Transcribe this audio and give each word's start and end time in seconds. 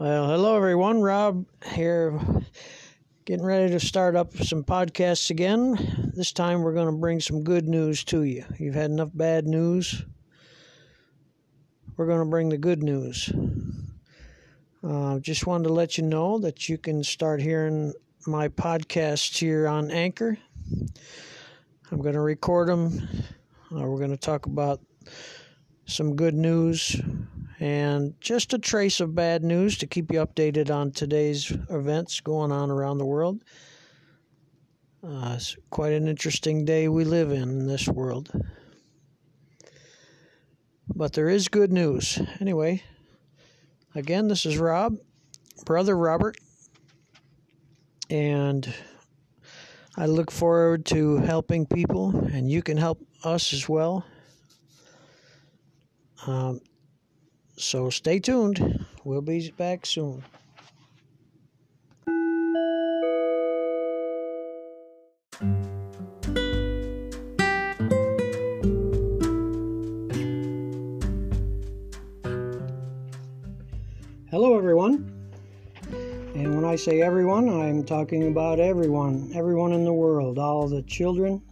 Well, 0.00 0.28
hello 0.28 0.56
everyone. 0.56 1.00
Rob 1.00 1.44
here, 1.72 2.16
getting 3.24 3.44
ready 3.44 3.72
to 3.72 3.80
start 3.80 4.14
up 4.14 4.32
some 4.32 4.62
podcasts 4.62 5.30
again. 5.30 6.12
This 6.14 6.30
time 6.30 6.62
we're 6.62 6.72
going 6.72 6.86
to 6.86 7.00
bring 7.00 7.18
some 7.18 7.42
good 7.42 7.66
news 7.66 8.04
to 8.04 8.22
you. 8.22 8.44
You've 8.60 8.76
had 8.76 8.92
enough 8.92 9.10
bad 9.12 9.48
news. 9.48 10.04
We're 11.96 12.06
going 12.06 12.20
to 12.20 12.30
bring 12.30 12.48
the 12.48 12.58
good 12.58 12.80
news. 12.80 13.28
Uh, 14.84 15.18
just 15.18 15.48
wanted 15.48 15.64
to 15.64 15.74
let 15.74 15.98
you 15.98 16.04
know 16.04 16.38
that 16.38 16.68
you 16.68 16.78
can 16.78 17.02
start 17.02 17.42
hearing 17.42 17.92
my 18.24 18.46
podcasts 18.46 19.36
here 19.36 19.66
on 19.66 19.90
Anchor. 19.90 20.38
I'm 21.90 22.00
going 22.00 22.14
to 22.14 22.20
record 22.20 22.68
them. 22.68 23.08
Uh, 23.72 23.80
we're 23.80 23.98
going 23.98 24.12
to 24.12 24.16
talk 24.16 24.46
about 24.46 24.80
some 25.86 26.14
good 26.14 26.34
news 26.34 26.96
and 27.60 28.14
just 28.20 28.54
a 28.54 28.58
trace 28.58 29.00
of 29.00 29.14
bad 29.14 29.42
news 29.42 29.78
to 29.78 29.86
keep 29.86 30.12
you 30.12 30.24
updated 30.24 30.70
on 30.70 30.92
today's 30.92 31.50
events 31.70 32.20
going 32.20 32.52
on 32.52 32.70
around 32.70 32.98
the 32.98 33.06
world. 33.06 33.42
Uh, 35.02 35.34
it's 35.36 35.56
quite 35.70 35.92
an 35.92 36.08
interesting 36.08 36.64
day 36.64 36.88
we 36.88 37.04
live 37.04 37.30
in 37.30 37.42
in 37.42 37.66
this 37.66 37.88
world. 37.88 38.30
But 40.94 41.12
there 41.12 41.28
is 41.28 41.48
good 41.48 41.72
news. 41.72 42.20
Anyway, 42.40 42.82
again, 43.94 44.28
this 44.28 44.46
is 44.46 44.58
Rob, 44.58 44.96
Brother 45.64 45.96
Robert, 45.96 46.36
and 48.10 48.72
I 49.96 50.06
look 50.06 50.30
forward 50.30 50.86
to 50.86 51.16
helping 51.18 51.66
people, 51.66 52.16
and 52.32 52.50
you 52.50 52.62
can 52.62 52.76
help 52.76 53.04
us 53.24 53.52
as 53.52 53.68
well. 53.68 54.04
Um, 56.26 56.60
so 57.58 57.90
stay 57.90 58.18
tuned. 58.20 58.86
We'll 59.04 59.20
be 59.20 59.50
back 59.50 59.84
soon. 59.84 60.22
Hello, 74.30 74.56
everyone. 74.56 75.12
And 76.34 76.54
when 76.54 76.64
I 76.64 76.76
say 76.76 77.02
everyone, 77.02 77.48
I'm 77.48 77.82
talking 77.82 78.28
about 78.28 78.60
everyone, 78.60 79.32
everyone 79.34 79.72
in 79.72 79.84
the 79.84 79.92
world, 79.92 80.38
all 80.38 80.68
the 80.68 80.82
children, 80.82 81.42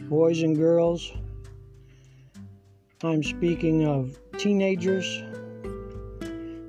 boys 0.00 0.42
and 0.42 0.56
girls. 0.56 1.12
I'm 3.02 3.22
speaking 3.22 3.86
of 3.86 4.18
teenagers, 4.36 5.22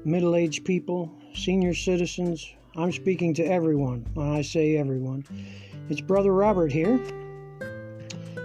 middle 0.03 0.35
aged 0.35 0.65
people, 0.65 1.11
senior 1.33 1.73
citizens. 1.73 2.53
I'm 2.75 2.91
speaking 2.91 3.33
to 3.35 3.43
everyone 3.43 4.05
when 4.13 4.31
I 4.31 4.41
say 4.41 4.77
everyone. 4.77 5.25
It's 5.89 6.01
Brother 6.01 6.33
Robert 6.33 6.71
here, 6.71 6.99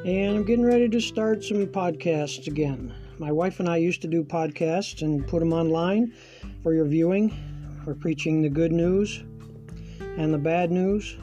and 0.05 0.37
I'm 0.37 0.45
getting 0.45 0.65
ready 0.65 0.89
to 0.89 1.01
start 1.01 1.45
some 1.45 1.67
podcasts 1.67 2.47
again. 2.47 2.93
My 3.19 3.33
wife 3.33 3.61
and 3.61 3.69
I 3.69 3.79
used 3.79 4.03
to 4.03 4.09
do 4.09 4.23
podcasts 4.23 5.01
and 5.01 5.27
put 5.27 5.41
them 5.41 5.53
online 5.53 6.12
for 6.62 6.75
your 6.75 6.84
viewing. 6.84 7.34
We're 7.87 7.95
preaching 7.95 8.43
the 8.43 8.51
good 8.51 8.73
news 8.73 9.23
and 10.19 10.34
the 10.34 10.39
bad 10.39 10.71
news. 10.71 11.17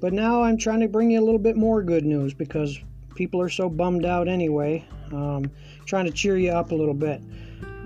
But 0.00 0.12
now 0.12 0.42
I'm 0.42 0.58
trying 0.58 0.80
to 0.80 0.88
bring 0.88 1.12
you 1.12 1.20
a 1.20 1.24
little 1.24 1.38
bit 1.38 1.56
more 1.56 1.82
good 1.82 2.04
news 2.04 2.34
because 2.34 2.78
people 3.14 3.40
are 3.40 3.48
so 3.48 3.70
bummed 3.70 4.04
out 4.04 4.28
anyway. 4.28 4.86
Um, 5.12 5.50
trying 5.86 6.04
to 6.04 6.10
cheer 6.10 6.36
you 6.36 6.50
up 6.50 6.72
a 6.72 6.74
little 6.74 6.94
bit. 6.94 7.22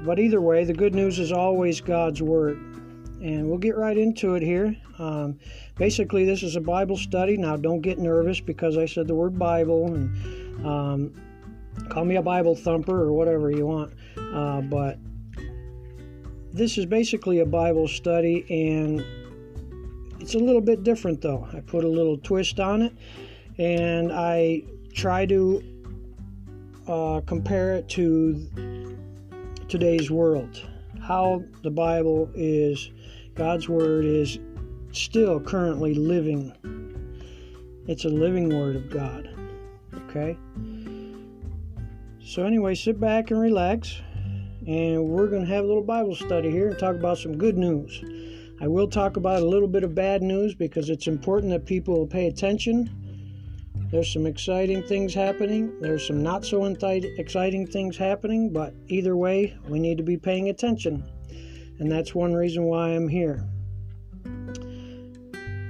But 0.04 0.18
either 0.18 0.40
way, 0.40 0.64
the 0.64 0.72
good 0.72 0.94
news 0.94 1.18
is 1.18 1.32
always 1.32 1.80
God's 1.80 2.22
Word. 2.22 2.56
And 3.22 3.48
we'll 3.48 3.58
get 3.58 3.76
right 3.76 3.98
into 3.98 4.34
it 4.34 4.42
here. 4.42 4.74
Um, 4.98 5.38
basically, 5.76 6.24
this 6.24 6.42
is 6.42 6.56
a 6.56 6.60
Bible 6.60 6.96
study. 6.96 7.36
Now, 7.36 7.56
don't 7.56 7.82
get 7.82 7.98
nervous 7.98 8.40
because 8.40 8.78
I 8.78 8.86
said 8.86 9.06
the 9.06 9.14
word 9.14 9.38
Bible, 9.38 9.92
and 9.92 10.66
um, 10.66 11.12
call 11.90 12.06
me 12.06 12.16
a 12.16 12.22
Bible 12.22 12.54
thumper 12.54 12.98
or 12.98 13.12
whatever 13.12 13.50
you 13.50 13.66
want. 13.66 13.92
Uh, 14.16 14.62
but 14.62 14.98
this 16.52 16.78
is 16.78 16.86
basically 16.86 17.40
a 17.40 17.46
Bible 17.46 17.86
study, 17.88 18.46
and 18.48 19.04
it's 20.20 20.34
a 20.34 20.38
little 20.38 20.62
bit 20.62 20.82
different 20.82 21.20
though. 21.20 21.46
I 21.52 21.60
put 21.60 21.84
a 21.84 21.88
little 21.88 22.16
twist 22.16 22.58
on 22.58 22.82
it, 22.82 22.92
and 23.58 24.10
I 24.12 24.62
try 24.94 25.26
to 25.26 25.62
uh, 26.88 27.20
compare 27.26 27.74
it 27.74 27.88
to 27.90 28.96
today's 29.70 30.10
world. 30.10 30.68
How 31.00 31.44
the 31.62 31.70
Bible 31.70 32.28
is, 32.34 32.90
God's 33.36 33.68
Word 33.68 34.04
is 34.04 34.40
still 34.90 35.38
currently 35.38 35.94
living. 35.94 36.52
It's 37.86 38.04
a 38.04 38.08
living 38.08 38.48
Word 38.48 38.74
of 38.74 38.90
God. 38.90 39.30
Okay? 39.94 40.36
So, 42.20 42.44
anyway, 42.44 42.74
sit 42.74 42.98
back 42.98 43.30
and 43.30 43.40
relax, 43.40 43.96
and 44.66 45.04
we're 45.08 45.28
going 45.28 45.46
to 45.46 45.52
have 45.52 45.64
a 45.64 45.68
little 45.68 45.84
Bible 45.84 46.16
study 46.16 46.50
here 46.50 46.68
and 46.68 46.76
talk 46.76 46.96
about 46.96 47.18
some 47.18 47.38
good 47.38 47.56
news. 47.56 48.02
I 48.60 48.66
will 48.66 48.88
talk 48.88 49.16
about 49.16 49.40
a 49.40 49.46
little 49.46 49.68
bit 49.68 49.84
of 49.84 49.94
bad 49.94 50.20
news 50.20 50.52
because 50.52 50.90
it's 50.90 51.06
important 51.06 51.52
that 51.52 51.64
people 51.64 52.08
pay 52.08 52.26
attention 52.26 52.90
there's 53.90 54.12
some 54.12 54.26
exciting 54.26 54.84
things 54.84 55.12
happening. 55.12 55.80
There's 55.80 56.06
some 56.06 56.22
not 56.22 56.44
so 56.44 56.64
exciting 56.64 57.66
things 57.66 57.96
happening, 57.96 58.52
but 58.52 58.72
either 58.86 59.16
way, 59.16 59.56
we 59.68 59.80
need 59.80 59.96
to 59.96 60.04
be 60.04 60.16
paying 60.16 60.48
attention. 60.48 61.04
And 61.80 61.90
that's 61.90 62.14
one 62.14 62.34
reason 62.34 62.64
why 62.64 62.90
I'm 62.90 63.08
here. 63.08 63.44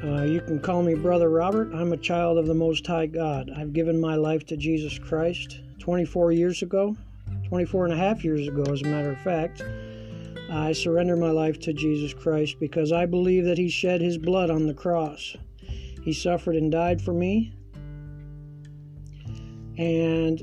Uh, 0.04 0.22
you 0.22 0.41
can 0.41 0.59
call 0.60 0.82
me 0.82 0.94
Brother 0.94 1.30
Robert. 1.30 1.72
I'm 1.75 1.92
a 1.92 1.97
child 1.97 2.36
of 2.36 2.47
the 2.47 2.54
Most 2.54 2.86
High 2.86 3.06
God. 3.06 3.50
I've 3.56 3.72
given 3.72 4.00
my 4.00 4.16
life 4.16 4.44
to 4.47 4.56
Jesus 4.56 4.98
Christ 4.98 5.60
24 5.78 6.32
years 6.32 6.62
ago, 6.62 6.97
24 7.48 7.86
and 7.86 7.94
a 7.94 7.97
half 7.97 8.25
years 8.25 8.48
ago, 8.48 8.64
as 8.70 8.82
a 8.82 8.86
matter 8.86 9.12
of 9.12 9.20
fact. 9.20 9.62
I 10.50 10.72
surrendered 10.72 11.20
my 11.20 11.30
life 11.30 11.60
to 11.60 11.72
Jesus 11.72 12.12
Christ 12.12 12.59
because 12.59 12.92
I 12.92 13.06
believe 13.06 13.44
that 13.44 13.59
He 13.59 13.69
shed 13.69 14.00
His 14.00 14.19
blood 14.19 14.50
on 14.50 14.66
the 14.66 14.75
cross. 14.75 15.36
He 16.03 16.12
suffered 16.12 16.56
and 16.56 16.72
died 16.72 17.00
for 17.00 17.12
me, 17.14 17.54
and 19.80 20.42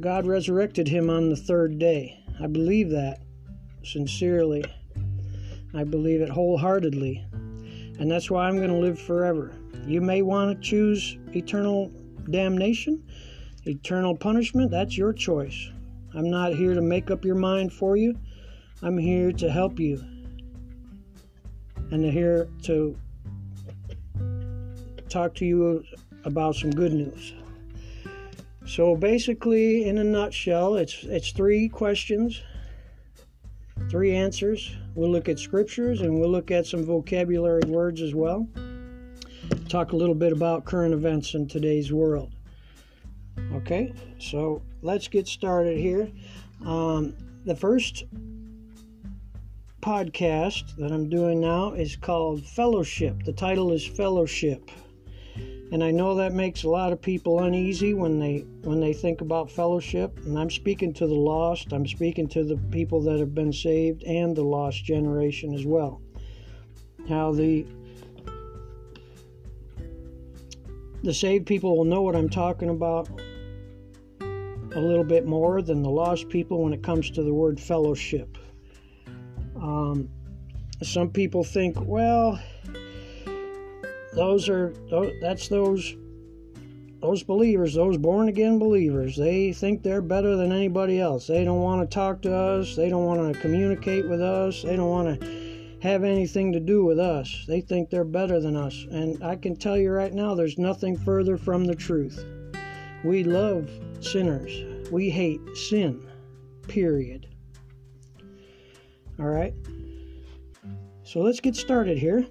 God 0.00 0.24
resurrected 0.24 0.86
him 0.86 1.10
on 1.10 1.30
the 1.30 1.36
third 1.36 1.80
day. 1.80 2.24
I 2.40 2.46
believe 2.46 2.90
that 2.90 3.22
sincerely. 3.82 4.64
I 5.74 5.82
believe 5.82 6.20
it 6.20 6.30
wholeheartedly. 6.30 7.26
And 7.98 8.08
that's 8.08 8.30
why 8.30 8.46
I'm 8.46 8.56
going 8.56 8.70
to 8.70 8.76
live 8.76 9.00
forever. 9.00 9.52
You 9.84 10.00
may 10.00 10.22
want 10.22 10.56
to 10.56 10.62
choose 10.62 11.18
eternal 11.34 11.90
damnation, 12.30 13.02
eternal 13.64 14.16
punishment. 14.16 14.70
That's 14.70 14.96
your 14.96 15.12
choice. 15.12 15.68
I'm 16.14 16.30
not 16.30 16.54
here 16.54 16.74
to 16.74 16.80
make 16.80 17.10
up 17.10 17.24
your 17.24 17.34
mind 17.34 17.72
for 17.72 17.96
you. 17.96 18.14
I'm 18.80 18.96
here 18.96 19.32
to 19.32 19.50
help 19.50 19.80
you. 19.80 20.04
And 21.90 22.04
here 22.04 22.48
to 22.62 22.96
talk 25.08 25.34
to 25.34 25.44
you 25.44 25.84
about 26.24 26.54
some 26.54 26.70
good 26.70 26.92
news. 26.92 27.34
So 28.70 28.94
basically, 28.94 29.88
in 29.88 29.98
a 29.98 30.04
nutshell, 30.04 30.76
it's 30.76 31.02
it's 31.02 31.32
three 31.32 31.68
questions, 31.68 32.40
three 33.90 34.14
answers. 34.14 34.70
We'll 34.94 35.10
look 35.10 35.28
at 35.28 35.40
scriptures 35.40 36.02
and 36.02 36.20
we'll 36.20 36.30
look 36.30 36.52
at 36.52 36.66
some 36.66 36.84
vocabulary 36.84 37.64
words 37.66 38.00
as 38.00 38.14
well. 38.14 38.46
Talk 39.68 39.90
a 39.90 39.96
little 39.96 40.14
bit 40.14 40.32
about 40.32 40.66
current 40.66 40.94
events 40.94 41.34
in 41.34 41.48
today's 41.48 41.92
world. 41.92 42.30
Okay, 43.54 43.92
so 44.20 44.62
let's 44.82 45.08
get 45.08 45.26
started 45.26 45.76
here. 45.76 46.08
Um, 46.64 47.16
the 47.44 47.56
first 47.56 48.04
podcast 49.82 50.76
that 50.76 50.92
I'm 50.92 51.08
doing 51.08 51.40
now 51.40 51.72
is 51.72 51.96
called 51.96 52.46
Fellowship. 52.46 53.24
The 53.24 53.32
title 53.32 53.72
is 53.72 53.84
Fellowship 53.84 54.70
and 55.72 55.84
I 55.84 55.92
know 55.92 56.16
that 56.16 56.32
makes 56.32 56.64
a 56.64 56.68
lot 56.68 56.92
of 56.92 57.00
people 57.00 57.40
uneasy 57.40 57.94
when 57.94 58.18
they 58.18 58.38
when 58.62 58.80
they 58.80 58.92
think 58.92 59.20
about 59.20 59.50
fellowship. 59.50 60.18
And 60.24 60.36
I'm 60.36 60.50
speaking 60.50 60.92
to 60.94 61.06
the 61.06 61.14
lost. 61.14 61.72
I'm 61.72 61.86
speaking 61.86 62.26
to 62.28 62.42
the 62.42 62.56
people 62.70 63.00
that 63.02 63.20
have 63.20 63.34
been 63.34 63.52
saved 63.52 64.02
and 64.02 64.34
the 64.34 64.42
lost 64.42 64.84
generation 64.84 65.54
as 65.54 65.64
well. 65.64 66.02
How 67.08 67.32
the 67.32 67.66
the 71.04 71.14
saved 71.14 71.46
people 71.46 71.76
will 71.76 71.84
know 71.84 72.02
what 72.02 72.16
I'm 72.16 72.28
talking 72.28 72.70
about 72.70 73.08
a 74.20 74.80
little 74.80 75.04
bit 75.04 75.24
more 75.24 75.62
than 75.62 75.82
the 75.82 75.90
lost 75.90 76.28
people 76.28 76.64
when 76.64 76.72
it 76.72 76.82
comes 76.82 77.10
to 77.10 77.22
the 77.22 77.32
word 77.32 77.60
fellowship. 77.60 78.36
Um, 79.56 80.08
some 80.82 81.10
people 81.10 81.44
think, 81.44 81.76
well, 81.80 82.40
those 84.12 84.48
are 84.48 84.74
that's 85.20 85.48
those 85.48 85.94
those 87.00 87.22
believers, 87.22 87.74
those 87.74 87.96
born 87.96 88.28
again 88.28 88.58
believers, 88.58 89.16
they 89.16 89.52
think 89.52 89.82
they're 89.82 90.02
better 90.02 90.36
than 90.36 90.52
anybody 90.52 91.00
else. 91.00 91.26
They 91.26 91.44
don't 91.44 91.62
want 91.62 91.80
to 91.88 91.94
talk 91.94 92.20
to 92.22 92.34
us. 92.34 92.76
They 92.76 92.90
don't 92.90 93.06
want 93.06 93.34
to 93.34 93.40
communicate 93.40 94.06
with 94.06 94.20
us. 94.20 94.62
They 94.62 94.76
don't 94.76 94.90
want 94.90 95.20
to 95.20 95.78
have 95.80 96.04
anything 96.04 96.52
to 96.52 96.60
do 96.60 96.84
with 96.84 96.98
us. 96.98 97.44
They 97.48 97.62
think 97.62 97.88
they're 97.88 98.04
better 98.04 98.38
than 98.38 98.54
us. 98.54 98.86
And 98.90 99.22
I 99.24 99.36
can 99.36 99.56
tell 99.56 99.78
you 99.78 99.90
right 99.90 100.12
now, 100.12 100.34
there's 100.34 100.58
nothing 100.58 100.96
further 100.96 101.38
from 101.38 101.64
the 101.64 101.74
truth. 101.74 102.22
We 103.02 103.24
love 103.24 103.70
sinners, 104.00 104.90
we 104.90 105.08
hate 105.08 105.40
sin, 105.56 106.06
period. 106.68 107.28
All 109.18 109.26
right? 109.26 109.54
So 111.02 111.20
let's 111.20 111.40
get 111.40 111.56
started 111.56 111.96
here. 111.96 112.26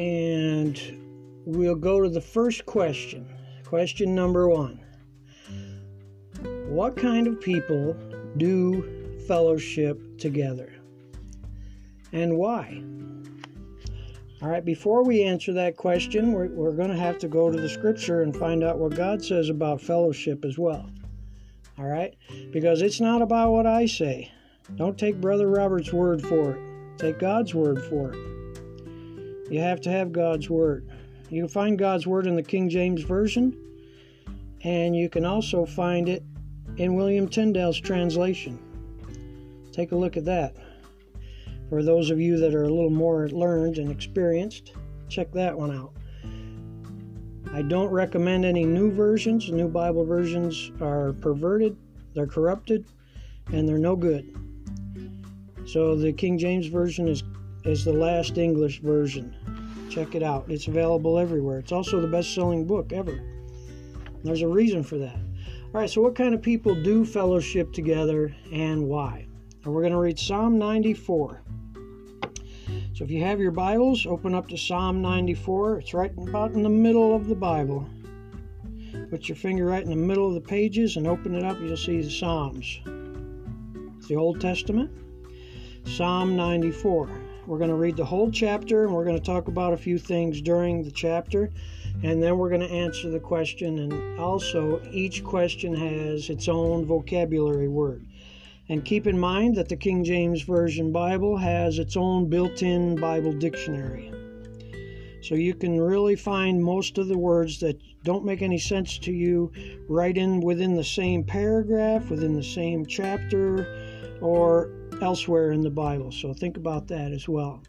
And 0.00 1.42
we'll 1.44 1.74
go 1.74 2.00
to 2.00 2.08
the 2.08 2.20
first 2.20 2.66
question. 2.66 3.28
Question 3.64 4.14
number 4.14 4.48
one 4.48 4.80
What 6.68 6.96
kind 6.96 7.26
of 7.26 7.40
people 7.40 7.94
do 8.36 9.18
fellowship 9.28 10.18
together? 10.18 10.72
and 12.12 12.36
why? 12.36 12.82
All 14.42 14.48
right, 14.48 14.64
before 14.64 15.04
we 15.04 15.22
answer 15.22 15.52
that 15.52 15.76
question, 15.76 16.32
we're, 16.32 16.48
we're 16.48 16.72
going 16.72 16.90
to 16.90 16.96
have 16.96 17.18
to 17.18 17.28
go 17.28 17.50
to 17.50 17.60
the 17.60 17.68
scripture 17.68 18.22
and 18.22 18.34
find 18.34 18.64
out 18.64 18.78
what 18.78 18.94
God 18.94 19.22
says 19.22 19.50
about 19.50 19.80
fellowship 19.82 20.44
as 20.44 20.58
well. 20.58 20.88
All 21.78 21.86
right, 21.86 22.14
because 22.50 22.82
it's 22.82 23.00
not 23.00 23.22
about 23.22 23.52
what 23.52 23.66
I 23.66 23.86
say. 23.86 24.32
Don't 24.76 24.98
take 24.98 25.20
Brother 25.20 25.48
Robert's 25.48 25.92
word 25.92 26.22
for 26.22 26.54
it, 26.54 26.98
take 26.98 27.18
God's 27.18 27.54
word 27.54 27.82
for 27.84 28.12
it. 28.12 28.39
You 29.50 29.58
have 29.58 29.80
to 29.80 29.90
have 29.90 30.12
God's 30.12 30.48
word. 30.48 30.88
You 31.28 31.42
can 31.42 31.48
find 31.48 31.76
God's 31.76 32.06
word 32.06 32.28
in 32.28 32.36
the 32.36 32.42
King 32.42 32.68
James 32.68 33.02
Version, 33.02 33.56
and 34.62 34.94
you 34.94 35.08
can 35.08 35.24
also 35.24 35.66
find 35.66 36.08
it 36.08 36.22
in 36.76 36.94
William 36.94 37.28
Tyndale's 37.28 37.80
translation. 37.80 38.58
Take 39.72 39.90
a 39.90 39.96
look 39.96 40.16
at 40.16 40.24
that. 40.26 40.54
For 41.68 41.82
those 41.82 42.10
of 42.10 42.20
you 42.20 42.36
that 42.38 42.54
are 42.54 42.62
a 42.62 42.68
little 42.68 42.90
more 42.90 43.28
learned 43.28 43.78
and 43.78 43.90
experienced, 43.90 44.72
check 45.08 45.32
that 45.32 45.58
one 45.58 45.76
out. 45.76 45.92
I 47.52 47.62
don't 47.62 47.90
recommend 47.90 48.44
any 48.44 48.64
new 48.64 48.92
versions. 48.92 49.50
New 49.50 49.68
Bible 49.68 50.04
versions 50.04 50.70
are 50.80 51.12
perverted, 51.14 51.76
they're 52.14 52.26
corrupted, 52.26 52.84
and 53.52 53.68
they're 53.68 53.78
no 53.78 53.96
good. 53.96 54.32
So 55.66 55.96
the 55.96 56.12
King 56.12 56.38
James 56.38 56.66
version 56.66 57.08
is 57.08 57.24
is 57.64 57.84
the 57.84 57.92
last 57.92 58.38
English 58.38 58.80
version. 58.80 59.34
Check 59.90 60.14
it 60.14 60.22
out. 60.22 60.44
It's 60.48 60.68
available 60.68 61.18
everywhere. 61.18 61.58
It's 61.58 61.72
also 61.72 62.00
the 62.00 62.06
best-selling 62.06 62.64
book 62.64 62.92
ever. 62.92 63.20
There's 64.22 64.42
a 64.42 64.48
reason 64.48 64.84
for 64.84 64.98
that. 64.98 65.16
All 65.16 65.80
right, 65.80 65.90
so 65.90 66.00
what 66.00 66.14
kind 66.14 66.32
of 66.32 66.40
people 66.40 66.74
do 66.74 67.04
fellowship 67.04 67.72
together 67.72 68.34
and 68.52 68.86
why? 68.86 69.26
And 69.64 69.74
we're 69.74 69.82
going 69.82 69.92
to 69.92 69.98
read 69.98 70.18
Psalm 70.18 70.58
94. 70.58 71.42
So 72.94 73.04
if 73.04 73.10
you 73.10 73.24
have 73.24 73.40
your 73.40 73.50
Bibles, 73.50 74.06
open 74.06 74.34
up 74.34 74.46
to 74.48 74.56
Psalm 74.56 75.02
94. 75.02 75.80
It's 75.80 75.92
right 75.94 76.12
about 76.16 76.52
in 76.52 76.62
the 76.62 76.68
middle 76.68 77.14
of 77.14 77.26
the 77.26 77.34
Bible. 77.34 77.88
Put 79.10 79.28
your 79.28 79.36
finger 79.36 79.64
right 79.64 79.82
in 79.82 79.90
the 79.90 79.96
middle 79.96 80.28
of 80.28 80.34
the 80.34 80.40
pages 80.40 80.96
and 80.96 81.06
open 81.06 81.34
it 81.34 81.44
up. 81.44 81.58
You'll 81.60 81.76
see 81.76 82.00
the 82.00 82.10
Psalms. 82.10 82.80
It's 83.98 84.06
the 84.06 84.16
Old 84.16 84.40
Testament. 84.40 84.90
Psalm 85.84 86.36
94. 86.36 87.10
We're 87.50 87.58
going 87.58 87.70
to 87.70 87.74
read 87.74 87.96
the 87.96 88.04
whole 88.04 88.30
chapter 88.30 88.84
and 88.84 88.94
we're 88.94 89.04
going 89.04 89.18
to 89.18 89.24
talk 89.24 89.48
about 89.48 89.72
a 89.72 89.76
few 89.76 89.98
things 89.98 90.40
during 90.40 90.84
the 90.84 90.90
chapter. 90.92 91.50
And 92.04 92.22
then 92.22 92.38
we're 92.38 92.48
going 92.48 92.60
to 92.60 92.70
answer 92.70 93.10
the 93.10 93.18
question. 93.18 93.80
And 93.80 94.20
also, 94.20 94.80
each 94.92 95.24
question 95.24 95.74
has 95.74 96.30
its 96.30 96.46
own 96.46 96.84
vocabulary 96.84 97.66
word. 97.66 98.06
And 98.68 98.84
keep 98.84 99.08
in 99.08 99.18
mind 99.18 99.56
that 99.56 99.68
the 99.68 99.74
King 99.74 100.04
James 100.04 100.42
Version 100.42 100.92
Bible 100.92 101.36
has 101.38 101.80
its 101.80 101.96
own 101.96 102.30
built 102.30 102.62
in 102.62 102.94
Bible 102.94 103.32
dictionary. 103.32 104.12
So 105.20 105.34
you 105.34 105.54
can 105.54 105.80
really 105.80 106.14
find 106.14 106.62
most 106.62 106.98
of 106.98 107.08
the 107.08 107.18
words 107.18 107.58
that 107.58 107.80
don't 108.04 108.24
make 108.24 108.42
any 108.42 108.58
sense 108.58 108.96
to 108.98 109.12
you 109.12 109.50
right 109.88 110.16
in 110.16 110.38
within 110.38 110.76
the 110.76 110.84
same 110.84 111.24
paragraph, 111.24 112.10
within 112.10 112.36
the 112.36 112.44
same 112.44 112.86
chapter, 112.86 113.66
or 114.20 114.70
elsewhere 115.00 115.52
in 115.52 115.62
the 115.62 115.70
Bible. 115.70 116.12
So 116.12 116.32
think 116.32 116.56
about 116.56 116.88
that 116.88 117.12
as 117.12 117.28
well. 117.28 117.62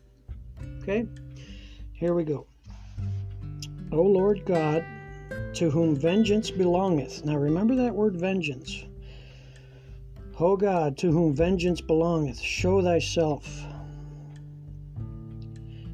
Okay? 0.81 1.07
Here 1.93 2.13
we 2.13 2.23
go. 2.23 2.47
O 3.91 4.01
Lord 4.01 4.45
God, 4.45 4.85
to 5.53 5.69
whom 5.69 5.95
vengeance 5.95 6.49
belongeth. 6.49 7.25
Now 7.25 7.35
remember 7.35 7.75
that 7.75 7.93
word 7.93 8.15
vengeance. 8.15 8.85
O 10.39 10.57
God, 10.57 10.97
to 10.97 11.11
whom 11.11 11.35
vengeance 11.35 11.81
belongeth, 11.81 12.39
show 12.39 12.81
thyself. 12.81 13.63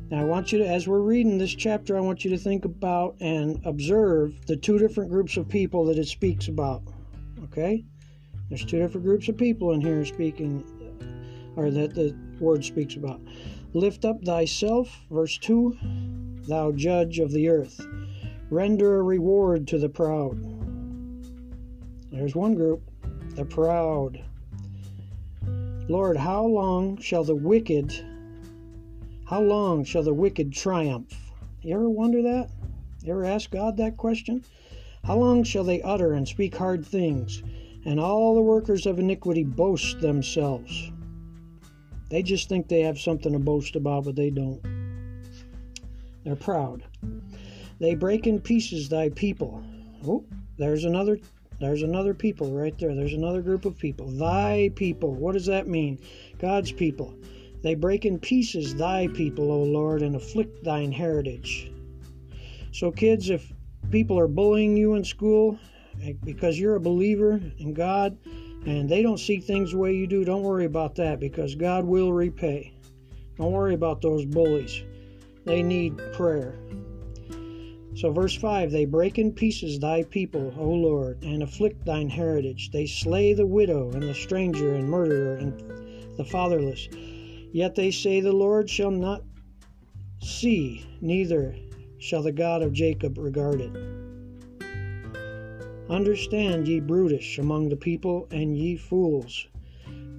Now, 0.09 0.21
I 0.21 0.23
want 0.23 0.53
you 0.53 0.59
to, 0.59 0.65
as 0.65 0.87
we're 0.87 1.01
reading 1.01 1.37
this 1.37 1.53
chapter, 1.53 1.97
I 1.97 1.99
want 1.99 2.23
you 2.23 2.29
to 2.29 2.37
think 2.37 2.63
about 2.63 3.17
and 3.19 3.59
observe 3.65 4.45
the 4.45 4.55
two 4.55 4.77
different 4.77 5.09
groups 5.09 5.35
of 5.35 5.49
people 5.49 5.83
that 5.85 5.97
it 5.97 6.07
speaks 6.07 6.47
about. 6.47 6.81
Okay? 7.43 7.83
There's 8.47 8.63
two 8.63 8.79
different 8.79 9.05
groups 9.05 9.27
of 9.27 9.35
people 9.35 9.73
in 9.73 9.81
here 9.81 10.05
speaking, 10.05 10.63
or 11.57 11.69
that 11.71 11.93
the 11.93 12.15
word 12.39 12.63
speaks 12.63 12.95
about. 12.95 13.19
Lift 13.73 14.05
up 14.05 14.23
thyself, 14.23 15.01
verse 15.11 15.37
2, 15.39 15.77
thou 16.47 16.71
judge 16.71 17.19
of 17.19 17.31
the 17.33 17.49
earth. 17.49 17.85
Render 18.49 18.99
a 18.99 19.03
reward 19.03 19.67
to 19.67 19.77
the 19.77 19.89
proud. 19.89 20.41
There's 22.11 22.35
one 22.35 22.55
group, 22.55 22.81
the 23.35 23.43
proud. 23.43 24.23
Lord, 25.89 26.15
how 26.15 26.45
long 26.45 26.97
shall 26.99 27.25
the 27.25 27.35
wicked 27.35 27.93
how 29.27 29.41
long 29.41 29.83
shall 29.83 30.03
the 30.03 30.13
wicked 30.13 30.53
triumph? 30.53 31.33
You 31.61 31.75
ever 31.75 31.89
wonder 31.89 32.21
that? 32.21 32.49
You 33.03 33.11
ever 33.11 33.25
ask 33.25 33.51
God 33.51 33.75
that 33.75 33.97
question? 33.97 34.41
How 35.03 35.17
long 35.17 35.43
shall 35.43 35.65
they 35.65 35.81
utter 35.81 36.13
and 36.13 36.25
speak 36.25 36.55
hard 36.55 36.85
things, 36.85 37.43
and 37.83 37.99
all 37.99 38.35
the 38.35 38.41
workers 38.41 38.85
of 38.85 38.99
iniquity 38.99 39.43
boast 39.43 39.99
themselves? 39.99 40.93
They 42.09 42.23
just 42.23 42.47
think 42.49 42.67
they 42.67 42.81
have 42.81 42.99
something 42.99 43.33
to 43.33 43.39
boast 43.39 43.75
about, 43.75 44.05
but 44.05 44.15
they 44.15 44.29
don't. 44.29 44.61
They're 46.23 46.35
proud. 46.35 46.83
They 47.79 47.95
break 47.95 48.27
in 48.27 48.39
pieces 48.39 48.89
thy 48.89 49.09
people. 49.09 49.63
Oh, 50.05 50.25
there's 50.57 50.85
another 50.85 51.19
there's 51.59 51.81
another 51.81 52.13
people 52.13 52.51
right 52.51 52.77
there. 52.77 52.93
There's 52.93 53.13
another 53.13 53.41
group 53.41 53.65
of 53.65 53.77
people. 53.77 54.07
Thy 54.07 54.71
people. 54.75 55.13
What 55.13 55.33
does 55.33 55.47
that 55.47 55.67
mean? 55.67 55.99
God's 56.37 56.71
people. 56.71 57.13
They 57.63 57.75
break 57.75 58.05
in 58.05 58.19
pieces 58.19 58.75
thy 58.75 59.07
people, 59.07 59.51
O 59.51 59.63
Lord, 59.63 60.01
and 60.01 60.15
afflict 60.15 60.63
thine 60.63 60.91
heritage. 60.91 61.71
So, 62.71 62.91
kids, 62.91 63.29
if 63.29 63.51
people 63.89 64.19
are 64.19 64.27
bullying 64.27 64.77
you 64.77 64.93
in 64.93 65.03
school 65.03 65.57
eh, 66.03 66.13
because 66.23 66.59
you're 66.59 66.75
a 66.75 66.79
believer 66.79 67.41
in 67.57 67.73
God 67.73 68.17
and 68.65 68.89
they 68.89 69.01
don't 69.01 69.19
see 69.19 69.39
things 69.39 69.71
the 69.71 69.77
way 69.77 69.93
you 69.93 70.07
do, 70.07 70.25
don't 70.25 70.43
worry 70.43 70.65
about 70.65 70.95
that 70.95 71.19
because 71.19 71.55
God 71.55 71.85
will 71.85 72.11
repay. 72.11 72.73
Don't 73.37 73.51
worry 73.51 73.73
about 73.73 74.01
those 74.01 74.25
bullies. 74.25 74.83
They 75.45 75.61
need 75.61 75.97
prayer. 76.13 76.55
So, 77.95 78.11
verse 78.11 78.35
5 78.35 78.71
They 78.71 78.85
break 78.85 79.17
in 79.17 79.31
pieces 79.31 79.79
thy 79.79 80.03
people, 80.03 80.53
O 80.57 80.69
Lord, 80.69 81.23
and 81.23 81.41
afflict 81.41 81.85
thine 81.85 82.09
heritage. 82.09 82.71
They 82.71 82.85
slay 82.85 83.33
the 83.33 83.47
widow 83.47 83.91
and 83.91 84.03
the 84.03 84.13
stranger 84.13 84.73
and 84.73 84.89
murderer 84.89 85.37
and 85.37 86.17
the 86.17 86.25
fatherless. 86.25 86.87
Yet 87.51 87.75
they 87.75 87.91
say, 87.91 88.19
The 88.19 88.33
Lord 88.33 88.69
shall 88.69 88.91
not 88.91 89.23
see, 90.21 90.85
neither 91.01 91.55
shall 91.99 92.21
the 92.21 92.31
God 92.31 92.61
of 92.61 92.73
Jacob 92.73 93.17
regard 93.17 93.61
it. 93.61 93.96
Understand, 95.89 96.67
ye 96.67 96.79
brutish 96.79 97.39
among 97.39 97.69
the 97.69 97.77
people, 97.77 98.27
and 98.31 98.57
ye 98.57 98.75
fools. 98.75 99.47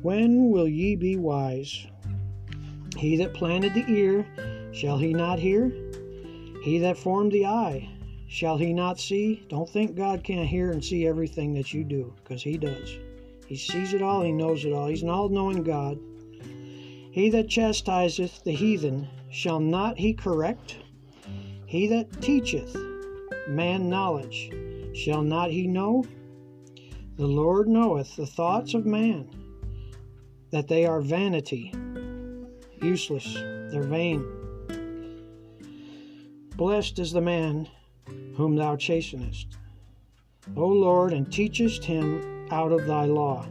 When 0.03 0.51
will 0.51 0.69
ye 0.69 0.97
be 0.97 1.17
wise? 1.17 1.87
He 2.97 3.17
that 3.17 3.35
planted 3.35 3.75
the 3.75 3.85
ear, 3.89 4.27
shall 4.73 4.99
he 4.99 5.13
not 5.13 5.39
hear? 5.39 5.73
He 6.63 6.79
that 6.79 6.97
formed 6.97 7.33
the 7.33 7.47
eye, 7.47 7.89
shall 8.29 8.57
he 8.57 8.73
not 8.73 8.99
see? 8.99 9.45
Don't 9.49 9.69
think 9.69 9.95
God 9.95 10.25
can't 10.25 10.49
hear 10.49 10.71
and 10.71 10.85
see 10.85 11.07
everything 11.07 11.53
that 11.55 11.73
you 11.73 11.85
do, 11.85 12.15
because 12.23 12.43
he 12.43 12.57
does. 12.57 12.99
He 13.47 13.57
sees 13.57 13.95
it 13.95 14.03
all, 14.03 14.23
he 14.23 14.33
knows 14.33 14.65
it 14.65 14.73
all. 14.73 14.89
He's 14.89 15.03
an 15.03 15.09
all 15.09 15.29
knowing 15.29 15.63
God. 15.63 15.99
He 17.11 17.31
that 17.31 17.49
chastiseth 17.49 18.45
the 18.45 18.53
heathen, 18.53 19.09
shall 19.31 19.61
not 19.61 19.99
he 19.99 20.13
correct? 20.13 20.77
He 21.67 21.87
that 21.89 22.23
teacheth 22.23 22.77
man 23.49 23.89
knowledge, 23.89 24.51
shall 24.99 25.23
not 25.23 25.51
he 25.51 25.67
know? 25.67 26.05
The 27.17 27.27
Lord 27.27 27.69
knoweth 27.69 28.17
the 28.17 28.27
thoughts 28.27 28.75
of 28.75 28.85
man, 28.85 29.29
that 30.51 30.67
they 30.67 30.87
are 30.87 31.01
vanity, 31.01 31.73
useless, 32.83 33.33
they're 33.71 33.83
vain. 33.83 34.25
Blessed 36.57 36.99
is 36.99 37.13
the 37.13 37.21
man 37.21 37.69
whom 38.35 38.57
thou 38.57 38.75
chastenest, 38.77 39.57
O 40.57 40.67
Lord, 40.67 41.13
and 41.13 41.31
teachest 41.33 41.85
him 41.85 42.49
out 42.51 42.73
of 42.73 42.87
thy 42.87 43.05
law. 43.05 43.47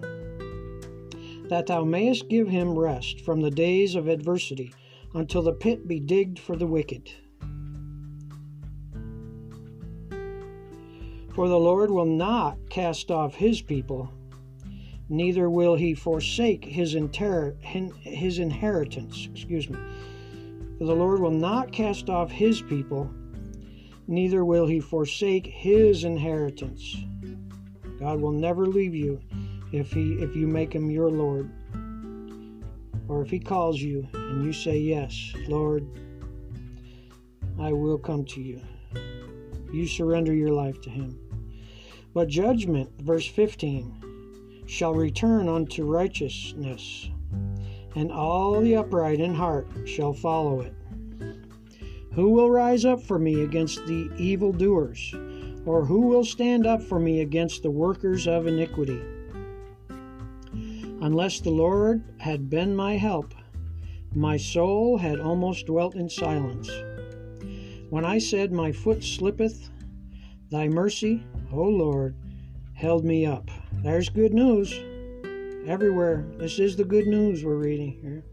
that 1.50 1.68
thou 1.68 1.84
mayest 1.84 2.27
give 2.27 2.50
him 2.50 2.77
rest 2.77 3.22
from 3.22 3.39
the 3.39 3.51
days 3.51 3.96
of 3.96 4.08
adversity, 4.08 4.74
until 5.13 5.42
the 5.42 5.54
pit 5.54 5.88
be 5.88 6.00
digged 6.00 6.38
for 6.39 6.56
the 6.58 6.68
wicked. 6.68 7.10
For 11.38 11.48
the 11.48 11.60
Lord 11.60 11.91
will 11.91 12.08
not 12.08 12.58
cast 12.67 13.12
off 13.12 13.36
his 13.36 13.62
people, 13.62 14.12
neither 15.08 15.51
will 15.51 15.75
he 15.75 15.94
forsake 15.94 16.65
his, 16.65 16.96
inter- 16.96 17.56
his 17.62 18.39
inheritance. 18.39 19.29
Excuse 19.32 19.70
me. 19.70 19.77
For 20.79 20.86
the 20.86 20.96
Lord 20.96 21.20
will 21.20 21.29
not 21.29 21.72
cast 21.72 22.10
off 22.10 22.32
his 22.32 22.63
people, 22.63 23.13
neither 24.08 24.44
will 24.46 24.65
he 24.65 24.79
forsake 24.79 25.46
his 25.46 26.06
inheritance. 26.06 26.98
God 28.00 28.20
will 28.20 28.32
never 28.32 28.65
leave 28.65 28.96
you 28.96 29.22
if 29.72 29.91
he 29.91 30.13
if 30.13 30.36
you 30.36 30.48
make 30.48 30.74
him 30.74 30.89
your 30.89 31.12
Lord. 31.12 31.51
Or 33.08 33.22
if 33.22 33.29
he 33.29 33.38
calls 33.38 33.79
you 33.79 34.08
and 34.12 34.44
you 34.44 34.51
say 34.51 34.79
yes, 34.79 35.36
Lord, 35.48 35.86
I 37.60 37.74
will 37.74 38.00
come 38.00 38.25
to 38.25 38.41
you. 38.41 38.60
You 39.72 39.86
surrender 39.86 40.34
your 40.34 40.51
life 40.51 40.82
to 40.82 40.89
him. 40.89 41.27
But 42.18 42.30
judgment, 42.30 42.90
verse 43.00 43.28
15, 43.28 44.64
shall 44.66 44.96
return 44.96 45.48
unto 45.48 45.86
righteousness, 45.86 47.12
and 47.96 48.12
all 48.12 48.60
the 48.60 48.76
upright 48.76 49.20
in 49.20 49.36
heart 49.36 49.68
shall 49.86 50.14
follow 50.14 50.62
it. 50.62 50.74
Who 52.14 52.32
will 52.32 52.50
rise 52.50 52.86
up 52.86 53.04
for 53.04 53.20
me 53.20 53.42
against 53.42 53.86
the 53.86 54.10
evildoers? 54.18 55.14
Or 55.68 55.86
who 55.86 56.08
will 56.08 56.24
stand 56.24 56.66
up 56.66 56.82
for 56.82 57.00
me 57.00 57.22
against 57.22 57.62
the 57.62 57.70
workers 57.70 58.28
of 58.28 58.48
iniquity? 58.48 59.00
Unless 61.02 61.42
the 61.42 61.52
Lord 61.52 62.04
had 62.18 62.50
been 62.50 62.76
my 62.76 62.98
help, 62.98 63.36
my 64.16 64.38
soul 64.38 64.98
had 64.98 65.20
almost 65.20 65.68
dwelt 65.68 65.94
in 65.94 66.10
silence. 66.10 66.68
When 67.92 68.06
I 68.06 68.18
said, 68.18 68.52
My 68.52 68.72
foot 68.72 69.04
slippeth, 69.04 69.70
thy 70.50 70.68
mercy 70.68 71.24
O 71.51 71.62
Lord, 71.63 72.16
held 72.74 73.06
me 73.06 73.25
up. 73.25 73.50
There's 73.84 74.10
good 74.10 74.34
news 74.34 74.74
everywhere. 75.68 76.25
This 76.38 76.60
is 76.60 76.75
the 76.75 76.84
good 76.84 77.08
news 77.08 77.44
we're 77.44 77.56
reading 77.56 77.98
here. 78.01 78.24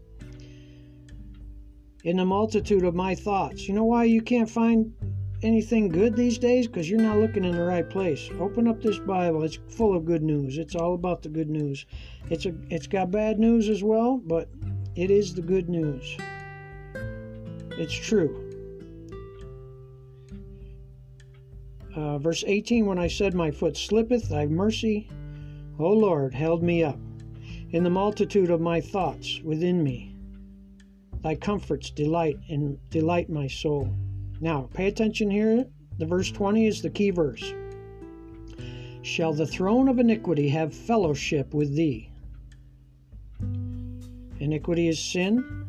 In 2.03 2.17
the 2.17 2.25
multitude 2.25 2.83
of 2.83 2.93
my 2.93 3.15
thoughts. 3.15 3.67
You 3.67 3.73
know 3.73 3.85
why 3.85 4.03
you 4.03 4.21
can't 4.21 4.49
find 4.49 4.93
anything 5.41 5.89
good 5.89 6.15
these 6.15 6.37
days? 6.37 6.67
Because 6.67 6.89
you're 6.89 7.01
not 7.01 7.17
looking 7.17 7.45
in 7.45 7.55
the 7.55 7.63
right 7.63 7.89
place. 7.89 8.29
Open 8.39 8.67
up 8.67 8.81
this 8.81 8.99
Bible. 8.99 9.43
It's 9.43 9.59
full 9.69 9.95
of 9.95 10.05
good 10.05 10.23
news. 10.23 10.57
It's 10.57 10.75
all 10.75 10.93
about 10.93 11.23
the 11.23 11.29
good 11.29 11.49
news. 11.49 11.85
It's 12.29 12.45
a 12.45 12.53
it's 12.69 12.87
got 12.87 13.11
bad 13.11 13.39
news 13.39 13.69
as 13.69 13.83
well, 13.83 14.17
but 14.17 14.49
it 14.95 15.09
is 15.09 15.33
the 15.33 15.41
good 15.41 15.69
news. 15.69 16.17
It's 17.77 17.93
true. 17.93 18.44
Uh, 21.95 22.17
verse 22.17 22.43
18 22.45 22.85
When 22.85 22.99
I 22.99 23.07
said, 23.07 23.33
My 23.33 23.51
foot 23.51 23.77
slippeth, 23.77 24.27
thy 24.27 24.45
mercy, 24.45 25.07
O 25.79 25.89
Lord, 25.91 26.33
held 26.33 26.61
me 26.61 26.83
up. 26.83 26.99
In 27.69 27.83
the 27.83 27.89
multitude 27.89 28.49
of 28.49 28.61
my 28.61 28.81
thoughts 28.81 29.41
within 29.43 29.81
me, 29.83 30.15
thy 31.21 31.35
comforts 31.35 31.89
delight 31.89 32.37
and 32.49 32.77
delight 32.89 33.29
my 33.29 33.47
soul. 33.47 33.95
Now, 34.41 34.69
pay 34.73 34.87
attention 34.87 35.29
here. 35.29 35.65
The 35.97 36.05
verse 36.05 36.31
20 36.31 36.67
is 36.67 36.81
the 36.81 36.89
key 36.89 37.11
verse. 37.11 37.53
Shall 39.01 39.33
the 39.33 39.47
throne 39.47 39.87
of 39.87 39.99
iniquity 39.99 40.49
have 40.49 40.73
fellowship 40.73 41.53
with 41.53 41.75
thee? 41.75 42.09
Iniquity 44.39 44.89
is 44.89 44.99
sin, 44.99 45.65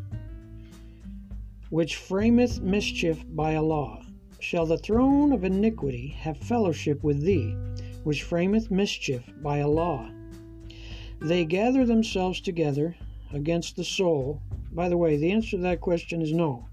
which 1.70 1.96
frameth 1.96 2.60
mischief 2.60 3.24
by 3.28 3.52
a 3.52 3.62
law 3.62 4.05
shall 4.46 4.64
the 4.64 4.78
throne 4.78 5.32
of 5.32 5.42
iniquity 5.42 6.06
have 6.06 6.36
fellowship 6.38 7.02
with 7.02 7.20
thee, 7.20 7.56
which 8.04 8.22
frameth 8.22 8.70
mischief 8.70 9.28
by 9.42 9.58
a 9.58 9.66
law. 9.66 10.08
They 11.20 11.44
gather 11.44 11.84
themselves 11.84 12.40
together 12.40 12.94
against 13.32 13.74
the 13.74 13.82
soul. 13.82 14.40
By 14.70 14.88
the 14.88 14.96
way, 14.96 15.16
the 15.16 15.32
answer 15.32 15.56
to 15.56 15.62
that 15.64 15.80
question 15.80 16.22
is 16.22 16.32
no. 16.32 16.68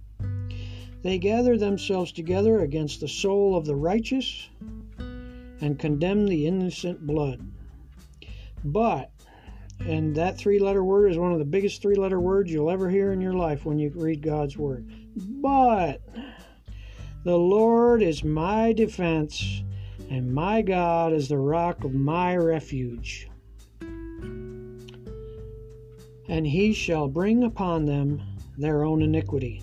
They 1.01 1.17
gather 1.17 1.57
themselves 1.57 2.11
together 2.11 2.59
against 2.59 2.99
the 2.99 3.07
soul 3.07 3.55
of 3.55 3.65
the 3.65 3.75
righteous 3.75 4.49
and 4.99 5.79
condemn 5.79 6.27
the 6.27 6.45
innocent 6.45 7.07
blood. 7.07 7.41
But, 8.63 9.09
and 9.79 10.15
that 10.15 10.37
three 10.37 10.59
letter 10.59 10.83
word 10.83 11.11
is 11.11 11.17
one 11.17 11.31
of 11.31 11.39
the 11.39 11.43
biggest 11.45 11.81
three 11.81 11.95
letter 11.95 12.19
words 12.19 12.51
you'll 12.51 12.69
ever 12.69 12.87
hear 12.87 13.11
in 13.13 13.19
your 13.19 13.33
life 13.33 13.65
when 13.65 13.79
you 13.79 13.91
read 13.95 14.21
God's 14.21 14.59
Word. 14.59 14.87
But, 15.15 16.01
the 17.23 17.37
Lord 17.37 18.01
is 18.03 18.23
my 18.23 18.73
defense, 18.73 19.63
and 20.09 20.33
my 20.33 20.61
God 20.61 21.13
is 21.13 21.29
the 21.29 21.37
rock 21.37 21.83
of 21.83 21.93
my 21.93 22.35
refuge. 22.35 23.29
And 26.27 26.45
he 26.45 26.73
shall 26.73 27.07
bring 27.07 27.43
upon 27.43 27.85
them 27.85 28.21
their 28.57 28.83
own 28.83 29.01
iniquity, 29.01 29.61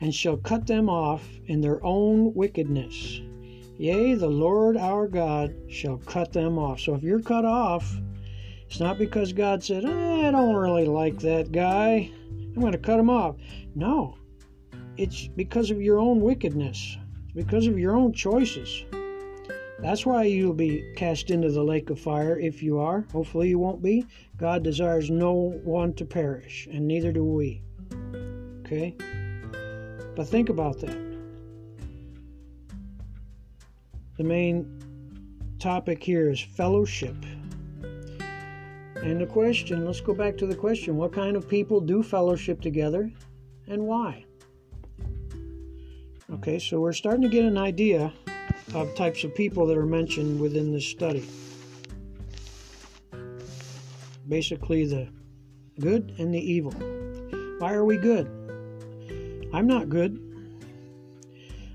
and 0.00 0.14
shall 0.14 0.36
cut 0.36 0.66
them 0.66 0.88
off 0.88 1.28
in 1.46 1.60
their 1.60 1.84
own 1.84 2.32
wickedness. 2.34 3.20
Yea, 3.78 4.14
the 4.14 4.28
Lord 4.28 4.76
our 4.76 5.06
God 5.08 5.54
shall 5.68 5.98
cut 5.98 6.32
them 6.32 6.58
off. 6.58 6.80
So 6.80 6.94
if 6.94 7.02
you're 7.02 7.20
cut 7.20 7.44
off, 7.44 7.94
it's 8.66 8.80
not 8.80 8.98
because 8.98 9.32
God 9.32 9.62
said, 9.62 9.84
ah, 9.84 10.28
I 10.28 10.30
don't 10.30 10.54
really 10.54 10.86
like 10.86 11.18
that 11.20 11.52
guy. 11.52 12.10
I'm 12.30 12.60
going 12.60 12.72
to 12.72 12.78
cut 12.78 12.98
him 12.98 13.10
off. 13.10 13.36
No, 13.74 14.16
it's 14.96 15.28
because 15.28 15.70
of 15.70 15.80
your 15.80 15.98
own 15.98 16.20
wickedness, 16.20 16.96
it's 17.24 17.32
because 17.34 17.66
of 17.66 17.78
your 17.78 17.96
own 17.96 18.12
choices. 18.12 18.84
That's 19.78 20.06
why 20.06 20.24
you'll 20.24 20.54
be 20.54 20.92
cast 20.96 21.30
into 21.30 21.50
the 21.50 21.62
lake 21.62 21.90
of 21.90 22.00
fire 22.00 22.38
if 22.38 22.62
you 22.62 22.78
are. 22.78 23.04
Hopefully, 23.12 23.50
you 23.50 23.58
won't 23.58 23.82
be. 23.82 24.06
God 24.38 24.62
desires 24.62 25.10
no 25.10 25.60
one 25.64 25.92
to 25.94 26.04
perish, 26.06 26.66
and 26.70 26.88
neither 26.88 27.12
do 27.12 27.24
we. 27.24 27.62
Okay? 28.60 28.94
But 30.16 30.28
think 30.28 30.48
about 30.48 30.80
that. 30.80 30.98
The 34.16 34.24
main 34.24 34.66
topic 35.58 36.02
here 36.02 36.30
is 36.30 36.40
fellowship. 36.40 37.16
And 38.96 39.20
the 39.20 39.26
question, 39.26 39.84
let's 39.84 40.00
go 40.00 40.14
back 40.14 40.38
to 40.38 40.46
the 40.46 40.56
question 40.56 40.96
what 40.96 41.12
kind 41.12 41.36
of 41.36 41.46
people 41.46 41.80
do 41.80 42.02
fellowship 42.02 42.62
together 42.62 43.12
and 43.68 43.82
why? 43.86 44.24
Okay, 46.28 46.58
so 46.58 46.80
we're 46.80 46.92
starting 46.92 47.22
to 47.22 47.28
get 47.28 47.44
an 47.44 47.56
idea 47.56 48.12
of 48.74 48.92
types 48.96 49.22
of 49.22 49.32
people 49.32 49.64
that 49.66 49.76
are 49.76 49.86
mentioned 49.86 50.40
within 50.40 50.72
this 50.72 50.84
study. 50.84 51.24
Basically, 54.28 54.86
the 54.86 55.08
good 55.78 56.16
and 56.18 56.34
the 56.34 56.40
evil. 56.40 56.72
Why 57.60 57.74
are 57.74 57.84
we 57.84 57.96
good? 57.96 58.26
I'm 59.54 59.68
not 59.68 59.88
good. 59.88 60.20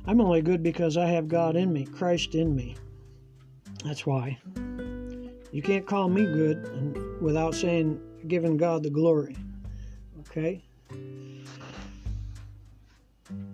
I'm 0.05 0.19
only 0.19 0.41
good 0.41 0.61
because 0.61 0.97
I 0.97 1.05
have 1.05 1.29
God 1.29 1.55
in 1.55 1.71
me, 1.71 1.85
Christ 1.85 2.35
in 2.35 2.53
me. 2.53 2.75
That's 3.85 4.05
why. 4.05 4.37
You 5.53 5.61
can't 5.61 5.87
call 5.87 6.09
me 6.09 6.25
good 6.25 7.21
without 7.21 7.55
saying, 7.55 8.01
giving 8.27 8.57
God 8.57 8.83
the 8.83 8.89
glory. 8.89 9.37
Okay? 10.19 10.61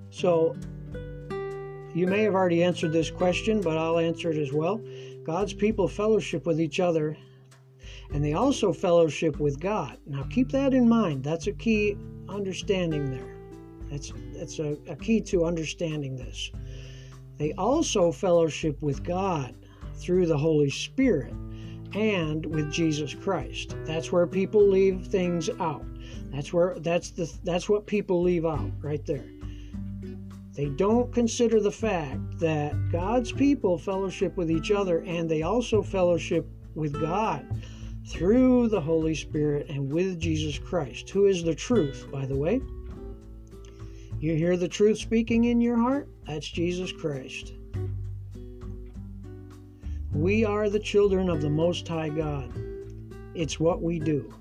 So, 0.10 0.56
you 1.94 2.08
may 2.08 2.24
have 2.24 2.36
already 2.36 2.63
answered 2.63 2.91
this 2.91 3.10
question, 3.10 3.62
but 3.62 3.77
I'll 3.77 4.00
answer 4.00 4.29
it 4.29 4.38
as 4.38 4.53
well. 4.53 4.82
God's 5.24 5.53
people 5.53 5.88
fellowship 5.88 6.46
with 6.46 6.62
each 6.62 6.79
other, 6.79 7.17
and 8.13 8.24
they 8.24 8.34
also 8.34 8.72
fellowship 8.72 9.39
with 9.39 9.60
God. 9.60 9.98
Now, 10.06 10.24
keep 10.24 10.51
that 10.51 10.74
in 10.74 10.88
mind. 10.88 11.24
That's 11.24 11.48
a 11.48 11.53
key 11.53 11.98
understanding 12.29 13.12
there. 13.12 13.36
That's, 13.89 14.13
that's 14.34 14.60
a, 14.60 14.77
a 14.88 14.96
key 14.96 15.22
to 15.22 15.46
understanding 15.46 16.15
this. 16.15 16.51
They 17.38 17.53
also 17.53 18.12
fellowship 18.12 18.82
with 18.82 19.03
God 19.03 19.56
through 19.96 20.27
the 20.27 20.38
Holy 20.38 20.70
Spirit 20.70 21.34
and 21.94 22.46
with 22.46 22.72
Jesus 22.72 23.13
Christ. 23.13 23.75
That's 23.86 24.12
where 24.12 24.27
people 24.27 24.67
leave 24.67 25.08
things 25.08 25.50
out. 25.60 25.86
That's 26.32 26.51
where 26.51 26.77
that's 26.79 27.12
the 27.12 27.32
that's 27.44 27.70
what 27.70 27.86
people 27.88 28.22
leave 28.22 28.46
out 28.46 28.72
right 28.82 29.06
there. 29.06 29.25
They 30.57 30.69
don't 30.69 31.13
consider 31.13 31.61
the 31.61 31.71
fact 31.71 32.39
that 32.39 32.73
God's 32.91 33.31
people 33.31 33.77
fellowship 33.77 34.35
with 34.35 34.49
each 34.49 34.71
other 34.71 35.03
and 35.03 35.29
they 35.29 35.43
also 35.43 35.83
fellowship 35.83 36.49
with 36.73 36.99
God 36.99 37.45
through 38.07 38.69
the 38.69 38.81
Holy 38.81 39.13
Spirit 39.13 39.67
and 39.69 39.91
with 39.91 40.19
Jesus 40.19 40.57
Christ, 40.57 41.09
who 41.11 41.27
is 41.27 41.43
the 41.43 41.53
truth, 41.53 42.07
by 42.11 42.25
the 42.25 42.35
way. 42.35 42.59
You 44.19 44.35
hear 44.35 44.57
the 44.57 44.67
truth 44.67 44.97
speaking 44.97 45.43
in 45.43 45.61
your 45.61 45.77
heart? 45.77 46.09
That's 46.25 46.49
Jesus 46.49 46.91
Christ. 46.91 47.53
We 50.11 50.43
are 50.43 50.69
the 50.69 50.79
children 50.79 51.29
of 51.29 51.41
the 51.41 51.49
Most 51.51 51.87
High 51.87 52.09
God. 52.09 52.51
It's 53.35 53.59
what 53.59 53.83
we 53.83 53.99
do. 53.99 54.33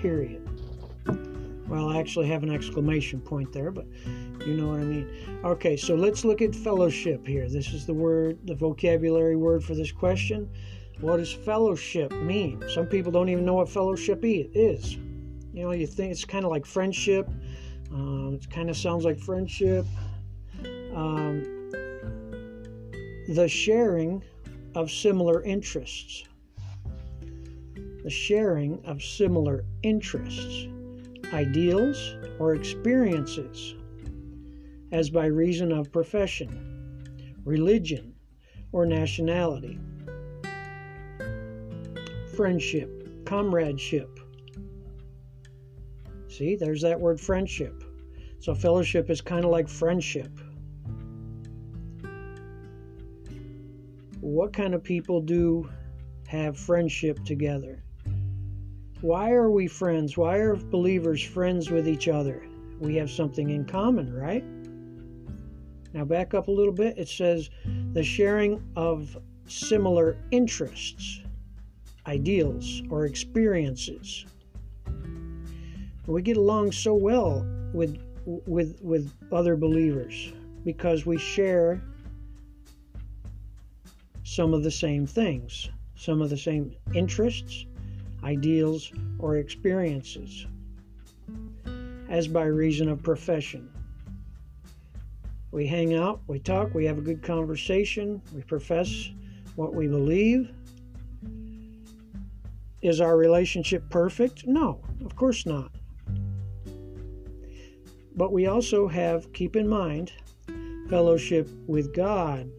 period. 0.00 0.39
Well, 1.70 1.88
I 1.88 1.98
actually 1.98 2.26
have 2.26 2.42
an 2.42 2.50
exclamation 2.50 3.20
point 3.20 3.52
there, 3.52 3.70
but 3.70 3.86
you 4.44 4.54
know 4.54 4.66
what 4.66 4.80
I 4.80 4.84
mean. 4.84 5.08
Okay, 5.44 5.76
so 5.76 5.94
let's 5.94 6.24
look 6.24 6.42
at 6.42 6.52
fellowship 6.52 7.24
here. 7.24 7.48
This 7.48 7.72
is 7.72 7.86
the 7.86 7.94
word, 7.94 8.38
the 8.44 8.56
vocabulary 8.56 9.36
word 9.36 9.62
for 9.62 9.76
this 9.76 9.92
question. 9.92 10.50
What 11.00 11.18
does 11.18 11.32
fellowship 11.32 12.10
mean? 12.10 12.64
Some 12.68 12.86
people 12.86 13.12
don't 13.12 13.28
even 13.28 13.44
know 13.44 13.54
what 13.54 13.68
fellowship 13.68 14.20
is. 14.24 14.96
You 15.52 15.64
know, 15.64 15.70
you 15.70 15.86
think 15.86 16.10
it's 16.10 16.24
kind 16.24 16.44
of 16.44 16.50
like 16.50 16.66
friendship. 16.66 17.28
Um, 17.92 18.40
it 18.42 18.50
kind 18.50 18.68
of 18.68 18.76
sounds 18.76 19.04
like 19.04 19.20
friendship. 19.20 19.86
Um, 20.92 21.70
the 23.28 23.46
sharing 23.48 24.24
of 24.74 24.90
similar 24.90 25.40
interests. 25.44 26.24
The 28.02 28.10
sharing 28.10 28.84
of 28.84 29.02
similar 29.02 29.64
interests, 29.84 30.66
ideals, 31.32 32.16
or 32.38 32.54
experiences, 32.54 33.74
as 34.92 35.10
by 35.10 35.26
reason 35.26 35.72
of 35.72 35.92
profession, 35.92 37.34
religion, 37.44 38.14
or 38.72 38.86
nationality. 38.86 39.78
Friendship, 42.36 43.24
comradeship. 43.24 44.18
See, 46.28 46.56
there's 46.56 46.82
that 46.82 46.98
word 46.98 47.20
friendship. 47.20 47.84
So, 48.38 48.54
fellowship 48.54 49.10
is 49.10 49.20
kind 49.20 49.44
of 49.44 49.50
like 49.50 49.68
friendship. 49.68 50.30
what 54.20 54.52
kind 54.52 54.74
of 54.74 54.82
people 54.82 55.20
do 55.20 55.68
have 56.28 56.56
friendship 56.56 57.24
together? 57.24 57.82
Why 59.02 59.32
are 59.32 59.50
we 59.50 59.66
friends? 59.66 60.18
Why 60.18 60.36
are 60.36 60.56
believers 60.56 61.22
friends 61.22 61.70
with 61.70 61.88
each 61.88 62.06
other? 62.08 62.42
We 62.80 62.96
have 62.96 63.10
something 63.10 63.48
in 63.48 63.64
common, 63.64 64.12
right? 64.12 64.44
Now, 65.94 66.04
back 66.04 66.34
up 66.34 66.48
a 66.48 66.50
little 66.50 66.72
bit. 66.72 66.98
It 66.98 67.08
says 67.08 67.48
the 67.92 68.02
sharing 68.02 68.62
of 68.76 69.16
similar 69.46 70.18
interests, 70.30 71.22
ideals, 72.06 72.82
or 72.90 73.06
experiences. 73.06 74.26
We 76.06 76.22
get 76.22 76.36
along 76.36 76.72
so 76.72 76.94
well 76.94 77.46
with 77.72 78.02
with 78.26 78.78
with 78.82 79.12
other 79.32 79.56
believers 79.56 80.32
because 80.64 81.06
we 81.06 81.16
share 81.16 81.82
some 84.24 84.52
of 84.52 84.62
the 84.62 84.70
same 84.70 85.06
things, 85.06 85.70
some 85.96 86.20
of 86.20 86.30
the 86.30 86.36
same 86.36 86.74
interests, 86.94 87.64
ideals, 88.24 88.92
or 89.18 89.36
experiences, 89.36 90.46
as 92.08 92.28
by 92.28 92.44
reason 92.44 92.88
of 92.88 93.02
profession. 93.02 93.70
We 95.52 95.66
hang 95.66 95.94
out, 95.94 96.20
we 96.26 96.38
talk, 96.38 96.74
we 96.74 96.84
have 96.84 96.98
a 96.98 97.00
good 97.02 97.22
conversation, 97.22 98.22
we 98.34 98.42
profess 98.42 99.10
what 99.56 99.74
we 99.74 99.88
believe. 99.88 100.50
Is 102.82 103.00
our 103.00 103.16
relationship 103.16 103.88
perfect? 103.90 104.46
No, 104.46 104.80
of 105.04 105.16
course 105.16 105.44
not. 105.44 105.72
But 108.16 108.32
we 108.32 108.46
also 108.46 108.88
have, 108.88 109.32
keep 109.32 109.56
in 109.56 109.68
mind, 109.68 110.12
fellowship 110.88 111.48
with 111.66 111.94
God 111.94 112.50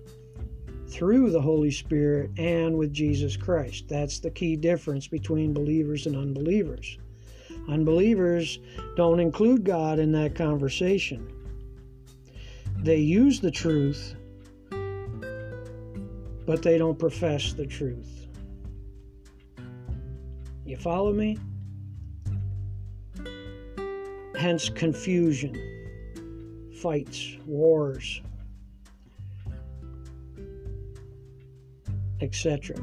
through 0.91 1.31
the 1.31 1.41
Holy 1.41 1.71
Spirit 1.71 2.31
and 2.37 2.77
with 2.77 2.93
Jesus 2.93 3.37
Christ. 3.37 3.87
That's 3.87 4.19
the 4.19 4.29
key 4.29 4.57
difference 4.57 5.07
between 5.07 5.53
believers 5.53 6.05
and 6.05 6.15
unbelievers. 6.17 6.97
Unbelievers 7.69 8.59
don't 8.95 9.19
include 9.19 9.63
God 9.63 9.99
in 9.99 10.11
that 10.11 10.35
conversation. 10.35 11.31
They 12.77 12.97
use 12.97 13.39
the 13.39 13.51
truth, 13.51 14.15
but 16.45 16.61
they 16.61 16.77
don't 16.77 16.99
profess 16.99 17.53
the 17.53 17.65
truth. 17.65 18.27
You 20.65 20.77
follow 20.77 21.13
me? 21.13 21.37
Hence, 24.35 24.69
confusion, 24.69 25.55
fights, 26.81 27.37
wars, 27.45 28.21
etc. 32.21 32.75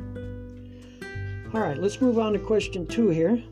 All 1.55 1.61
right, 1.61 1.79
let's 1.79 2.01
move 2.01 2.19
on 2.19 2.33
to 2.35 2.39
question 2.39 2.87
two 2.87 3.09
here. 3.09 3.43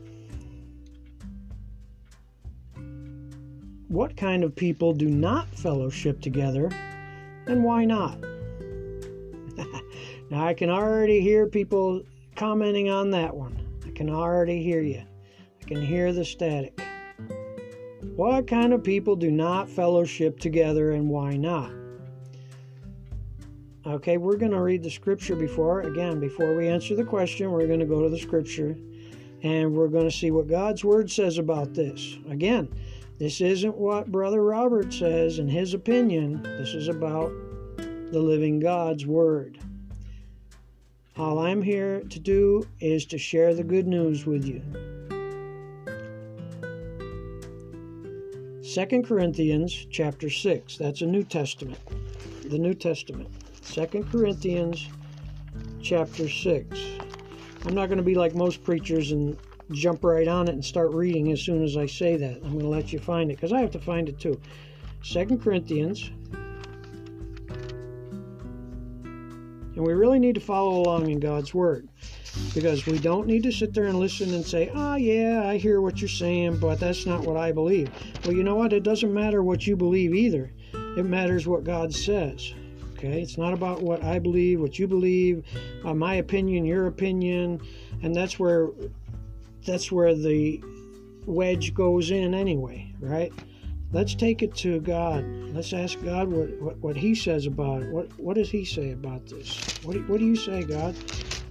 What 3.87 4.17
kind 4.17 4.43
of 4.43 4.55
people 4.55 4.93
do 4.93 5.09
not 5.09 5.49
fellowship 5.49 6.21
together 6.21 6.69
and 7.47 7.63
why 7.63 7.85
not? 7.85 8.19
now, 10.29 10.45
I 10.45 10.53
can 10.53 10.69
already 10.69 11.21
hear 11.21 11.47
people 11.47 12.03
commenting 12.35 12.89
on 12.89 13.09
that 13.11 13.35
one. 13.35 13.57
I 13.85 13.91
can 13.91 14.09
already 14.09 14.61
hear 14.61 14.81
you. 14.81 15.03
I 15.61 15.65
can 15.65 15.81
hear 15.81 16.13
the 16.13 16.25
static. 16.25 16.79
What 18.15 18.47
kind 18.47 18.73
of 18.73 18.83
people 18.83 19.15
do 19.15 19.31
not 19.31 19.69
fellowship 19.69 20.39
together 20.39 20.91
and 20.91 21.09
why 21.09 21.37
not? 21.37 21.71
Okay, 23.87 24.17
we're 24.17 24.35
going 24.35 24.51
to 24.51 24.59
read 24.59 24.83
the 24.83 24.89
scripture 24.89 25.33
before, 25.33 25.79
again, 25.83 26.19
before 26.19 26.53
we 26.53 26.67
answer 26.67 26.93
the 26.93 27.05
question, 27.05 27.53
we're 27.53 27.67
going 27.67 27.79
to 27.79 27.85
go 27.85 28.03
to 28.03 28.09
the 28.09 28.19
scripture 28.19 28.75
and 29.43 29.73
we're 29.73 29.87
going 29.87 30.03
to 30.03 30.15
see 30.15 30.29
what 30.29 30.49
God's 30.49 30.83
word 30.83 31.09
says 31.09 31.37
about 31.37 31.73
this. 31.73 32.17
Again, 32.29 32.67
this 33.17 33.39
isn't 33.39 33.77
what 33.77 34.11
Brother 34.11 34.43
Robert 34.43 34.93
says 34.93 35.39
in 35.39 35.47
his 35.47 35.73
opinion, 35.73 36.43
this 36.43 36.73
is 36.73 36.89
about 36.89 37.31
the 37.77 38.19
living 38.19 38.59
God's 38.59 39.05
word. 39.05 39.57
All 41.15 41.39
I'm 41.39 41.61
here 41.61 42.01
to 42.01 42.19
do 42.19 42.67
is 42.81 43.05
to 43.05 43.17
share 43.17 43.53
the 43.53 43.63
good 43.63 43.87
news 43.87 44.25
with 44.25 44.43
you. 44.43 44.61
2 48.69 49.01
Corinthians 49.03 49.87
chapter 49.89 50.29
6. 50.29 50.77
That's 50.77 50.99
a 50.99 51.05
New 51.05 51.23
Testament. 51.23 51.79
The 52.43 52.59
New 52.59 52.73
Testament. 52.73 53.29
Second 53.67 54.09
Corinthians 54.09 54.87
chapter 55.81 56.29
6. 56.29 56.79
I'm 57.65 57.75
not 57.75 57.87
going 57.87 57.97
to 57.97 58.03
be 58.03 58.15
like 58.15 58.33
most 58.33 58.63
preachers 58.63 59.11
and 59.11 59.37
jump 59.71 60.05
right 60.05 60.27
on 60.27 60.47
it 60.47 60.53
and 60.53 60.63
start 60.63 60.93
reading 60.93 61.33
as 61.33 61.41
soon 61.41 61.63
as 61.63 61.75
I 61.75 61.85
say 61.85 62.15
that. 62.15 62.37
I'm 62.37 62.53
going 62.53 62.61
to 62.61 62.69
let 62.69 62.93
you 62.93 62.99
find 62.99 63.29
it 63.29 63.35
because 63.35 63.51
I 63.51 63.59
have 63.59 63.71
to 63.71 63.79
find 63.79 64.07
it 64.07 64.19
too. 64.19 64.39
Second 65.03 65.43
Corinthians. 65.43 66.09
And 69.75 69.85
we 69.85 69.93
really 69.93 70.17
need 70.17 70.35
to 70.35 70.41
follow 70.41 70.79
along 70.79 71.09
in 71.11 71.19
God's 71.19 71.53
Word 71.53 71.89
because 72.55 72.85
we 72.85 72.97
don't 72.97 73.27
need 73.27 73.43
to 73.43 73.51
sit 73.51 73.73
there 73.73 73.85
and 73.85 73.99
listen 73.99 74.33
and 74.33 74.45
say, 74.45 74.71
oh, 74.73 74.95
yeah, 74.95 75.43
I 75.45 75.57
hear 75.57 75.81
what 75.81 75.99
you're 76.01 76.07
saying, 76.07 76.57
but 76.57 76.79
that's 76.79 77.05
not 77.05 77.25
what 77.25 77.35
I 77.35 77.51
believe. 77.51 77.91
Well, 78.23 78.33
you 78.33 78.43
know 78.43 78.55
what? 78.55 78.71
It 78.71 78.83
doesn't 78.83 79.13
matter 79.13 79.43
what 79.43 79.67
you 79.67 79.75
believe 79.75 80.15
either, 80.15 80.53
it 80.73 81.05
matters 81.05 81.45
what 81.47 81.65
God 81.65 81.93
says. 81.93 82.53
Okay, 82.97 83.21
it's 83.21 83.37
not 83.37 83.53
about 83.53 83.83
what 83.83 84.03
I 84.03 84.17
believe, 84.17 84.59
what 84.59 84.79
you 84.79 84.87
believe, 84.87 85.45
uh, 85.85 85.93
my 85.93 86.15
opinion, 86.15 86.65
your 86.65 86.87
opinion, 86.87 87.61
and 88.01 88.15
that's 88.15 88.39
where 88.39 88.69
that's 89.63 89.91
where 89.91 90.15
the 90.15 90.63
wedge 91.27 91.75
goes 91.75 92.09
in 92.09 92.33
anyway, 92.33 92.91
right? 92.99 93.31
Let's 93.91 94.15
take 94.15 94.41
it 94.41 94.55
to 94.55 94.79
God. 94.79 95.23
Let's 95.53 95.73
ask 95.73 96.03
God 96.03 96.29
what, 96.29 96.59
what, 96.59 96.77
what 96.79 96.97
He 96.97 97.13
says 97.13 97.45
about 97.45 97.83
it. 97.83 97.91
What 97.91 98.07
what 98.19 98.35
does 98.35 98.49
He 98.49 98.65
say 98.65 98.93
about 98.93 99.27
this? 99.27 99.61
What 99.83 99.93
do, 99.93 100.01
what 100.07 100.19
do 100.19 100.25
you 100.25 100.35
say, 100.35 100.63
God? 100.63 100.95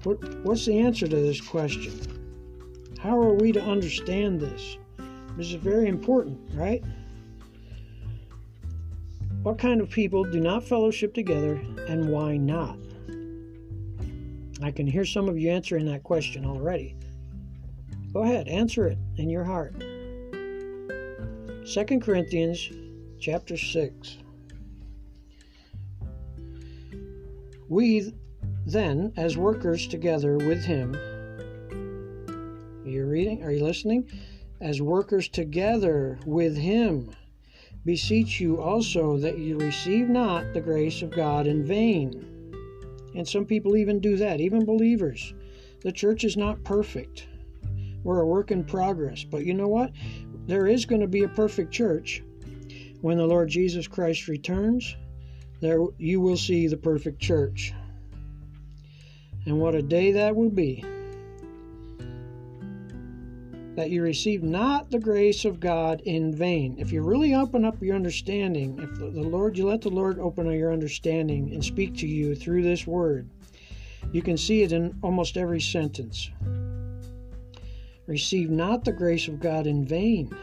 What 0.03 0.17
what's 0.43 0.67
the 0.67 0.81
answer 0.81 1.07
to 1.07 1.17
this 1.17 1.41
question? 1.41 1.93
How 2.99 3.17
are 3.21 3.35
we 3.35 3.53
to 3.53 3.63
understand 3.63 4.41
this? 4.41 4.79
This 5.37 5.47
is 5.47 5.55
very 5.55 5.87
important, 5.87 6.41
right? 6.55 6.83
What 9.47 9.59
kind 9.59 9.81
of 9.81 9.89
people 9.91 10.25
do 10.25 10.41
not 10.41 10.65
fellowship 10.65 11.15
together 11.15 11.55
and 11.87 12.11
why 12.11 12.37
not? 12.37 12.77
I 14.61 14.73
can 14.73 14.89
hear 14.89 15.05
some 15.05 15.29
of 15.29 15.39
you 15.39 15.51
answering 15.51 15.87
that 15.87 16.03
question 16.03 16.45
already. 16.45 16.97
Go 18.13 18.25
ahead, 18.25 18.49
answer 18.49 18.89
it 18.89 18.99
in 19.19 19.31
your 19.31 19.45
heart. 19.45 19.79
2 19.79 19.85
Corinthians 22.01 22.73
chapter 23.21 23.57
6. 23.57 24.17
We 27.69 28.13
then, 28.67 29.13
as 29.17 29.37
workers 29.37 29.87
together 29.87 30.39
with 30.39 30.65
him, 30.65 30.97
are 32.85 32.91
you 32.91 33.07
reading? 33.07 33.45
Are 33.45 33.53
you 33.53 33.63
listening? 33.63 34.11
As 34.61 34.83
workers 34.83 35.29
together 35.29 36.19
with 36.27 36.57
him 36.57 37.13
beseech 37.87 38.41
you 38.41 38.61
also 38.61 39.17
that 39.17 39.39
you 39.39 39.57
receive 39.59 40.09
not 40.09 40.53
the 40.53 40.61
grace 40.61 41.03
of 41.03 41.11
God 41.11 41.47
in 41.47 41.65
vain. 41.65 42.53
And 43.15 43.27
some 43.27 43.47
people 43.47 43.77
even 43.77 44.01
do 44.01 44.17
that, 44.17 44.41
even 44.41 44.67
believers. 44.67 45.33
The 45.83 45.93
church 45.93 46.25
is 46.25 46.37
not 46.37 46.63
perfect. 46.65 47.29
We're 48.03 48.21
a 48.21 48.27
work 48.27 48.51
in 48.51 48.65
progress. 48.65 49.25
But 49.25 49.47
you 49.47 49.55
know 49.55 49.69
what? 49.69 49.93
There 50.47 50.67
is 50.67 50.85
going 50.85 51.01
to 51.01 51.07
be 51.07 51.23
a 51.23 51.29
perfect 51.29 51.73
church. 51.73 52.23
When 53.01 53.19
the 53.19 53.27
Lord 53.27 53.49
Jesus 53.49 53.87
Christ 53.87 54.27
returns, 54.27 54.97
there 55.61 55.79
you 55.97 56.21
will 56.21 56.37
see 56.37 56.67
the 56.67 56.77
perfect 56.77 57.21
church. 57.21 57.73
And 59.45 59.61
what 59.61 59.77
a 59.77 59.83
day 59.83 60.11
that 60.13 60.35
will 60.35 60.51
be. 60.51 60.85
That 63.77 63.91
you 63.91 64.03
receive 64.03 64.43
not 64.43 64.91
the 64.91 64.99
grace 64.99 65.45
of 65.45 65.61
God 65.61 66.01
in 66.01 66.35
vain. 66.35 66.77
If 66.79 66.91
you 66.91 67.03
really 67.03 67.35
open 67.35 67.65
up 67.65 67.81
your 67.83 67.95
understanding, 67.95 68.79
if 68.83 68.99
the, 68.99 69.07
Lord, 69.07 69.57
you 69.57 69.69
let 69.69 69.83
the 69.83 69.91
Lord 69.91 70.19
open 70.19 70.49
up 70.49 70.55
your 70.55 70.73
understanding 70.73 71.53
and 71.53 71.63
speak 71.63 71.95
to 71.99 72.07
you 72.07 72.35
through 72.35 72.63
this 72.63 72.87
word, 72.87 73.29
you 74.13 74.23
can 74.23 74.39
see 74.39 74.63
it 74.63 74.73
in 74.73 74.99
almost 75.03 75.37
every 75.37 75.61
sentence. 75.61 76.31
Receive 78.07 78.51
not 78.51 78.85
the 78.85 78.93
grace 78.93 79.29
of 79.29 79.41
God 79.41 79.67
in 79.67 79.85
vain. 79.85 80.35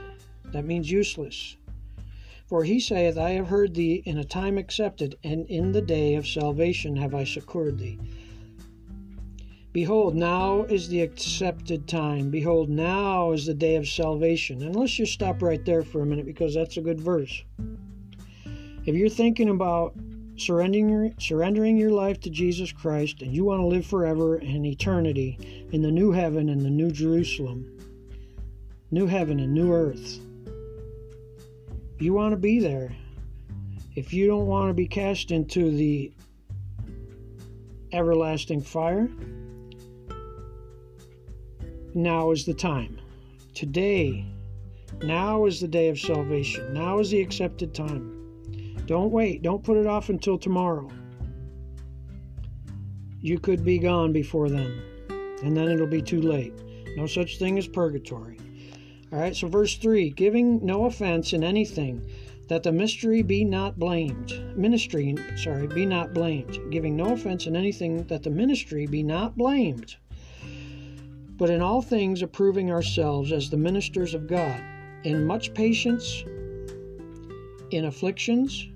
That 0.51 0.65
means 0.65 0.91
useless. 0.91 1.57
For 2.45 2.63
he 2.63 2.79
saith, 2.79 3.17
I 3.17 3.31
have 3.31 3.47
heard 3.47 3.73
thee 3.73 4.03
in 4.05 4.19
a 4.19 4.23
time 4.23 4.59
accepted, 4.59 5.15
and 5.23 5.47
in 5.47 5.71
the 5.71 5.81
day 5.81 6.15
of 6.15 6.27
salvation 6.27 6.95
have 6.97 7.15
I 7.15 7.23
succored 7.23 7.79
thee. 7.79 7.97
Behold, 9.73 10.13
now 10.13 10.61
is 10.65 10.87
the 10.87 11.01
accepted 11.01 11.87
time. 11.87 12.29
Behold, 12.29 12.69
now 12.69 13.31
is 13.31 13.47
the 13.47 13.55
day 13.55 13.75
of 13.75 13.87
salvation. 13.87 14.61
And 14.61 14.75
let's 14.75 14.93
just 14.93 15.13
stop 15.13 15.41
right 15.41 15.65
there 15.65 15.81
for 15.81 16.01
a 16.01 16.05
minute 16.05 16.27
because 16.27 16.53
that's 16.53 16.77
a 16.77 16.81
good 16.81 17.01
verse. 17.01 17.43
If 18.85 18.93
you're 18.93 19.09
thinking 19.09 19.49
about 19.49 19.95
surrendering 20.35 20.89
your, 20.89 21.09
surrendering 21.17 21.75
your 21.75 21.89
life 21.89 22.19
to 22.21 22.29
Jesus 22.29 22.71
Christ 22.71 23.23
and 23.23 23.33
you 23.33 23.45
want 23.45 23.61
to 23.61 23.65
live 23.65 23.85
forever 23.85 24.35
and 24.35 24.63
eternity 24.63 25.67
in 25.71 25.81
the 25.81 25.91
new 25.91 26.11
heaven 26.11 26.49
and 26.49 26.61
the 26.61 26.69
new 26.69 26.91
Jerusalem, 26.91 27.65
new 28.91 29.07
heaven 29.07 29.39
and 29.39 29.53
new 29.53 29.73
earth, 29.73 30.19
you 31.99 32.13
want 32.13 32.33
to 32.33 32.37
be 32.37 32.59
there. 32.59 32.95
If 33.95 34.13
you 34.13 34.27
don't 34.27 34.45
want 34.45 34.69
to 34.69 34.73
be 34.75 34.87
cast 34.87 35.31
into 35.31 35.71
the 35.71 36.11
everlasting 37.91 38.61
fire, 38.61 39.09
now 41.95 42.31
is 42.31 42.45
the 42.45 42.53
time. 42.53 42.99
Today, 43.53 44.25
now 45.03 45.45
is 45.45 45.59
the 45.59 45.67
day 45.67 45.89
of 45.89 45.99
salvation. 45.99 46.73
Now 46.73 46.99
is 46.99 47.11
the 47.11 47.21
accepted 47.21 47.73
time. 47.73 48.83
Don't 48.85 49.11
wait. 49.11 49.41
Don't 49.41 49.63
put 49.63 49.77
it 49.77 49.87
off 49.87 50.09
until 50.09 50.37
tomorrow. 50.37 50.89
You 53.21 53.39
could 53.39 53.63
be 53.63 53.79
gone 53.79 54.11
before 54.11 54.49
then, 54.49 54.81
and 55.43 55.55
then 55.55 55.69
it'll 55.69 55.87
be 55.87 56.01
too 56.01 56.21
late. 56.21 56.53
No 56.97 57.07
such 57.07 57.39
thing 57.39 57.57
as 57.57 57.67
purgatory. 57.67 58.37
All 59.11 59.19
right, 59.19 59.35
so 59.35 59.47
verse 59.47 59.77
3 59.77 60.09
giving 60.09 60.65
no 60.65 60.85
offense 60.85 61.33
in 61.33 61.43
anything, 61.43 62.05
that 62.49 62.63
the 62.63 62.71
mystery 62.71 63.21
be 63.21 63.45
not 63.45 63.79
blamed. 63.79 64.33
Ministry, 64.57 65.15
sorry, 65.37 65.67
be 65.67 65.85
not 65.85 66.13
blamed. 66.13 66.59
Giving 66.71 66.97
no 66.97 67.13
offense 67.13 67.47
in 67.47 67.55
anything, 67.55 68.03
that 68.05 68.23
the 68.23 68.29
ministry 68.29 68.85
be 68.85 69.03
not 69.03 69.37
blamed. 69.37 69.95
But 71.37 71.49
in 71.49 71.61
all 71.61 71.81
things 71.81 72.21
approving 72.21 72.71
ourselves 72.71 73.31
as 73.31 73.49
the 73.49 73.57
ministers 73.57 74.13
of 74.13 74.27
God, 74.27 74.61
in 75.03 75.25
much 75.25 75.53
patience, 75.53 76.23
in 77.71 77.85
afflictions, 77.85 78.67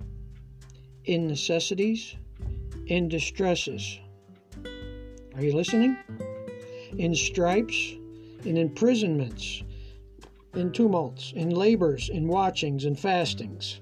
in 1.05 1.27
necessities, 1.27 2.15
in 2.87 3.07
distresses. 3.07 3.99
Are 5.35 5.43
you 5.43 5.53
listening? 5.53 5.97
In 6.97 7.13
stripes, 7.13 7.93
in 8.43 8.57
imprisonments 8.57 9.63
in 10.57 10.71
tumults, 10.71 11.33
in 11.35 11.51
labors, 11.51 12.09
in 12.09 12.27
watchings, 12.27 12.85
and 12.85 12.99
fastings, 12.99 13.79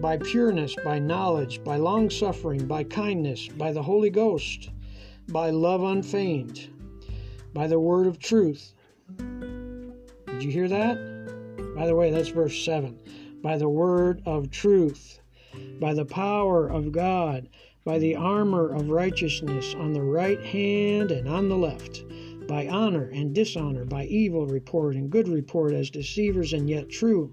by 0.00 0.18
pureness, 0.18 0.76
by 0.84 0.98
knowledge, 0.98 1.62
by 1.64 1.76
long 1.76 2.10
suffering, 2.10 2.66
by 2.66 2.84
kindness, 2.84 3.48
by 3.48 3.72
the 3.72 3.82
Holy 3.82 4.10
Ghost, 4.10 4.70
by 5.28 5.50
love 5.50 5.82
unfeigned, 5.82 6.68
by 7.54 7.66
the 7.66 7.80
word 7.80 8.06
of 8.06 8.18
truth. 8.18 8.74
Did 9.16 10.42
you 10.42 10.50
hear 10.50 10.68
that? 10.68 11.74
By 11.74 11.86
the 11.86 11.94
way, 11.96 12.10
that's 12.10 12.28
verse 12.28 12.62
7. 12.64 12.98
By 13.42 13.56
the 13.56 13.68
word 13.68 14.20
of 14.26 14.50
truth, 14.50 15.20
by 15.80 15.94
the 15.94 16.04
power 16.04 16.68
of 16.68 16.92
God, 16.92 17.48
by 17.84 17.98
the 17.98 18.16
armor 18.16 18.68
of 18.68 18.90
righteousness 18.90 19.74
on 19.74 19.94
the 19.94 20.02
right 20.02 20.42
hand 20.42 21.10
and 21.10 21.28
on 21.28 21.48
the 21.48 21.56
left 21.56 22.02
by 22.46 22.68
honor 22.68 23.08
and 23.12 23.34
dishonor, 23.34 23.84
by 23.84 24.04
evil 24.06 24.46
report 24.46 24.96
and 24.96 25.10
good 25.10 25.28
report, 25.28 25.72
as 25.72 25.90
deceivers 25.90 26.52
and 26.52 26.68
yet 26.68 26.88
true, 26.88 27.32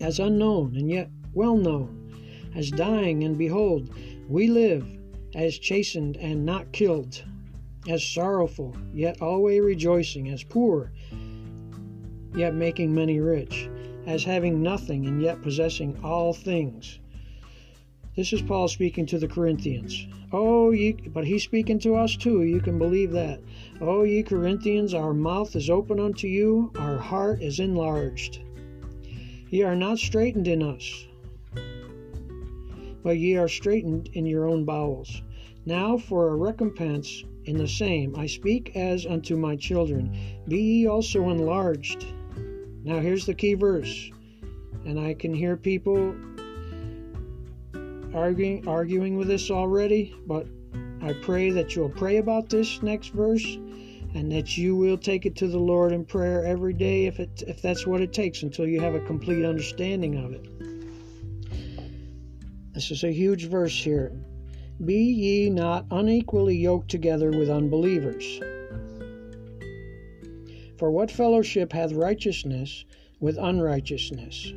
as 0.00 0.18
unknown 0.18 0.76
and 0.76 0.90
yet 0.90 1.10
well 1.34 1.56
known, 1.56 2.12
as 2.54 2.70
dying 2.70 3.24
and 3.24 3.36
behold, 3.36 3.90
we 4.28 4.48
live, 4.48 4.86
as 5.34 5.58
chastened 5.58 6.16
and 6.16 6.44
not 6.44 6.72
killed, 6.72 7.22
as 7.86 8.04
sorrowful 8.04 8.76
yet 8.92 9.20
always 9.22 9.60
rejoicing, 9.60 10.28
as 10.30 10.42
poor 10.42 10.92
yet 12.34 12.54
making 12.54 12.94
many 12.94 13.20
rich, 13.20 13.68
as 14.06 14.24
having 14.24 14.62
nothing 14.62 15.06
and 15.06 15.22
yet 15.22 15.42
possessing 15.42 15.98
all 16.04 16.32
things. 16.32 16.98
This 18.16 18.32
is 18.32 18.42
Paul 18.42 18.68
speaking 18.68 19.06
to 19.06 19.18
the 19.18 19.28
Corinthians. 19.28 20.06
Oh, 20.32 20.72
ye, 20.72 20.92
but 20.92 21.24
he's 21.24 21.42
speaking 21.42 21.78
to 21.80 21.94
us 21.94 22.16
too. 22.16 22.42
You 22.42 22.60
can 22.60 22.78
believe 22.78 23.12
that. 23.12 23.40
Oh, 23.80 24.02
ye 24.02 24.22
Corinthians, 24.22 24.92
our 24.92 25.14
mouth 25.14 25.56
is 25.56 25.70
open 25.70 26.00
unto 26.00 26.26
you, 26.26 26.70
our 26.78 26.98
heart 26.98 27.42
is 27.42 27.60
enlarged. 27.60 28.40
Ye 29.50 29.62
are 29.62 29.76
not 29.76 29.98
straitened 29.98 30.48
in 30.48 30.62
us, 30.62 31.06
but 33.02 33.18
ye 33.18 33.36
are 33.36 33.48
straitened 33.48 34.10
in 34.12 34.26
your 34.26 34.46
own 34.46 34.64
bowels. 34.64 35.22
Now 35.64 35.96
for 35.96 36.28
a 36.28 36.36
recompense 36.36 37.24
in 37.48 37.56
the 37.56 37.66
same 37.66 38.14
I 38.14 38.26
speak 38.26 38.76
as 38.76 39.06
unto 39.06 39.34
my 39.34 39.56
children, 39.56 40.14
be 40.46 40.60
ye 40.60 40.86
also 40.86 41.30
enlarged. 41.30 42.04
Now 42.84 43.00
here's 43.00 43.24
the 43.24 43.32
key 43.32 43.54
verse, 43.54 44.10
and 44.84 45.00
I 45.00 45.14
can 45.14 45.32
hear 45.32 45.56
people 45.56 46.14
arguing 48.14 48.68
arguing 48.68 49.16
with 49.16 49.28
this 49.28 49.50
already, 49.50 50.14
but 50.26 50.46
I 51.00 51.14
pray 51.14 51.48
that 51.50 51.74
you'll 51.74 51.88
pray 51.88 52.18
about 52.18 52.50
this 52.50 52.82
next 52.82 53.14
verse 53.14 53.46
and 54.14 54.30
that 54.30 54.58
you 54.58 54.76
will 54.76 54.98
take 54.98 55.24
it 55.24 55.36
to 55.36 55.48
the 55.48 55.58
Lord 55.58 55.92
in 55.92 56.04
prayer 56.04 56.44
every 56.44 56.74
day 56.74 57.06
if 57.06 57.18
it 57.18 57.42
if 57.46 57.62
that's 57.62 57.86
what 57.86 58.02
it 58.02 58.12
takes 58.12 58.42
until 58.42 58.66
you 58.66 58.78
have 58.80 58.94
a 58.94 59.00
complete 59.00 59.46
understanding 59.46 60.16
of 60.22 60.32
it. 60.32 60.46
This 62.74 62.90
is 62.90 63.04
a 63.04 63.10
huge 63.10 63.46
verse 63.46 63.82
here. 63.82 64.12
Be 64.84 64.94
ye 64.94 65.50
not 65.50 65.86
unequally 65.90 66.56
yoked 66.56 66.88
together 66.88 67.30
with 67.30 67.50
unbelievers. 67.50 68.40
For 70.78 70.92
what 70.92 71.10
fellowship 71.10 71.72
hath 71.72 71.92
righteousness 71.92 72.84
with 73.18 73.36
unrighteousness? 73.38 74.52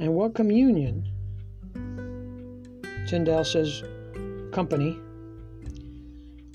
And 0.00 0.14
what 0.14 0.34
communion? 0.34 1.06
Tyndale 3.06 3.44
says, 3.44 3.84
company. 4.50 4.98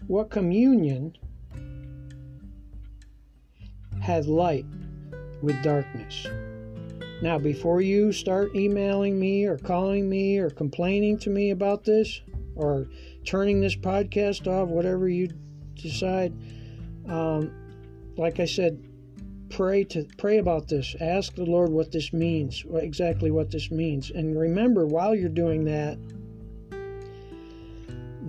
What 0.08 0.30
communion 0.30 1.18
had 4.02 4.26
light 4.26 4.66
with 5.42 5.62
darkness. 5.64 6.28
Now, 7.22 7.40
before 7.40 7.80
you 7.80 8.12
start 8.12 8.56
emailing 8.56 9.18
me 9.18 9.46
or 9.46 9.58
calling 9.58 10.10
me 10.10 10.38
or 10.38 10.50
complaining 10.50 11.18
to 11.20 11.30
me 11.30 11.52
about 11.52 11.86
this 11.86 12.22
or 12.56 12.88
turning 13.26 13.62
this 13.62 13.76
podcast 13.76 14.48
off, 14.48 14.70
whatever 14.70 15.10
you 15.10 15.30
decide, 15.76 16.34
um, 17.08 17.52
like 18.18 18.40
I 18.40 18.46
said, 18.46 18.84
pray 19.50 19.84
to 19.86 20.06
pray 20.18 20.38
about 20.38 20.68
this. 20.68 20.96
Ask 21.00 21.36
the 21.36 21.46
Lord 21.46 21.72
what 21.72 21.92
this 21.92 22.14
means, 22.14 22.64
what, 22.66 22.84
exactly 22.84 23.32
what 23.32 23.52
this 23.52 23.72
means, 23.72 24.12
and 24.12 24.40
remember 24.40 24.86
while 24.86 25.16
you're 25.16 25.30
doing 25.30 25.66
that 25.66 25.98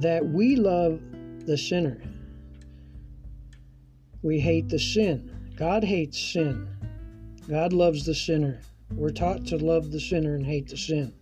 that 0.00 0.24
we 0.26 0.56
love 0.56 1.00
the 1.46 1.56
sinner. 1.56 2.02
We 4.22 4.40
hate 4.40 4.68
the 4.68 4.78
sin. 4.78 5.54
God 5.56 5.84
hates 5.84 6.20
sin. 6.20 6.68
God 7.48 7.72
loves 7.72 8.04
the 8.04 8.14
sinner. 8.14 8.60
We're 8.90 9.10
taught 9.10 9.46
to 9.46 9.56
love 9.56 9.90
the 9.90 10.00
sinner 10.00 10.34
and 10.34 10.44
hate 10.44 10.68
the 10.68 10.76
sin. 10.76 11.14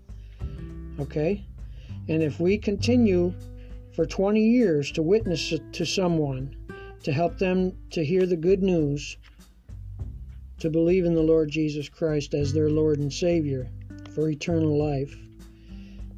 Okay? 0.98 1.44
And 2.08 2.22
if 2.22 2.40
we 2.40 2.58
continue 2.58 3.32
for 3.94 4.04
20 4.04 4.40
years 4.40 4.90
to 4.92 5.02
witness 5.02 5.52
to 5.72 5.86
someone, 5.86 6.56
to 7.02 7.12
help 7.12 7.38
them 7.38 7.72
to 7.90 8.04
hear 8.04 8.26
the 8.26 8.36
good 8.36 8.62
news, 8.62 9.16
to 10.58 10.70
believe 10.70 11.04
in 11.04 11.14
the 11.14 11.22
Lord 11.22 11.50
Jesus 11.50 11.88
Christ 11.88 12.34
as 12.34 12.52
their 12.52 12.70
Lord 12.70 12.98
and 12.98 13.12
Savior 13.12 13.68
for 14.14 14.28
eternal 14.28 14.78
life, 14.78 15.16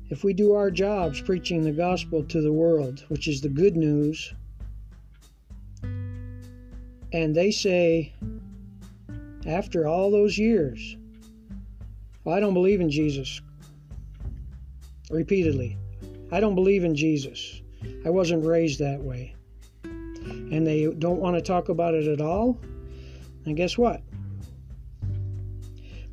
if 0.09 0.23
we 0.23 0.33
do 0.33 0.53
our 0.53 0.71
jobs 0.71 1.21
preaching 1.21 1.63
the 1.63 1.73
gospel 1.73 2.23
to 2.25 2.41
the 2.41 2.53
world, 2.53 3.05
which 3.09 3.27
is 3.27 3.41
the 3.41 3.49
good 3.49 3.77
news, 3.77 4.33
and 7.13 7.35
they 7.35 7.51
say, 7.51 8.13
after 9.47 9.87
all 9.87 10.11
those 10.11 10.37
years. 10.37 10.97
I 12.27 12.41
don't 12.41 12.55
believe 12.55 12.81
in 12.81 12.91
Jesus. 12.91 13.41
Repeatedly. 15.11 15.79
I 16.33 16.41
don't 16.41 16.55
believe 16.55 16.85
in 16.85 16.97
Jesus. 16.97 17.61
I 18.05 18.11
wasn't 18.11 18.45
raised 18.45 18.81
that 18.81 19.01
way. 19.01 19.35
And 19.85 20.67
they 20.67 20.87
don't 20.99 21.21
want 21.21 21.37
to 21.37 21.43
talk 21.43 21.69
about 21.69 21.95
it 21.95 22.09
at 22.09 22.21
all. 22.21 22.59
And 23.45 23.57
guess 23.57 23.79
what? 23.79 24.03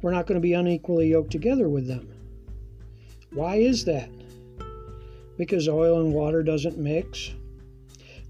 We're 0.01 0.11
not 0.11 0.27
going 0.27 0.39
to 0.39 0.41
be 0.41 0.53
unequally 0.53 1.09
yoked 1.09 1.31
together 1.31 1.69
with 1.69 1.87
them. 1.87 2.07
Why 3.31 3.55
is 3.55 3.85
that? 3.85 4.09
Because 5.37 5.67
oil 5.67 6.01
and 6.01 6.13
water 6.13 6.43
doesn't 6.43 6.77
mix. 6.77 7.31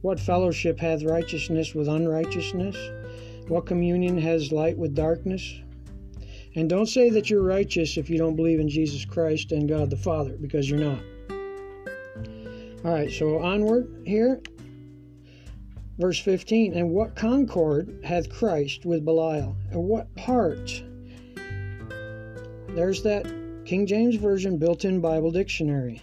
What 0.02 0.19
fellowship 0.19 0.80
hath 0.80 1.04
righteousness 1.04 1.73
with 1.73 1.89
unrighteousness? 1.89 2.78
What 3.49 3.65
communion 3.65 4.17
has 4.19 4.52
light 4.54 4.78
with 4.78 4.95
darkness? 4.95 5.56
And 6.56 6.70
don't 6.70 6.88
say 6.88 7.10
that 7.10 7.30
you're 7.30 7.44
righteous 7.44 7.98
if 7.98 8.10
you 8.10 8.18
don't 8.18 8.36
believe 8.36 8.60
in 8.60 8.70
Jesus 8.70 9.06
Christ 9.06 9.52
and 9.52 9.68
God 9.68 9.89
the 9.89 9.98
Father, 9.98 10.38
because 10.39 10.70
you're 10.70 10.80
not. 10.80 11.02
All 12.86 12.94
right, 12.94 13.12
so 13.12 13.39
onward 13.39 14.04
here. 14.06 14.42
Verse 15.98 16.20
15 16.20 16.74
And 16.74 16.92
what 16.92 17.16
concord 17.16 18.00
hath 18.04 18.30
Christ 18.30 18.86
with 18.86 19.06
Belial? 19.06 19.56
And 19.72 19.84
what 19.84 20.13
part? 20.16 20.84
There's 22.70 23.02
that 23.04 23.26
King 23.66 23.88
James 23.88 24.16
Version 24.16 24.58
built 24.58 24.86
in 24.86 25.00
Bible 25.00 25.32
dictionary. 25.32 26.02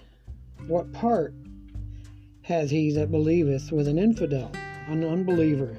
What 0.66 0.92
part 0.92 1.34
hath 2.42 2.70
he 2.70 2.92
that 2.92 3.10
believeth 3.10 3.70
with 3.70 3.86
an 3.86 3.98
infidel, 3.98 4.50
an 4.88 5.04
unbeliever? 5.04 5.76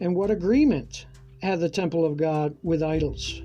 And 0.00 0.16
what 0.16 0.30
agreement 0.30 1.06
hath 1.42 1.60
the 1.60 1.68
temple 1.68 2.04
of 2.04 2.16
God 2.16 2.56
with 2.62 2.82
idols? 2.82 3.42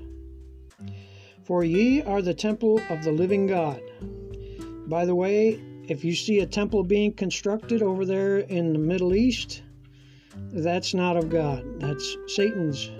For 1.44 1.62
ye 1.64 2.02
are 2.02 2.22
the 2.22 2.34
temple 2.34 2.80
of 2.90 3.04
the 3.04 3.12
living 3.12 3.46
God. 3.46 3.80
By 4.88 5.04
the 5.04 5.14
way, 5.14 5.60
if 5.88 6.04
you 6.04 6.14
see 6.14 6.40
a 6.40 6.46
temple 6.46 6.82
being 6.82 7.12
constructed 7.12 7.82
over 7.82 8.04
there 8.04 8.38
in 8.38 8.72
the 8.72 8.78
Middle 8.78 9.14
East, 9.14 9.62
that's 10.52 10.94
not 10.94 11.16
of 11.16 11.30
God. 11.30 11.80
That's 11.80 12.16
Satan's 12.26 12.90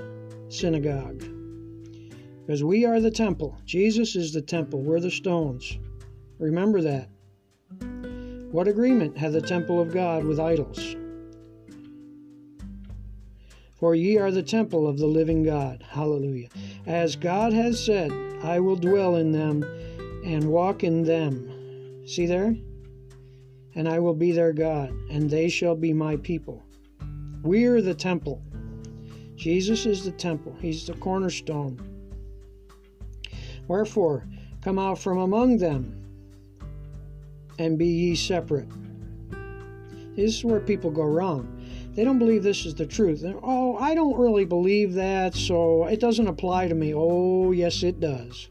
synagogue. 0.49 1.25
Because 2.47 2.63
we 2.63 2.85
are 2.85 3.01
the 3.01 3.11
temple. 3.11 3.59
Jesus 3.65 4.15
is 4.15 4.33
the 4.33 4.43
temple. 4.43 4.81
We're 4.81 5.01
the 5.01 5.11
stones. 5.11 5.79
Remember 6.39 6.81
that. 6.83 7.09
What 8.53 8.69
agreement 8.69 9.17
hath 9.17 9.33
the 9.33 9.41
temple 9.41 9.81
of 9.81 9.93
God 9.93 10.25
with 10.25 10.39
idols? 10.39 10.95
For 13.87 13.95
ye 13.95 14.19
are 14.19 14.33
the 14.33 14.43
temple 14.43 14.89
of 14.89 14.99
the 14.99 15.07
living 15.07 15.45
God. 15.45 15.85
Hallelujah. 15.89 16.49
As 16.87 17.15
God 17.15 17.53
has 17.53 17.79
said, 17.79 18.11
I 18.43 18.59
will 18.59 18.75
dwell 18.75 19.15
in 19.15 19.31
them 19.31 19.63
and 20.25 20.51
walk 20.51 20.83
in 20.83 21.05
them. 21.05 22.05
See 22.05 22.27
there? 22.27 22.57
And 23.77 23.89
I 23.89 24.01
will 24.01 24.13
be 24.13 24.33
their 24.33 24.53
God, 24.53 24.91
and 25.09 25.31
they 25.31 25.49
shall 25.49 25.77
be 25.77 25.93
my 25.93 26.17
people. 26.17 26.65
We 27.45 27.67
are 27.67 27.81
the 27.81 27.95
temple. 27.95 28.43
Jesus 29.37 29.87
is 29.87 30.05
the 30.05 30.11
temple, 30.11 30.57
He's 30.61 30.89
the 30.89 30.95
cornerstone. 30.95 31.79
Wherefore, 33.69 34.27
come 34.63 34.81
out 34.81 34.99
from 34.99 35.19
among 35.19 35.59
them 35.59 35.95
and 37.61 37.79
be 37.79 37.87
ye 37.87 38.17
separate. 38.17 38.69
This 40.17 40.39
is 40.39 40.45
where 40.45 40.59
people 40.59 40.91
go 40.91 41.05
wrong. 41.05 41.56
They 41.97 42.05
don't 42.05 42.19
believe 42.19 42.43
this 42.43 42.67
is 42.67 42.75
the 42.75 42.85
truth. 42.85 43.23
They're, 43.23 43.41
oh, 43.43 43.79
I 43.79 43.95
don't 43.95 44.19
really 44.19 44.45
believe 44.45 44.93
that, 44.95 45.35
so 45.35 45.87
it 45.87 45.99
doesn't 45.99 46.29
apply 46.29 46.69
to 46.69 46.75
me. 46.75 46.93
Oh, 46.95 47.53
yes, 47.53 47.83
it 47.83 48.01
does. 48.01 48.51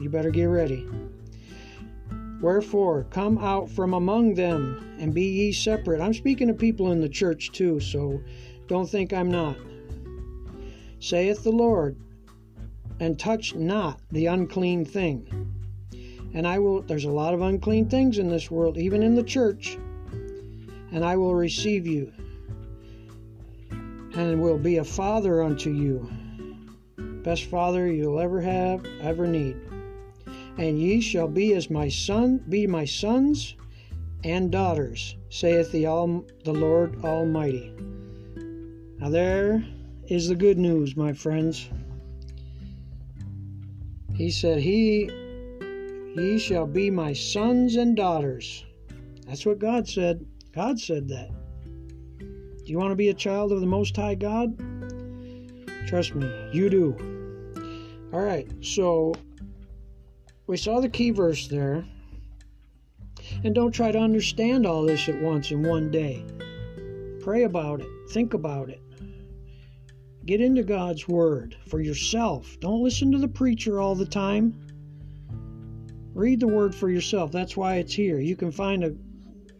You 0.00 0.10
better 0.10 0.30
get 0.30 0.46
ready. 0.46 0.84
Wherefore, 2.40 3.04
come 3.10 3.38
out 3.38 3.70
from 3.70 3.94
among 3.94 4.34
them 4.34 4.96
and 4.98 5.14
be 5.14 5.22
ye 5.22 5.52
separate. 5.52 6.00
I'm 6.00 6.12
speaking 6.12 6.48
to 6.48 6.54
people 6.54 6.90
in 6.90 7.00
the 7.00 7.08
church 7.08 7.52
too, 7.52 7.78
so 7.78 8.20
don't 8.66 8.90
think 8.90 9.12
I'm 9.12 9.30
not. 9.30 9.56
Saith 10.98 11.44
the 11.44 11.52
Lord, 11.52 11.96
and 12.98 13.16
touch 13.16 13.54
not 13.54 14.00
the 14.10 14.26
unclean 14.26 14.84
thing. 14.84 15.28
And 16.34 16.44
I 16.44 16.58
will, 16.58 16.82
there's 16.82 17.04
a 17.04 17.10
lot 17.10 17.34
of 17.34 17.40
unclean 17.40 17.88
things 17.88 18.18
in 18.18 18.28
this 18.28 18.50
world, 18.50 18.78
even 18.78 19.04
in 19.04 19.14
the 19.14 19.22
church. 19.22 19.78
And 20.90 21.04
I 21.04 21.16
will 21.16 21.36
receive 21.36 21.86
you, 21.86 22.12
and 24.16 24.40
will 24.40 24.58
be 24.58 24.76
a 24.76 24.84
father 24.84 25.42
unto 25.42 25.70
you. 25.70 26.08
Best 27.22 27.44
father 27.44 27.90
you'll 27.90 28.20
ever 28.20 28.40
have, 28.40 28.84
ever 29.00 29.26
need. 29.26 29.56
And 30.58 30.80
ye 30.80 31.00
shall 31.00 31.26
be 31.26 31.54
as 31.54 31.70
my 31.70 31.88
son, 31.88 32.44
be 32.48 32.66
my 32.66 32.84
sons 32.84 33.56
and 34.22 34.50
daughters, 34.50 35.16
saith 35.30 35.72
the, 35.72 35.86
All, 35.86 36.24
the 36.44 36.52
Lord 36.52 37.04
Almighty. 37.04 37.72
Now 38.98 39.10
there 39.10 39.64
is 40.08 40.28
the 40.28 40.34
good 40.34 40.58
news, 40.58 40.96
my 40.96 41.12
friends. 41.12 41.68
He 44.14 44.30
said, 44.30 44.60
He 44.60 45.10
ye 46.16 46.38
shall 46.38 46.66
be 46.66 46.90
my 46.90 47.12
sons 47.12 47.76
and 47.76 47.96
daughters. 47.96 48.64
That's 49.26 49.44
what 49.44 49.58
God 49.58 49.88
said. 49.88 50.24
God 50.52 50.78
said 50.78 51.08
that. 51.08 51.30
Do 52.64 52.72
you 52.72 52.78
want 52.78 52.92
to 52.92 52.96
be 52.96 53.10
a 53.10 53.14
child 53.14 53.52
of 53.52 53.60
the 53.60 53.66
Most 53.66 53.94
High 53.94 54.14
God? 54.14 54.58
Trust 55.86 56.14
me, 56.14 56.26
you 56.50 56.70
do. 56.70 56.96
All 58.10 58.22
right, 58.22 58.48
so 58.62 59.14
we 60.46 60.56
saw 60.56 60.80
the 60.80 60.88
key 60.88 61.10
verse 61.10 61.46
there. 61.46 61.84
And 63.42 63.54
don't 63.54 63.72
try 63.72 63.92
to 63.92 63.98
understand 63.98 64.66
all 64.66 64.82
this 64.82 65.08
at 65.10 65.20
once 65.20 65.50
in 65.50 65.62
one 65.62 65.90
day. 65.90 66.24
Pray 67.20 67.42
about 67.42 67.80
it, 67.80 67.88
think 68.10 68.32
about 68.32 68.70
it. 68.70 68.80
Get 70.24 70.40
into 70.40 70.62
God's 70.62 71.06
Word 71.06 71.56
for 71.68 71.80
yourself. 71.80 72.56
Don't 72.60 72.82
listen 72.82 73.12
to 73.12 73.18
the 73.18 73.28
preacher 73.28 73.78
all 73.78 73.94
the 73.94 74.06
time. 74.06 74.58
Read 76.14 76.40
the 76.40 76.48
Word 76.48 76.74
for 76.74 76.88
yourself. 76.88 77.30
That's 77.30 77.58
why 77.58 77.76
it's 77.76 77.92
here. 77.92 78.18
You 78.20 78.36
can 78.36 78.50
find 78.50 78.84
a, 78.84 78.94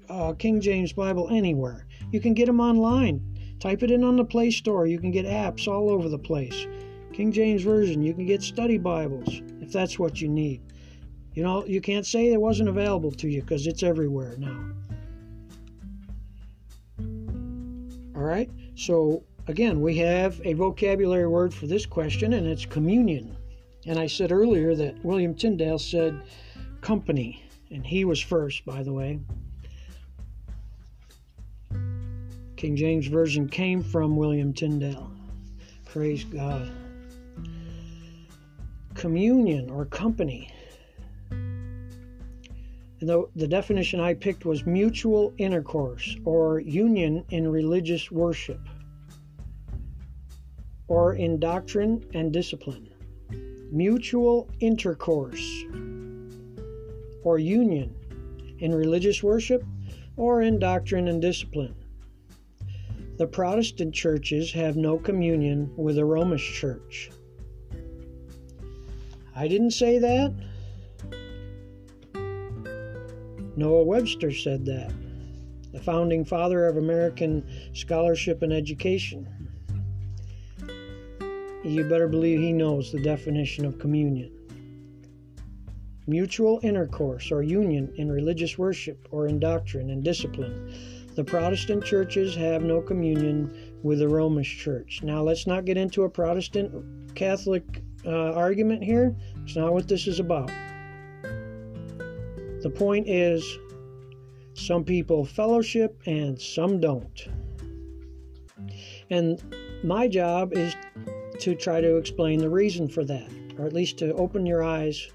a 0.09 0.35
King 0.35 0.63
James 0.63 0.95
Bible 0.95 1.29
anywhere. 1.31 1.84
You 2.15 2.21
can 2.21 2.33
get 2.33 2.47
them 2.47 2.61
online. 2.61 3.21
Type 3.59 3.83
it 3.83 3.91
in 3.91 4.05
on 4.05 4.15
the 4.15 4.25
Play 4.25 4.53
Store. 4.53 4.87
You 4.87 5.01
can 5.01 5.11
get 5.11 5.27
apps 5.27 5.67
all 5.67 5.91
over 5.91 6.09
the 6.09 6.17
place. 6.17 6.69
King 7.13 7.33
James 7.33 7.65
Version. 7.65 8.05
You 8.05 8.15
can 8.15 8.25
get 8.25 8.41
study 8.41 8.79
Bibles 8.79 9.43
if 9.61 9.73
that's 9.73 9.99
what 9.99 10.21
you 10.21 10.29
need. 10.29 10.63
You 11.33 11.43
know, 11.43 11.67
you 11.67 11.81
can't 11.81 12.07
say 12.07 12.33
it 12.33 12.41
wasn't 12.41 12.69
available 12.69 13.11
to 13.11 13.29
you 13.29 13.41
because 13.41 13.67
it's 13.67 13.83
everywhere 13.83 14.37
now. 14.39 14.65
All 18.15 18.23
right, 18.23 18.49
so 18.77 19.25
again, 19.49 19.81
we 19.81 19.97
have 19.97 20.41
a 20.45 20.53
vocabulary 20.53 21.27
word 21.27 21.53
for 21.53 21.67
this 21.67 21.85
question, 21.85 22.35
and 22.35 22.47
it's 22.47 22.65
communion. 22.65 23.37
And 23.87 23.99
I 23.99 24.07
said 24.07 24.31
earlier 24.31 24.77
that 24.77 25.05
William 25.05 25.35
Tyndale 25.35 25.81
said 25.81 26.23
company, 26.81 27.43
and 27.73 27.85
he 27.85 28.05
was 28.05 28.21
first, 28.21 28.65
by 28.65 28.85
the 28.85 28.93
way. 28.93 29.19
King 32.65 32.77
James 32.77 33.09
Version 33.09 33.47
came 33.47 33.83
from 33.83 34.17
William 34.17 34.55
Tyndale. 34.55 35.11
Praise 35.85 36.25
God. 36.25 36.73
Communion 38.95 39.69
or 39.69 39.85
company 39.85 40.51
the, 43.01 43.29
the 43.37 43.47
definition 43.47 44.01
I 44.01 44.15
picked 44.15 44.47
was 44.47 44.65
mutual 44.65 45.35
intercourse 45.37 46.17
or 46.25 46.59
union 46.59 47.23
in 47.29 47.47
religious 47.47 48.11
worship 48.11 48.61
or 50.89 51.17
in 51.17 51.39
doctrine 51.39 52.03
and 52.15 52.33
discipline. 52.33 52.89
Mutual 53.71 54.49
intercourse 54.61 55.65
or 57.25 57.39
union 57.39 57.95
in 58.61 58.75
religious 58.75 59.23
worship 59.23 59.63
or 60.17 60.41
in 60.41 60.59
doctrine 60.59 61.09
and 61.09 61.21
discipline. 61.21 61.75
The 63.17 63.29
Protestant 63.29 63.95
churches 63.95 64.51
have 64.53 64.77
no 64.77 64.99
communion 64.99 65.71
with 65.77 65.95
the 65.95 66.05
Romish 66.05 66.53
church. 66.59 67.11
I 69.37 69.47
didn't 69.47 69.71
say 69.71 69.99
that. 70.01 70.35
Noah 73.57 73.85
Webster 73.85 74.33
said 74.33 74.65
that, 74.67 74.93
the 75.73 75.79
founding 75.79 76.25
father 76.25 76.67
of 76.67 76.77
American 76.77 77.47
scholarship 77.73 78.43
and 78.43 78.53
education. 78.53 79.29
You 81.63 81.85
better 81.85 82.09
believe 82.09 82.41
he 82.41 82.53
knows 82.53 82.91
the 82.91 83.01
definition 83.01 83.65
of 83.65 83.79
communion. 83.79 84.33
Mutual 86.09 86.59
intercourse 86.65 87.31
or 87.31 87.45
union 87.45 87.93
in 87.97 88.11
religious 88.11 88.59
worship 88.59 89.07
or 89.13 89.29
in 89.29 89.39
doctrine 89.39 89.91
and 89.91 90.03
discipline. 90.03 90.75
The 91.15 91.25
Protestant 91.25 91.85
churches 91.85 92.35
have 92.35 92.63
no 92.63 92.81
communion 92.81 93.79
with 93.83 94.01
the 94.01 94.09
Romish 94.09 94.59
church. 94.59 95.01
Now, 95.03 95.23
let's 95.23 95.47
not 95.47 95.65
get 95.65 95.77
into 95.77 96.03
a 96.03 96.09
Protestant 96.09 97.15
Catholic 97.15 97.83
uh, 98.05 98.33
argument 98.33 98.83
here. 98.83 99.15
It's 99.45 99.57
not 99.57 99.73
what 99.73 99.87
this 99.89 100.07
is 100.07 100.21
about. 100.21 100.51
The 101.23 102.73
point 102.75 103.09
is, 103.09 103.59
some 104.55 104.85
people 104.85 105.25
fellowship 105.25 106.01
and 106.07 106.41
some 106.41 106.81
don't. 106.81 107.29
And 109.11 109.43
my 109.85 110.09
job 110.09 110.53
is 110.53 110.75
to 111.41 111.55
try 111.55 111.81
to 111.81 111.97
explain 111.97 112.39
the 112.39 112.49
reason 112.49 112.89
for 112.89 113.05
that, 113.05 113.29
or 113.59 113.67
at 113.67 113.73
least 113.73 113.99
to 113.99 114.15
open 114.15 114.47
your 114.47 114.63
eyes 114.63 115.11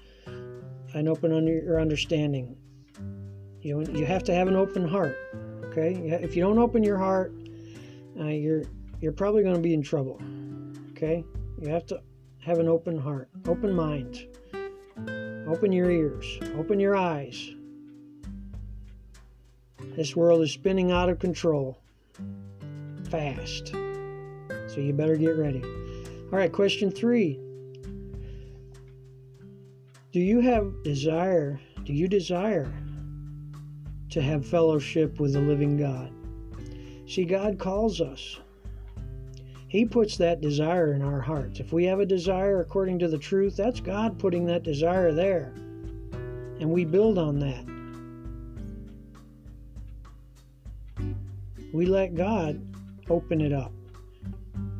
and 0.94 1.08
open 1.08 1.46
your 1.46 1.80
understanding. 1.80 2.56
You, 3.62 3.84
you 3.92 4.06
have 4.06 4.22
to 4.24 4.34
have 4.34 4.48
an 4.48 4.56
open 4.56 4.86
heart. 4.86 5.16
Okay, 5.70 5.92
if 6.20 6.34
you 6.34 6.42
don't 6.42 6.58
open 6.58 6.82
your 6.82 6.98
heart, 6.98 7.32
uh, 8.18 8.24
you're 8.24 8.64
you're 9.00 9.12
probably 9.12 9.44
going 9.44 9.54
to 9.54 9.60
be 9.60 9.72
in 9.72 9.82
trouble. 9.82 10.20
Okay, 10.90 11.24
you 11.60 11.68
have 11.68 11.86
to 11.86 12.00
have 12.40 12.58
an 12.58 12.66
open 12.66 12.98
heart, 12.98 13.28
open 13.46 13.72
mind, 13.72 14.26
open 15.46 15.70
your 15.70 15.88
ears, 15.88 16.26
open 16.56 16.80
your 16.80 16.96
eyes. 16.96 17.52
This 19.94 20.16
world 20.16 20.42
is 20.42 20.50
spinning 20.50 20.90
out 20.90 21.08
of 21.08 21.20
control 21.20 21.78
fast. 23.08 23.68
So 23.68 24.80
you 24.80 24.92
better 24.92 25.16
get 25.16 25.36
ready. 25.36 25.62
All 25.62 26.38
right, 26.38 26.52
question 26.52 26.90
three. 26.90 27.38
Do 30.10 30.18
you 30.18 30.40
have 30.40 30.82
desire? 30.82 31.60
Do 31.84 31.92
you 31.92 32.08
desire 32.08 32.72
to 34.10 34.22
have 34.22 34.46
fellowship 34.46 35.18
with 35.20 35.32
the 35.32 35.40
living 35.40 35.76
God? 35.76 36.12
See, 37.06 37.24
God 37.24 37.58
calls 37.58 38.00
us. 38.00 38.38
He 39.68 39.84
puts 39.84 40.16
that 40.16 40.40
desire 40.40 40.94
in 40.94 41.02
our 41.02 41.20
hearts. 41.20 41.60
If 41.60 41.72
we 41.72 41.84
have 41.84 42.00
a 42.00 42.06
desire 42.06 42.60
according 42.60 42.98
to 43.00 43.08
the 43.08 43.18
truth, 43.18 43.56
that's 43.56 43.80
God 43.80 44.18
putting 44.18 44.44
that 44.46 44.64
desire 44.64 45.12
there. 45.12 45.52
And 46.60 46.70
we 46.70 46.84
build 46.84 47.18
on 47.18 47.38
that. 47.38 47.64
We 51.72 51.86
let 51.86 52.16
God 52.16 52.60
open 53.08 53.40
it 53.40 53.52
up. 53.52 53.72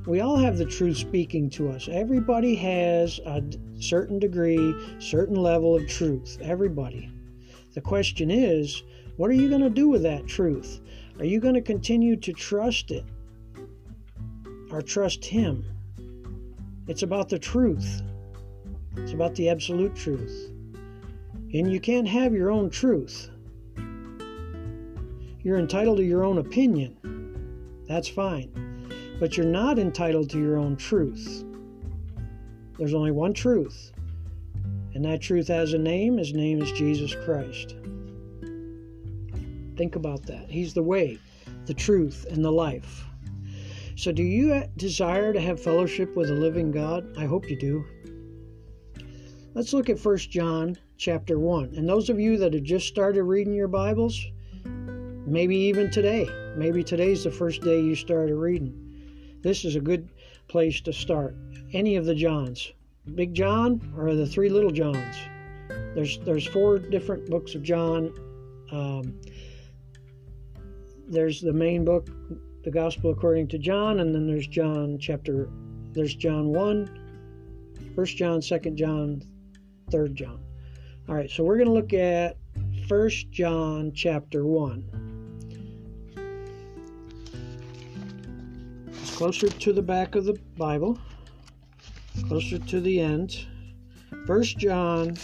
We 0.06 0.20
all 0.20 0.36
have 0.36 0.58
the 0.58 0.64
truth 0.64 0.96
speaking 0.96 1.50
to 1.50 1.70
us. 1.70 1.88
Everybody 1.90 2.56
has 2.56 3.20
a 3.26 3.42
certain 3.78 4.18
degree, 4.18 4.74
certain 4.98 5.36
level 5.36 5.76
of 5.76 5.86
truth. 5.86 6.38
Everybody. 6.42 7.10
The 7.74 7.80
question 7.80 8.30
is, 8.30 8.82
what 9.20 9.28
are 9.28 9.34
you 9.34 9.50
going 9.50 9.60
to 9.60 9.68
do 9.68 9.86
with 9.86 10.02
that 10.04 10.26
truth? 10.26 10.80
Are 11.18 11.26
you 11.26 11.40
going 11.40 11.52
to 11.52 11.60
continue 11.60 12.16
to 12.16 12.32
trust 12.32 12.90
it? 12.90 13.04
or 14.70 14.82
trust 14.82 15.24
Him. 15.24 15.64
It's 16.86 17.02
about 17.02 17.28
the 17.28 17.38
truth, 17.38 18.02
it's 18.96 19.12
about 19.12 19.34
the 19.34 19.48
absolute 19.48 19.94
truth. 19.94 20.50
And 21.52 21.70
you 21.70 21.80
can't 21.80 22.06
have 22.06 22.32
your 22.32 22.50
own 22.50 22.70
truth. 22.70 23.28
You're 25.42 25.58
entitled 25.58 25.98
to 25.98 26.04
your 26.04 26.24
own 26.24 26.38
opinion. 26.38 26.96
That's 27.88 28.08
fine. 28.08 28.52
But 29.18 29.36
you're 29.36 29.46
not 29.46 29.78
entitled 29.78 30.30
to 30.30 30.38
your 30.38 30.58
own 30.58 30.76
truth. 30.76 31.44
There's 32.78 32.94
only 32.94 33.10
one 33.10 33.32
truth. 33.32 33.92
And 34.94 35.04
that 35.04 35.20
truth 35.20 35.48
has 35.48 35.72
a 35.72 35.78
name. 35.78 36.18
His 36.18 36.32
name 36.32 36.62
is 36.62 36.70
Jesus 36.72 37.14
Christ. 37.24 37.74
Think 39.80 39.96
about 39.96 40.26
that. 40.26 40.50
He's 40.50 40.74
the 40.74 40.82
way, 40.82 41.18
the 41.64 41.72
truth, 41.72 42.26
and 42.28 42.44
the 42.44 42.52
life. 42.52 43.02
So, 43.96 44.12
do 44.12 44.22
you 44.22 44.62
desire 44.76 45.32
to 45.32 45.40
have 45.40 45.58
fellowship 45.58 46.14
with 46.14 46.28
the 46.28 46.34
living 46.34 46.70
God? 46.70 47.16
I 47.16 47.24
hope 47.24 47.48
you 47.48 47.56
do. 47.56 47.86
Let's 49.54 49.72
look 49.72 49.88
at 49.88 49.98
1 49.98 50.18
John 50.18 50.76
chapter 50.98 51.38
1. 51.38 51.76
And 51.76 51.88
those 51.88 52.10
of 52.10 52.20
you 52.20 52.36
that 52.36 52.52
have 52.52 52.62
just 52.62 52.88
started 52.88 53.22
reading 53.22 53.54
your 53.54 53.68
Bibles, 53.68 54.22
maybe 55.24 55.56
even 55.56 55.90
today, 55.90 56.28
maybe 56.58 56.84
today's 56.84 57.24
the 57.24 57.30
first 57.30 57.62
day 57.62 57.80
you 57.80 57.94
started 57.94 58.34
reading. 58.34 59.38
This 59.40 59.64
is 59.64 59.76
a 59.76 59.80
good 59.80 60.10
place 60.46 60.82
to 60.82 60.92
start. 60.92 61.34
Any 61.72 61.96
of 61.96 62.04
the 62.04 62.14
Johns. 62.14 62.70
Big 63.14 63.32
John 63.32 63.94
or 63.96 64.14
the 64.14 64.26
three 64.26 64.50
little 64.50 64.72
Johns. 64.72 65.16
There's 65.94 66.18
there's 66.18 66.46
four 66.46 66.78
different 66.78 67.30
books 67.30 67.54
of 67.54 67.62
John. 67.62 68.12
Um, 68.70 69.14
there's 71.10 71.40
the 71.40 71.52
main 71.52 71.84
book, 71.84 72.08
the 72.62 72.70
gospel 72.70 73.10
according 73.10 73.48
to 73.48 73.58
John, 73.58 73.98
and 74.00 74.14
then 74.14 74.26
there's 74.26 74.46
John 74.46 74.96
chapter, 74.98 75.50
there's 75.92 76.14
John 76.14 76.50
1, 76.50 77.92
1 77.94 78.06
John, 78.06 78.40
2 78.40 78.58
John, 78.70 79.20
3 79.90 80.12
John. 80.14 80.40
All 81.08 81.16
right, 81.16 81.28
so 81.28 81.42
we're 81.42 81.56
going 81.56 81.66
to 81.66 81.74
look 81.74 81.92
at 81.92 82.36
1 82.86 83.10
John 83.32 83.90
chapter 83.92 84.46
1. 84.46 85.08
It's 89.02 89.16
closer 89.16 89.48
to 89.48 89.72
the 89.72 89.82
back 89.82 90.14
of 90.14 90.24
the 90.24 90.38
Bible, 90.56 90.96
closer 92.28 92.58
to 92.58 92.80
the 92.80 93.00
end. 93.00 93.46
1 94.26 94.42
John 94.44 95.16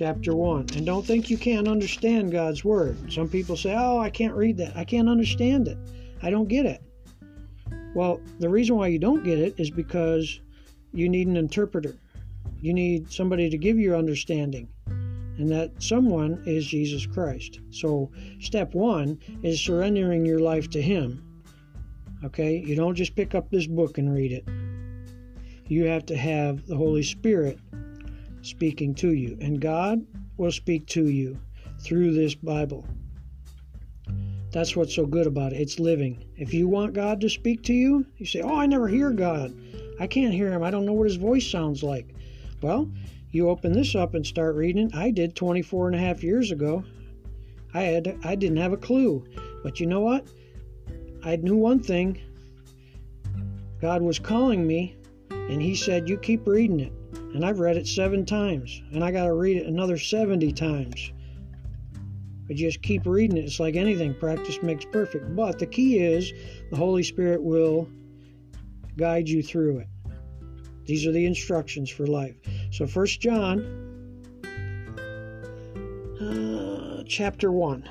chapter 0.00 0.34
1. 0.34 0.68
And 0.76 0.86
don't 0.86 1.04
think 1.04 1.28
you 1.28 1.36
can't 1.36 1.68
understand 1.68 2.32
God's 2.32 2.64
Word. 2.64 3.12
Some 3.12 3.28
people 3.28 3.54
say, 3.54 3.74
Oh, 3.76 3.98
I 3.98 4.08
can't 4.08 4.32
read 4.32 4.56
that. 4.56 4.74
I 4.74 4.82
can't 4.82 5.10
understand 5.10 5.68
it. 5.68 5.76
I 6.22 6.30
don't 6.30 6.48
get 6.48 6.64
it. 6.64 6.82
Well, 7.94 8.18
the 8.38 8.48
reason 8.48 8.76
why 8.76 8.86
you 8.86 8.98
don't 8.98 9.22
get 9.22 9.38
it 9.38 9.60
is 9.60 9.70
because 9.70 10.40
you 10.94 11.10
need 11.10 11.26
an 11.26 11.36
interpreter. 11.36 11.98
You 12.62 12.72
need 12.72 13.12
somebody 13.12 13.50
to 13.50 13.58
give 13.58 13.78
you 13.78 13.94
understanding. 13.94 14.70
And 14.86 15.50
that 15.50 15.70
someone 15.82 16.42
is 16.46 16.64
Jesus 16.64 17.04
Christ. 17.04 17.60
So, 17.68 18.10
step 18.40 18.72
one 18.72 19.18
is 19.42 19.60
surrendering 19.60 20.24
your 20.24 20.40
life 20.40 20.70
to 20.70 20.80
Him. 20.80 21.22
Okay? 22.24 22.56
You 22.56 22.74
don't 22.74 22.94
just 22.94 23.14
pick 23.14 23.34
up 23.34 23.50
this 23.50 23.66
book 23.66 23.98
and 23.98 24.14
read 24.14 24.32
it. 24.32 24.48
You 25.66 25.84
have 25.84 26.06
to 26.06 26.16
have 26.16 26.66
the 26.66 26.76
Holy 26.76 27.02
Spirit 27.02 27.58
speaking 28.42 28.94
to 28.96 29.12
you. 29.12 29.36
And 29.40 29.60
God 29.60 30.04
will 30.36 30.52
speak 30.52 30.86
to 30.88 31.08
you 31.08 31.38
through 31.80 32.12
this 32.12 32.34
Bible. 32.34 32.86
That's 34.52 34.74
what's 34.74 34.94
so 34.94 35.06
good 35.06 35.26
about 35.26 35.52
it. 35.52 35.60
It's 35.60 35.78
living. 35.78 36.24
If 36.36 36.52
you 36.52 36.68
want 36.68 36.92
God 36.92 37.20
to 37.20 37.28
speak 37.28 37.62
to 37.64 37.72
you, 37.72 38.04
you 38.16 38.26
say, 38.26 38.40
Oh, 38.40 38.56
I 38.56 38.66
never 38.66 38.88
hear 38.88 39.10
God. 39.10 39.54
I 40.00 40.06
can't 40.06 40.34
hear 40.34 40.50
him. 40.50 40.62
I 40.62 40.70
don't 40.70 40.86
know 40.86 40.92
what 40.92 41.06
his 41.06 41.16
voice 41.16 41.48
sounds 41.48 41.82
like. 41.82 42.14
Well, 42.62 42.90
you 43.30 43.48
open 43.48 43.72
this 43.72 43.94
up 43.94 44.14
and 44.14 44.26
start 44.26 44.56
reading. 44.56 44.90
I 44.92 45.10
did 45.10 45.36
24 45.36 45.88
and 45.88 45.96
a 45.96 46.00
half 46.00 46.24
years 46.24 46.50
ago. 46.50 46.84
I 47.72 47.82
had 47.82 48.18
I 48.24 48.34
didn't 48.34 48.56
have 48.56 48.72
a 48.72 48.76
clue. 48.76 49.24
But 49.62 49.78
you 49.78 49.86
know 49.86 50.00
what? 50.00 50.26
I 51.22 51.36
knew 51.36 51.56
one 51.56 51.80
thing. 51.80 52.20
God 53.80 54.02
was 54.02 54.18
calling 54.18 54.66
me 54.66 54.96
and 55.30 55.62
he 55.62 55.74
said, 55.74 56.08
"You 56.08 56.16
keep 56.18 56.46
reading 56.46 56.80
it." 56.80 56.92
And 57.12 57.44
I've 57.44 57.60
read 57.60 57.76
it 57.76 57.86
7 57.86 58.24
times, 58.26 58.82
and 58.92 59.04
I 59.04 59.10
got 59.10 59.24
to 59.24 59.34
read 59.34 59.56
it 59.56 59.66
another 59.66 59.98
70 59.98 60.52
times. 60.52 61.12
But 62.46 62.56
just 62.56 62.82
keep 62.82 63.06
reading 63.06 63.36
it. 63.36 63.44
It's 63.44 63.60
like 63.60 63.76
anything, 63.76 64.14
practice 64.14 64.60
makes 64.62 64.84
perfect. 64.84 65.36
But 65.36 65.58
the 65.58 65.66
key 65.66 65.98
is 65.98 66.32
the 66.70 66.76
Holy 66.76 67.04
Spirit 67.04 67.42
will 67.42 67.88
guide 68.96 69.28
you 69.28 69.42
through 69.42 69.78
it. 69.78 69.88
These 70.84 71.06
are 71.06 71.12
the 71.12 71.26
instructions 71.26 71.88
for 71.88 72.06
life. 72.06 72.34
So, 72.72 72.86
First 72.86 73.20
John, 73.20 73.60
uh, 76.20 77.04
chapter 77.06 77.52
1. 77.52 77.88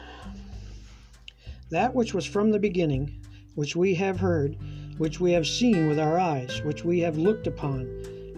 That 1.69 1.95
which 1.95 2.13
was 2.13 2.25
from 2.25 2.51
the 2.51 2.59
beginning, 2.59 3.25
which 3.55 3.75
we 3.75 3.93
have 3.95 4.19
heard, 4.19 4.57
which 4.97 5.21
we 5.21 5.31
have 5.31 5.47
seen 5.47 5.87
with 5.87 5.99
our 5.99 6.19
eyes, 6.19 6.61
which 6.63 6.83
we 6.83 6.99
have 6.99 7.17
looked 7.17 7.47
upon, 7.47 7.87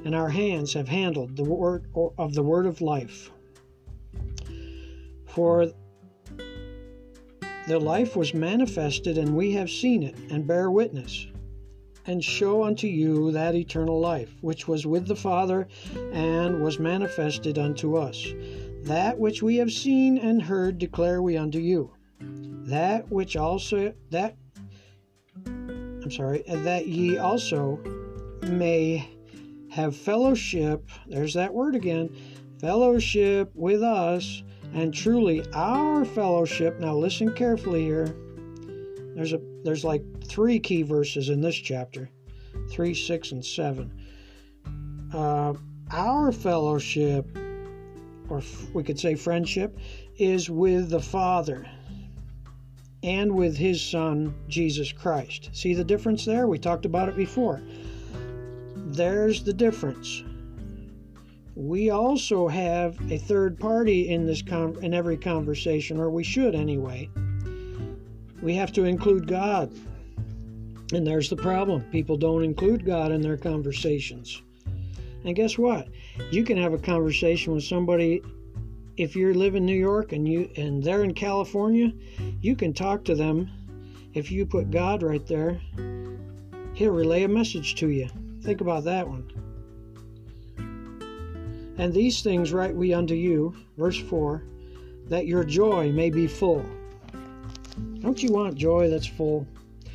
and 0.06 0.16
our 0.16 0.30
hands 0.30 0.74
have 0.74 0.88
handled 0.88 1.36
the 1.36 1.44
word 1.44 1.86
of 2.18 2.34
the 2.34 2.44
word 2.44 2.66
of 2.66 2.82
life. 2.82 3.32
For 5.28 5.68
the 7.68 7.80
life 7.80 8.16
was 8.16 8.34
manifested, 8.34 9.18
and 9.18 9.36
we 9.36 9.54
have 9.54 9.70
seen 9.70 10.04
it, 10.04 10.16
and 10.30 10.48
bear 10.48 10.72
witness, 10.72 11.28
and 12.08 12.24
show 12.24 12.64
unto 12.64 12.88
you 12.88 13.32
that 13.32 13.56
eternal 13.56 14.00
life, 14.00 14.34
which 14.42 14.68
was 14.68 14.86
with 14.86 15.08
the 15.08 15.16
Father, 15.16 15.68
and 16.12 16.62
was 16.62 16.80
manifested 16.80 17.58
unto 17.58 17.96
us. 17.96 18.34
That 18.84 19.18
which 19.20 19.44
we 19.44 19.58
have 19.58 19.72
seen 19.72 20.18
and 20.18 20.42
heard 20.42 20.80
declare 20.80 21.22
we 21.22 21.38
unto 21.38 21.60
you. 21.60 21.92
That 22.20 23.10
which 23.12 23.38
also 23.38 23.94
that 24.10 24.36
I'm 25.46 26.12
sorry, 26.12 26.44
that 26.48 26.88
ye 26.88 27.18
also 27.18 27.78
may 28.42 29.08
have 29.72 29.96
fellowship, 29.96 30.90
there's 31.08 31.34
that 31.34 31.54
word 31.54 31.76
again, 31.76 32.10
fellowship 32.60 33.52
with 33.56 33.82
us 33.82 34.44
and 34.74 34.94
truly, 34.94 35.44
our 35.54 36.06
fellowship, 36.06 36.80
now 36.80 36.96
listen 36.96 37.34
carefully 37.34 37.84
here, 37.84 38.16
There's 39.16 39.34
a 39.34 39.42
there's 39.64 39.84
like 39.84 40.04
three 40.24 40.60
key 40.60 40.82
verses 40.82 41.30
in 41.30 41.42
this 41.42 41.56
chapter, 41.56 42.10
three, 42.70 42.94
six, 42.94 43.32
and 43.32 43.46
seven. 43.46 43.92
Uh, 45.14 45.54
our 45.92 46.32
fellowship, 46.32 47.28
or 48.30 48.42
we 48.74 48.82
could 48.82 48.98
say 48.98 49.16
friendship, 49.16 49.78
is 50.18 50.50
with 50.50 50.90
the 50.90 51.02
Father 51.02 51.68
and 53.04 53.36
with 53.36 53.58
His 53.58 53.82
Son 53.82 54.34
Jesus 54.48 54.94
Christ. 54.94 55.50
See 55.52 55.74
the 55.74 55.84
difference 55.84 56.24
there? 56.24 56.48
We 56.48 56.58
talked 56.58 56.86
about 56.86 57.10
it 57.10 57.18
before. 57.18 57.62
There's 58.92 59.42
the 59.42 59.54
difference. 59.54 60.22
We 61.56 61.92
also 61.92 62.50
have 62.50 63.00
a 63.10 63.18
third 63.18 63.58
party 63.58 64.10
in 64.10 64.26
this 64.26 64.42
con- 64.42 64.84
in 64.84 64.94
every 64.94 65.16
conversation 65.16 65.98
or 65.98 66.10
we 66.10 66.26
should 66.26 66.56
anyway. 66.56 67.10
We 68.42 68.54
have 68.56 68.74
to 68.74 68.84
include 68.84 69.28
god. 69.28 69.72
And 70.94 71.08
there's 71.08 71.30
the 71.30 71.38
problem. 71.38 71.84
People 71.84 72.18
don't 72.18 72.44
include 72.44 72.84
god 72.84 73.14
in 73.14 73.22
their 73.22 73.38
conversations. 73.38 74.42
And 75.24 75.38
guess 75.38 75.58
what? 75.58 75.88
You 76.30 76.44
can 76.44 76.58
have 76.58 76.74
a 76.74 76.78
conversation 76.78 77.54
with 77.54 77.64
somebody 77.64 78.22
if 78.98 79.16
you 79.16 79.34
live 79.34 79.56
in 79.56 79.66
new 79.66 79.74
york 79.74 80.12
and 80.12 80.28
you 80.28 80.50
and 80.58 80.84
they're 80.84 81.06
in 81.06 81.14
california 81.14 81.94
you 82.42 82.58
can 82.58 82.74
talk 82.74 83.06
to 83.06 83.16
them. 83.16 83.50
If 84.14 84.34
you 84.34 84.46
put 84.46 84.70
god 84.70 85.02
right 85.02 85.26
there 85.28 85.62
he'll 86.74 86.92
relay 86.92 87.24
a 87.24 87.30
message 87.30 87.76
to 87.76 87.88
you 87.88 88.10
think 88.42 88.62
about 88.62 88.84
that 88.84 89.08
one 89.08 89.30
and 91.82 91.94
these 91.94 92.22
things 92.22 92.54
write 92.54 92.76
we 92.76 92.94
unto 92.94 93.16
you, 93.16 93.56
verse 93.76 94.00
4, 94.00 94.44
that 95.08 95.26
your 95.26 95.44
joy 95.44 95.92
may 95.92 96.12
be 96.12 96.28
full. 96.28 96.64
Don't 98.02 98.22
you 98.22 98.32
want 98.32 98.54
joy 98.56 98.88
that's 98.88 99.08
full? 99.08 99.48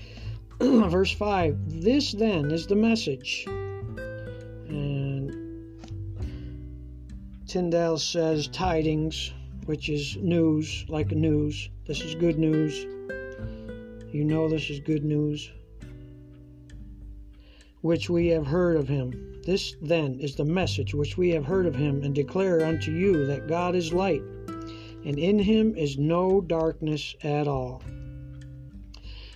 verse 0.61 1.13
5 1.13 1.57
This 1.81 2.11
then 2.11 2.51
is 2.51 2.67
the 2.67 2.75
message. 2.75 3.45
And 4.69 5.31
Tyndale 7.47 7.99
says 7.99 8.49
tidings, 8.49 9.33
which 9.67 9.89
is 9.89 10.17
news, 10.17 10.87
like 10.89 11.13
news. 11.13 11.71
This 11.87 12.01
is 12.01 12.17
good 12.17 12.37
news. 12.37 12.85
You 14.13 14.25
know 14.25 14.49
this 14.49 14.71
is 14.71 14.81
good 14.81 15.05
news. 15.05 15.53
Which 17.87 18.11
we 18.11 18.27
have 18.31 18.49
heard 18.49 18.77
of 18.77 18.89
him 18.89 19.41
this 19.45 19.77
then 19.81 20.19
is 20.19 20.35
the 20.35 20.45
message 20.45 20.93
which 20.93 21.17
we 21.17 21.31
have 21.31 21.45
heard 21.45 21.67
of 21.67 21.77
him 21.77 22.03
and 22.03 22.13
declare 22.13 22.65
unto 22.65 22.91
you 22.91 23.27
that 23.27 23.47
God 23.47 23.77
is 23.77 23.93
light, 23.93 24.23
and 25.05 25.17
in 25.17 25.39
him 25.39 25.73
is 25.77 25.97
no 25.97 26.41
darkness 26.41 27.15
at 27.23 27.47
all. 27.47 27.85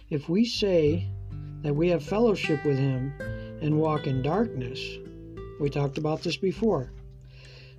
If 0.08 0.28
we 0.28 0.44
say 0.44 1.06
that 1.62 1.76
we 1.76 1.90
have 1.90 2.02
fellowship 2.02 2.64
with 2.64 2.76
him 2.76 3.14
and 3.62 3.78
walk 3.78 4.08
in 4.08 4.20
darkness, 4.20 4.80
we 5.60 5.70
talked 5.70 5.96
about 5.96 6.24
this 6.24 6.36
before. 6.36 6.90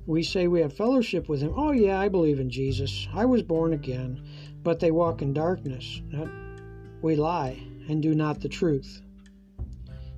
We 0.06 0.24
say 0.24 0.48
we 0.48 0.62
have 0.62 0.72
fellowship 0.72 1.28
with 1.28 1.42
him. 1.42 1.52
Oh, 1.54 1.74
yeah, 1.74 2.00
I 2.00 2.08
believe 2.08 2.40
in 2.40 2.50
Jesus. 2.50 3.10
I 3.14 3.26
was 3.26 3.44
born 3.44 3.74
again. 3.74 4.24
But 4.64 4.80
they 4.80 4.92
walk 4.92 5.22
in 5.22 5.34
darkness. 5.34 6.02
We 7.02 7.18
lie 7.18 7.62
and 7.90 8.02
do 8.02 8.16
not 8.16 8.40
the 8.40 8.48
truth. 8.48 9.02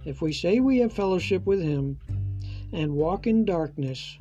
If 0.05 0.21
we 0.21 0.33
say 0.33 0.59
we 0.59 0.79
have 0.79 0.91
fellowship 0.91 1.45
with 1.45 1.61
him 1.61 1.99
and 2.71 2.93
walk 2.93 3.27
in 3.27 3.45
darkness, 3.45 4.17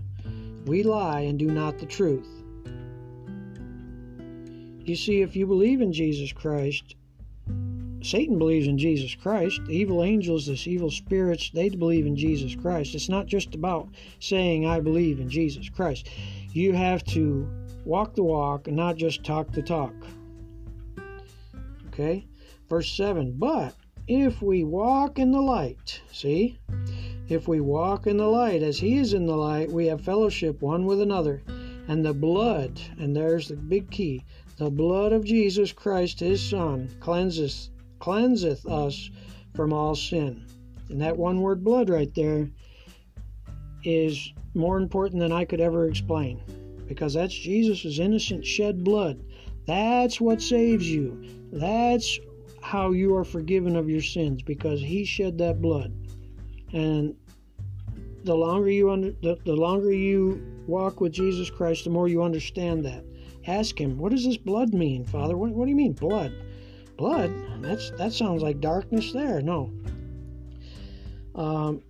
we 0.67 0.83
lie 0.83 1.21
and 1.21 1.39
do 1.39 1.47
not 1.47 1.79
the 1.79 1.87
truth. 1.87 2.29
You 4.85 4.97
see, 4.97 5.23
if 5.23 5.37
you 5.37 5.47
believe 5.47 5.81
in 5.81 5.93
Jesus 5.93 6.33
Christ, 6.33 6.97
Satan 8.03 8.39
believes 8.39 8.67
in 8.67 8.79
Jesus 8.79 9.15
Christ. 9.15 9.61
The 9.67 9.77
evil 9.77 10.03
angels, 10.03 10.47
this 10.47 10.67
evil 10.67 10.91
spirits, 10.91 11.51
they 11.51 11.69
believe 11.69 12.07
in 12.07 12.17
Jesus 12.17 12.55
Christ. 12.55 12.95
It's 12.95 13.09
not 13.09 13.27
just 13.27 13.55
about 13.55 13.89
saying, 14.19 14.67
I 14.67 14.81
believe 14.81 15.21
in 15.21 15.29
Jesus 15.29 15.69
Christ. 15.69 16.09
You 16.53 16.73
have 16.73 17.05
to 17.07 17.49
walk 17.85 18.15
the 18.15 18.25
walk 18.25 18.67
and 18.67 18.77
not 18.77 18.97
just 18.97 19.25
talk 19.25 19.53
the 19.53 19.63
talk. 19.63 19.95
Okay? 21.89 22.27
Verse 22.69 22.91
7 22.93 23.37
But 23.39 23.75
if 24.07 24.43
we 24.43 24.65
walk 24.65 25.19
in 25.19 25.31
the 25.31 25.41
light, 25.41 26.01
see? 26.11 26.59
If 27.29 27.49
we 27.49 27.61
walk 27.61 28.07
in 28.07 28.17
the 28.17 28.27
light 28.27 28.63
as 28.63 28.79
he 28.79 28.99
is 28.99 29.15
in 29.15 29.27
the 29.27 29.37
light, 29.37 29.71
we 29.71 29.87
have 29.87 30.01
fellowship 30.01 30.61
one 30.61 30.87
with 30.87 31.01
another. 31.01 31.43
And 31.89 32.05
the 32.05 32.13
blood, 32.13 32.81
and 32.99 33.15
there's 33.15 33.49
the 33.49 33.57
big 33.57 33.91
key, 33.91 34.25
the 34.57 34.71
blood 34.71 35.13
of 35.13 35.25
Jesus 35.25 35.73
Christ, 35.73 36.21
his 36.21 36.43
Son, 36.43 36.89
cleanseth, 37.01 37.71
cleanseth 38.01 38.67
us 38.67 39.11
from 39.55 39.73
all 39.73 39.95
sin. 39.95 40.47
And 40.89 41.01
that 41.01 41.17
one 41.17 41.41
word 41.41 41.65
blood 41.65 41.89
right 41.89 42.13
there 42.15 42.49
is 43.85 44.33
more 44.55 44.79
important 44.79 45.21
than 45.21 45.33
I 45.33 45.45
could 45.45 45.61
ever 45.61 45.89
explain. 45.89 46.41
Because 46.87 47.15
that's 47.15 47.35
Jesus' 47.35 47.99
innocent 47.99 48.45
shed 48.45 48.85
blood. 48.85 49.23
That's 49.67 50.21
what 50.21 50.43
saves 50.43 50.89
you. 50.89 51.25
That's 51.53 52.19
how 52.63 52.93
you 52.93 53.15
are 53.17 53.25
forgiven 53.25 53.77
of 53.77 53.91
your 53.91 54.01
sins 54.01 54.41
because 54.43 54.81
he 54.81 55.05
shed 55.05 55.37
that 55.39 55.61
blood. 55.61 55.93
And 56.73 57.15
the 58.25 58.35
longer 58.35 58.71
you 58.71 58.91
under, 58.91 59.11
the, 59.23 59.37
the 59.45 59.55
longer 59.55 59.93
you 59.93 60.43
walk 60.67 61.01
with 61.01 61.13
Jesus 61.13 61.51
Christ, 61.51 61.85
the 61.85 61.91
more 61.91 62.09
you 62.09 62.23
understand 62.23 62.85
that. 62.85 63.05
Ask 63.47 63.79
him, 63.79 63.99
what 63.99 64.13
does 64.13 64.25
this 64.25 64.37
blood 64.37 64.73
mean, 64.73 65.05
Father? 65.05 65.37
What, 65.37 65.51
what 65.51 65.65
do 65.65 65.71
you 65.71 65.77
mean 65.77 65.93
blood? 65.93 66.33
Blood? 66.97 67.33
That's 67.61 67.91
that 67.93 68.13
sounds 68.13 68.43
like 68.43 68.61
darkness 68.61 69.13
there. 69.13 69.43
No. 69.43 69.73
Um, 71.35 71.83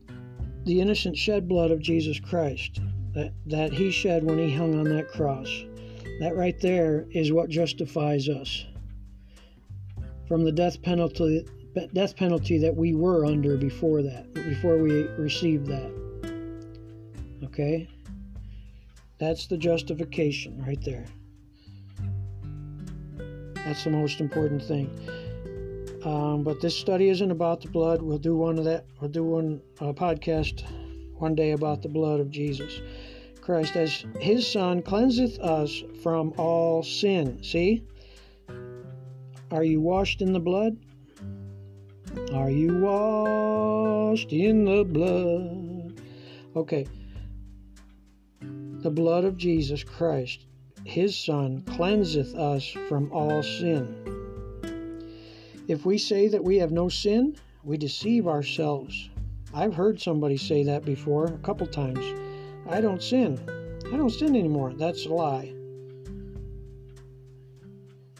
the 0.64 0.80
innocent 0.80 1.16
shed 1.16 1.48
blood 1.48 1.70
of 1.70 1.80
Jesus 1.80 2.18
Christ 2.18 2.80
that, 3.14 3.32
that 3.46 3.72
he 3.72 3.90
shed 3.90 4.24
when 4.24 4.38
he 4.38 4.54
hung 4.54 4.78
on 4.78 4.84
that 4.96 5.08
cross. 5.08 5.48
That 6.20 6.34
right 6.34 6.58
there 6.60 7.06
is 7.10 7.32
what 7.32 7.50
justifies 7.50 8.28
us 8.28 8.64
from 10.32 10.44
the 10.44 10.52
death 10.52 10.80
penalty 10.80 11.46
death 11.92 12.16
penalty 12.16 12.56
that 12.56 12.74
we 12.74 12.94
were 12.94 13.26
under 13.26 13.58
before 13.58 14.00
that, 14.00 14.32
before 14.32 14.78
we 14.78 15.02
received 15.18 15.66
that. 15.66 15.92
Okay? 17.44 17.86
That's 19.18 19.46
the 19.46 19.58
justification 19.58 20.64
right 20.66 20.82
there. 20.82 21.04
That's 23.56 23.84
the 23.84 23.90
most 23.90 24.20
important 24.20 24.62
thing. 24.62 24.88
Um, 26.02 26.44
but 26.44 26.62
this 26.62 26.74
study 26.74 27.10
isn't 27.10 27.30
about 27.30 27.60
the 27.60 27.68
blood. 27.68 28.00
We'll 28.00 28.16
do 28.16 28.34
one 28.34 28.58
of 28.58 28.64
that. 28.64 28.86
We'll 29.02 29.10
do 29.10 29.24
one 29.24 29.60
uh, 29.80 29.92
podcast 29.92 30.64
one 31.18 31.34
day 31.34 31.50
about 31.50 31.82
the 31.82 31.90
blood 31.90 32.20
of 32.20 32.30
Jesus 32.30 32.80
Christ 33.42 33.76
as 33.76 34.06
His 34.18 34.50
Son 34.50 34.80
cleanseth 34.80 35.38
us 35.40 35.82
from 36.02 36.32
all 36.38 36.82
sin. 36.82 37.42
See, 37.42 37.84
are 39.52 39.62
you 39.62 39.82
washed 39.82 40.22
in 40.22 40.32
the 40.32 40.40
blood? 40.40 40.78
Are 42.32 42.50
you 42.50 42.78
washed 42.78 44.32
in 44.32 44.64
the 44.64 44.82
blood? 44.82 46.00
Okay. 46.56 46.86
The 48.40 48.90
blood 48.90 49.24
of 49.24 49.36
Jesus 49.36 49.84
Christ, 49.84 50.46
his 50.84 51.14
Son, 51.14 51.60
cleanseth 51.66 52.34
us 52.34 52.66
from 52.88 53.12
all 53.12 53.42
sin. 53.42 53.94
If 55.68 55.84
we 55.84 55.98
say 55.98 56.28
that 56.28 56.42
we 56.42 56.56
have 56.56 56.72
no 56.72 56.88
sin, 56.88 57.36
we 57.62 57.76
deceive 57.76 58.26
ourselves. 58.26 59.10
I've 59.52 59.74
heard 59.74 60.00
somebody 60.00 60.38
say 60.38 60.62
that 60.64 60.86
before 60.86 61.26
a 61.26 61.38
couple 61.38 61.66
times. 61.66 62.04
I 62.66 62.80
don't 62.80 63.02
sin. 63.02 63.38
I 63.92 63.98
don't 63.98 64.08
sin 64.08 64.34
anymore. 64.34 64.72
That's 64.72 65.04
a 65.04 65.12
lie. 65.12 65.52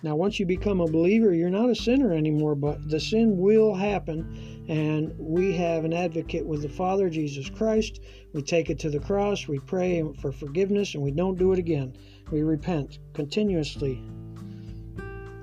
Now, 0.05 0.17
once 0.17 0.41
you 0.41 0.47
become 0.47 0.81
a 0.81 0.87
believer, 0.87 1.33
you're 1.33 1.49
not 1.49 1.71
a 1.71 1.77
sinner 1.77 2.13
anymore, 2.13 2.57
but 2.57 2.89
the 2.89 2.99
sin 2.99 3.39
will 3.39 3.73
happen. 3.73 4.65
And 4.69 5.15
we 5.17 5.57
have 5.57 5.85
an 5.85 5.93
advocate 5.93 6.45
with 6.45 6.63
the 6.63 6.69
Father, 6.69 7.09
Jesus 7.09 7.49
Christ. 7.49 8.01
We 8.33 8.43
take 8.43 8.69
it 8.69 8.81
to 8.81 8.91
the 8.91 8.99
cross, 8.99 9.47
we 9.47 9.61
pray 9.61 10.03
for 10.21 10.33
forgiveness, 10.33 10.95
and 10.95 11.05
we 11.05 11.13
don't 11.13 11.39
do 11.39 11.53
it 11.53 11.59
again. 11.61 11.95
We 12.33 12.43
repent 12.43 12.99
continuously. 13.13 14.03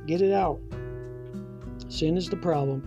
Get 0.06 0.22
it 0.22 0.34
out. 0.34 0.60
Sin 1.88 2.18
is 2.18 2.30
the 2.30 2.36
problem. 2.36 2.86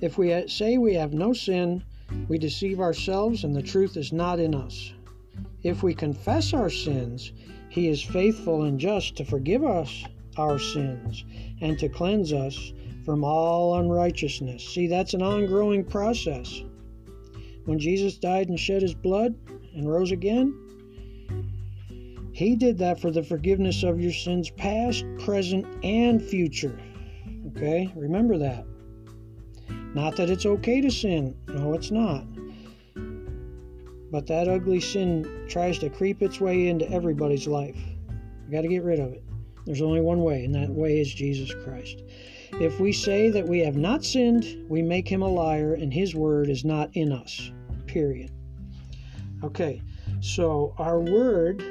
If 0.00 0.16
we 0.16 0.48
say 0.48 0.78
we 0.78 0.94
have 0.94 1.12
no 1.12 1.34
sin, 1.34 1.84
we 2.28 2.38
deceive 2.38 2.80
ourselves, 2.80 3.44
and 3.44 3.54
the 3.54 3.62
truth 3.62 3.98
is 3.98 4.14
not 4.14 4.40
in 4.40 4.54
us. 4.54 4.94
If 5.62 5.82
we 5.82 5.94
confess 5.94 6.54
our 6.54 6.70
sins, 6.70 7.32
He 7.68 7.88
is 7.88 8.02
faithful 8.02 8.62
and 8.62 8.80
just 8.80 9.16
to 9.16 9.24
forgive 9.24 9.64
us 9.64 10.04
our 10.36 10.58
sins 10.58 11.24
and 11.60 11.78
to 11.78 11.88
cleanse 11.88 12.32
us 12.32 12.72
from 13.04 13.24
all 13.24 13.78
unrighteousness. 13.78 14.64
See, 14.64 14.86
that's 14.86 15.14
an 15.14 15.22
ongoing 15.22 15.84
process. 15.84 16.62
When 17.64 17.78
Jesus 17.78 18.18
died 18.18 18.48
and 18.48 18.58
shed 18.58 18.82
his 18.82 18.94
blood 18.94 19.34
and 19.74 19.88
rose 19.88 20.12
again, 20.12 20.58
he 22.32 22.56
did 22.56 22.78
that 22.78 22.98
for 22.98 23.10
the 23.10 23.22
forgiveness 23.22 23.82
of 23.82 24.00
your 24.00 24.12
sins, 24.12 24.50
past, 24.50 25.04
present, 25.18 25.66
and 25.84 26.22
future. 26.22 26.78
Okay? 27.48 27.92
Remember 27.94 28.38
that. 28.38 28.64
Not 29.94 30.16
that 30.16 30.30
it's 30.30 30.46
okay 30.46 30.80
to 30.80 30.90
sin. 30.90 31.36
No, 31.48 31.74
it's 31.74 31.90
not. 31.90 32.24
But 34.10 34.26
that 34.26 34.48
ugly 34.48 34.80
sin 34.80 35.46
tries 35.48 35.78
to 35.80 35.90
creep 35.90 36.22
its 36.22 36.40
way 36.40 36.68
into 36.68 36.90
everybody's 36.90 37.46
life. 37.46 37.78
We 38.46 38.52
got 38.52 38.62
to 38.62 38.68
get 38.68 38.82
rid 38.82 39.00
of 39.00 39.12
it. 39.12 39.22
There's 39.64 39.82
only 39.82 40.00
one 40.00 40.22
way, 40.22 40.44
and 40.44 40.54
that 40.54 40.68
mm-hmm. 40.68 40.80
way 40.80 41.00
is 41.00 41.12
Jesus 41.12 41.52
Christ. 41.64 42.02
If 42.60 42.80
we 42.80 42.92
say 42.92 43.30
that 43.30 43.46
we 43.46 43.60
have 43.60 43.76
not 43.76 44.04
sinned, 44.04 44.66
we 44.68 44.82
make 44.82 45.08
him 45.08 45.22
a 45.22 45.28
liar, 45.28 45.74
and 45.74 45.92
his 45.92 46.14
word 46.14 46.48
is 46.50 46.64
not 46.64 46.90
in 46.94 47.12
us. 47.12 47.50
Period. 47.86 48.30
Okay, 49.42 49.82
so 50.20 50.74
our 50.78 51.00
word 51.00 51.62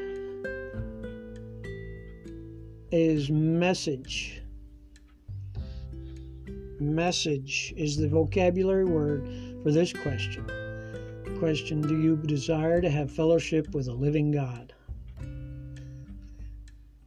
is 2.91 3.29
message. 3.29 4.41
Message 6.79 7.73
is 7.77 7.95
the 7.95 8.09
vocabulary 8.09 8.85
word 8.85 9.29
for 9.63 9.71
this 9.71 9.93
question. 9.93 10.45
Question 11.37 11.81
Do 11.81 12.01
you 12.01 12.17
desire 12.17 12.81
to 12.81 12.89
have 12.89 13.11
fellowship 13.11 13.73
with 13.73 13.87
a 13.87 13.93
living 13.93 14.31
God? 14.31 14.70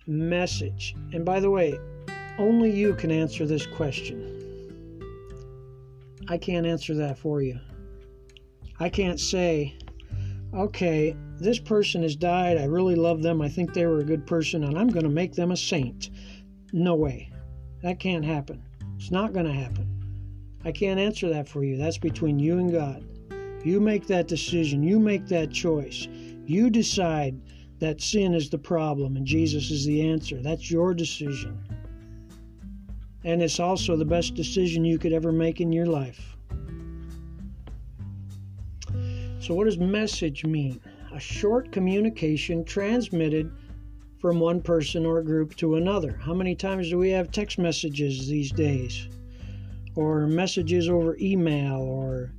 Message. 0.06 0.94
And 1.12 1.24
by 1.24 1.40
the 1.40 1.50
way, 1.50 1.78
only 2.38 2.70
you 2.70 2.94
can 2.94 3.10
answer 3.10 3.46
this 3.46 3.66
question. 3.66 4.30
I 6.28 6.38
can't 6.38 6.66
answer 6.66 6.94
that 6.94 7.18
for 7.18 7.42
you. 7.42 7.58
I 8.80 8.88
can't 8.88 9.20
say, 9.20 9.76
okay, 10.52 11.16
this 11.38 11.58
person 11.58 12.02
has 12.02 12.16
died. 12.16 12.58
I 12.58 12.64
really 12.64 12.94
love 12.94 13.22
them. 13.22 13.40
I 13.40 13.48
think 13.48 13.72
they 13.72 13.86
were 13.86 14.00
a 14.00 14.04
good 14.04 14.26
person, 14.26 14.64
and 14.64 14.78
I'm 14.78 14.88
going 14.88 15.04
to 15.04 15.10
make 15.10 15.34
them 15.34 15.52
a 15.52 15.56
saint. 15.56 16.10
No 16.72 16.94
way. 16.94 17.30
That 17.82 18.00
can't 18.00 18.24
happen. 18.24 18.62
It's 18.96 19.10
not 19.10 19.32
going 19.32 19.46
to 19.46 19.52
happen. 19.52 19.88
I 20.64 20.72
can't 20.72 20.98
answer 20.98 21.28
that 21.28 21.48
for 21.48 21.62
you. 21.62 21.76
That's 21.76 21.98
between 21.98 22.38
you 22.38 22.58
and 22.58 22.72
God. 22.72 23.04
You 23.64 23.80
make 23.80 24.06
that 24.06 24.28
decision. 24.28 24.82
You 24.82 24.98
make 24.98 25.26
that 25.28 25.50
choice. 25.50 26.08
You 26.46 26.70
decide 26.70 27.40
that 27.78 28.00
sin 28.00 28.34
is 28.34 28.50
the 28.50 28.58
problem 28.58 29.16
and 29.16 29.26
Jesus 29.26 29.70
is 29.70 29.84
the 29.84 30.08
answer. 30.08 30.40
That's 30.40 30.70
your 30.70 30.94
decision. 30.94 31.58
And 33.24 33.42
it's 33.42 33.58
also 33.58 33.96
the 33.96 34.04
best 34.04 34.34
decision 34.34 34.84
you 34.84 34.98
could 34.98 35.12
ever 35.12 35.32
make 35.32 35.60
in 35.60 35.72
your 35.72 35.86
life. 35.86 36.36
So, 39.40 39.54
what 39.54 39.64
does 39.64 39.78
message 39.78 40.44
mean? 40.44 40.80
A 41.12 41.20
short 41.20 41.70
communication 41.72 42.64
transmitted 42.64 43.52
from 44.18 44.40
one 44.40 44.62
person 44.62 45.04
or 45.04 45.22
group 45.22 45.54
to 45.56 45.76
another. 45.76 46.18
How 46.22 46.32
many 46.32 46.54
times 46.54 46.88
do 46.88 46.98
we 46.98 47.10
have 47.10 47.30
text 47.30 47.58
messages 47.58 48.26
these 48.26 48.50
days? 48.50 49.08
Or 49.96 50.26
messages 50.26 50.88
over 50.88 51.16
email 51.20 51.80
or 51.80 52.32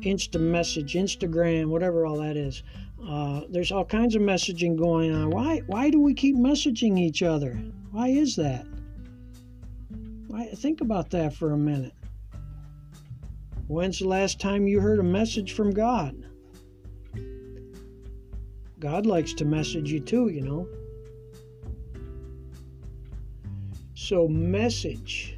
Insta 0.00 0.40
message, 0.40 0.94
Instagram, 0.94 1.68
whatever 1.68 2.06
all 2.06 2.16
that 2.18 2.36
is. 2.36 2.62
Uh, 3.06 3.42
there's 3.48 3.72
all 3.72 3.84
kinds 3.84 4.14
of 4.14 4.22
messaging 4.22 4.76
going 4.76 5.14
on. 5.14 5.30
Why? 5.30 5.58
Why 5.66 5.90
do 5.90 6.00
we 6.00 6.14
keep 6.14 6.36
messaging 6.36 6.98
each 6.98 7.22
other? 7.22 7.54
Why 7.90 8.08
is 8.08 8.36
that? 8.36 8.66
Why, 10.26 10.46
think 10.48 10.80
about 10.80 11.10
that 11.10 11.34
for 11.34 11.52
a 11.52 11.58
minute. 11.58 11.94
When's 13.66 13.98
the 13.98 14.08
last 14.08 14.40
time 14.40 14.66
you 14.66 14.80
heard 14.80 14.98
a 14.98 15.04
message 15.04 15.52
from 15.52 15.70
God? 15.70 16.24
God 18.78 19.06
likes 19.06 19.32
to 19.34 19.44
message 19.44 19.90
you 19.90 20.00
too, 20.00 20.28
you 20.28 20.42
know. 20.42 20.68
So, 23.94 24.28
message 24.28 25.37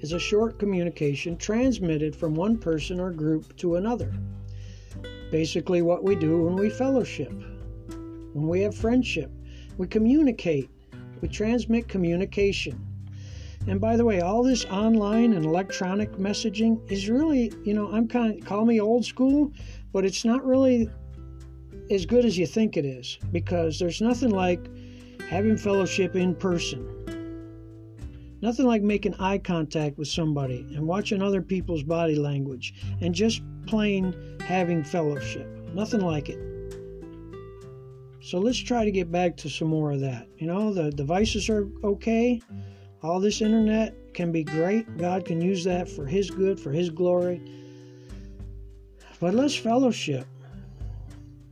is 0.00 0.12
a 0.12 0.18
short 0.18 0.58
communication 0.58 1.36
transmitted 1.36 2.14
from 2.14 2.34
one 2.34 2.58
person 2.58 3.00
or 3.00 3.10
group 3.10 3.56
to 3.56 3.76
another. 3.76 4.12
Basically, 5.30 5.82
what 5.82 6.04
we 6.04 6.14
do 6.14 6.44
when 6.44 6.56
we 6.56 6.70
fellowship, 6.70 7.32
when 8.32 8.46
we 8.48 8.60
have 8.60 8.74
friendship, 8.74 9.30
we 9.78 9.86
communicate, 9.86 10.70
we 11.20 11.28
transmit 11.28 11.88
communication. 11.88 12.80
And 13.66 13.80
by 13.80 13.96
the 13.96 14.04
way, 14.04 14.20
all 14.20 14.42
this 14.42 14.64
online 14.66 15.32
and 15.32 15.44
electronic 15.44 16.12
messaging 16.12 16.80
is 16.90 17.10
really, 17.10 17.52
you 17.64 17.74
know, 17.74 17.90
I'm 17.90 18.06
kind 18.06 18.38
of 18.38 18.46
call 18.46 18.64
me 18.64 18.80
old 18.80 19.04
school, 19.04 19.52
but 19.92 20.04
it's 20.04 20.24
not 20.24 20.44
really 20.44 20.88
as 21.90 22.06
good 22.06 22.24
as 22.24 22.38
you 22.38 22.46
think 22.46 22.76
it 22.76 22.84
is 22.84 23.18
because 23.32 23.78
there's 23.78 24.00
nothing 24.00 24.30
like 24.30 24.60
having 25.28 25.56
fellowship 25.56 26.14
in 26.14 26.34
person. 26.34 26.95
Nothing 28.46 28.66
like 28.66 28.82
making 28.82 29.14
eye 29.14 29.38
contact 29.38 29.98
with 29.98 30.06
somebody 30.06 30.68
and 30.76 30.86
watching 30.86 31.20
other 31.20 31.42
people's 31.42 31.82
body 31.82 32.14
language 32.14 32.74
and 33.00 33.12
just 33.12 33.42
plain 33.66 34.14
having 34.46 34.84
fellowship. 34.84 35.48
Nothing 35.74 36.02
like 36.02 36.28
it. 36.28 36.38
So 38.20 38.38
let's 38.38 38.56
try 38.56 38.84
to 38.84 38.92
get 38.92 39.10
back 39.10 39.36
to 39.38 39.50
some 39.50 39.66
more 39.66 39.90
of 39.90 40.00
that. 40.02 40.28
You 40.38 40.46
know, 40.46 40.72
the 40.72 40.92
devices 40.92 41.48
are 41.48 41.68
okay. 41.82 42.40
All 43.02 43.18
this 43.18 43.42
internet 43.42 44.14
can 44.14 44.30
be 44.30 44.44
great. 44.44 44.96
God 44.96 45.24
can 45.24 45.40
use 45.40 45.64
that 45.64 45.88
for 45.88 46.06
His 46.06 46.30
good, 46.30 46.60
for 46.60 46.70
His 46.70 46.88
glory. 46.88 47.42
But 49.18 49.34
let's 49.34 49.56
fellowship. 49.56 50.24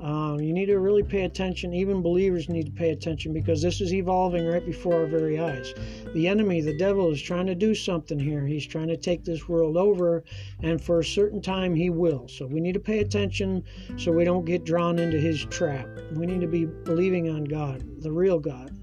um, 0.05 0.39
you 0.39 0.53
need 0.53 0.67
to 0.67 0.79
really 0.79 1.03
pay 1.03 1.23
attention. 1.23 1.73
Even 1.73 2.03
believers 2.03 2.51
need 2.51 2.67
to 2.67 2.73
pay 2.73 2.91
attention 2.91 3.33
because 3.33 3.63
this 3.63 3.81
is 3.81 3.95
evolving 3.95 4.47
right 4.47 4.65
before 4.65 4.97
our 4.97 5.07
very 5.07 5.41
eyes. 5.41 5.73
The 6.13 6.29
enemy, 6.29 6.61
the 6.61 6.77
devil, 6.77 7.11
is 7.11 7.23
trying 7.23 7.47
to 7.47 7.55
do 7.55 7.75
something 7.75 8.19
here. 8.19 8.47
He's 8.47 8.67
trying 8.67 8.89
to 8.89 8.99
take 8.99 9.25
this 9.25 9.49
world 9.49 9.79
over, 9.79 10.23
and 10.63 10.79
for 10.79 10.99
a 10.99 11.05
certain 11.05 11.41
time, 11.41 11.75
he 11.75 11.89
will. 11.89 12.29
So 12.29 12.47
we 12.47 12.61
need 12.61 12.75
to 12.75 12.81
pay 12.81 12.99
attention 12.99 13.65
so 13.97 14.13
we 14.13 14.25
don't 14.25 14.45
get 14.45 14.65
drawn 14.65 14.99
into 14.99 15.19
his 15.19 15.47
trap. 15.47 15.89
We 16.13 16.27
need 16.27 16.43
to 16.43 16.49
be 16.49 16.67
believing 16.67 17.31
on 17.31 17.45
God, 17.45 18.03
the 18.03 18.13
real 18.13 18.39
God. 18.39 18.77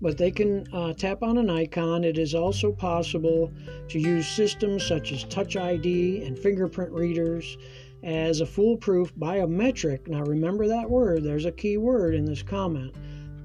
But 0.00 0.16
they 0.16 0.30
can 0.30 0.66
uh, 0.72 0.94
tap 0.94 1.22
on 1.24 1.36
an 1.36 1.50
icon. 1.50 2.04
It 2.04 2.16
is 2.16 2.34
also 2.34 2.72
possible 2.72 3.52
to 3.88 3.98
use 3.98 4.28
systems 4.28 4.86
such 4.86 5.10
as 5.12 5.24
Touch 5.24 5.56
ID 5.56 6.24
and 6.24 6.38
fingerprint 6.38 6.92
readers 6.92 7.58
as 8.02 8.40
a 8.40 8.46
foolproof 8.46 9.14
biometric. 9.16 10.08
Now, 10.08 10.22
remember 10.22 10.66
that 10.68 10.88
word, 10.88 11.22
there's 11.22 11.44
a 11.44 11.52
key 11.52 11.76
word 11.76 12.14
in 12.14 12.24
this 12.24 12.42
comment 12.42 12.94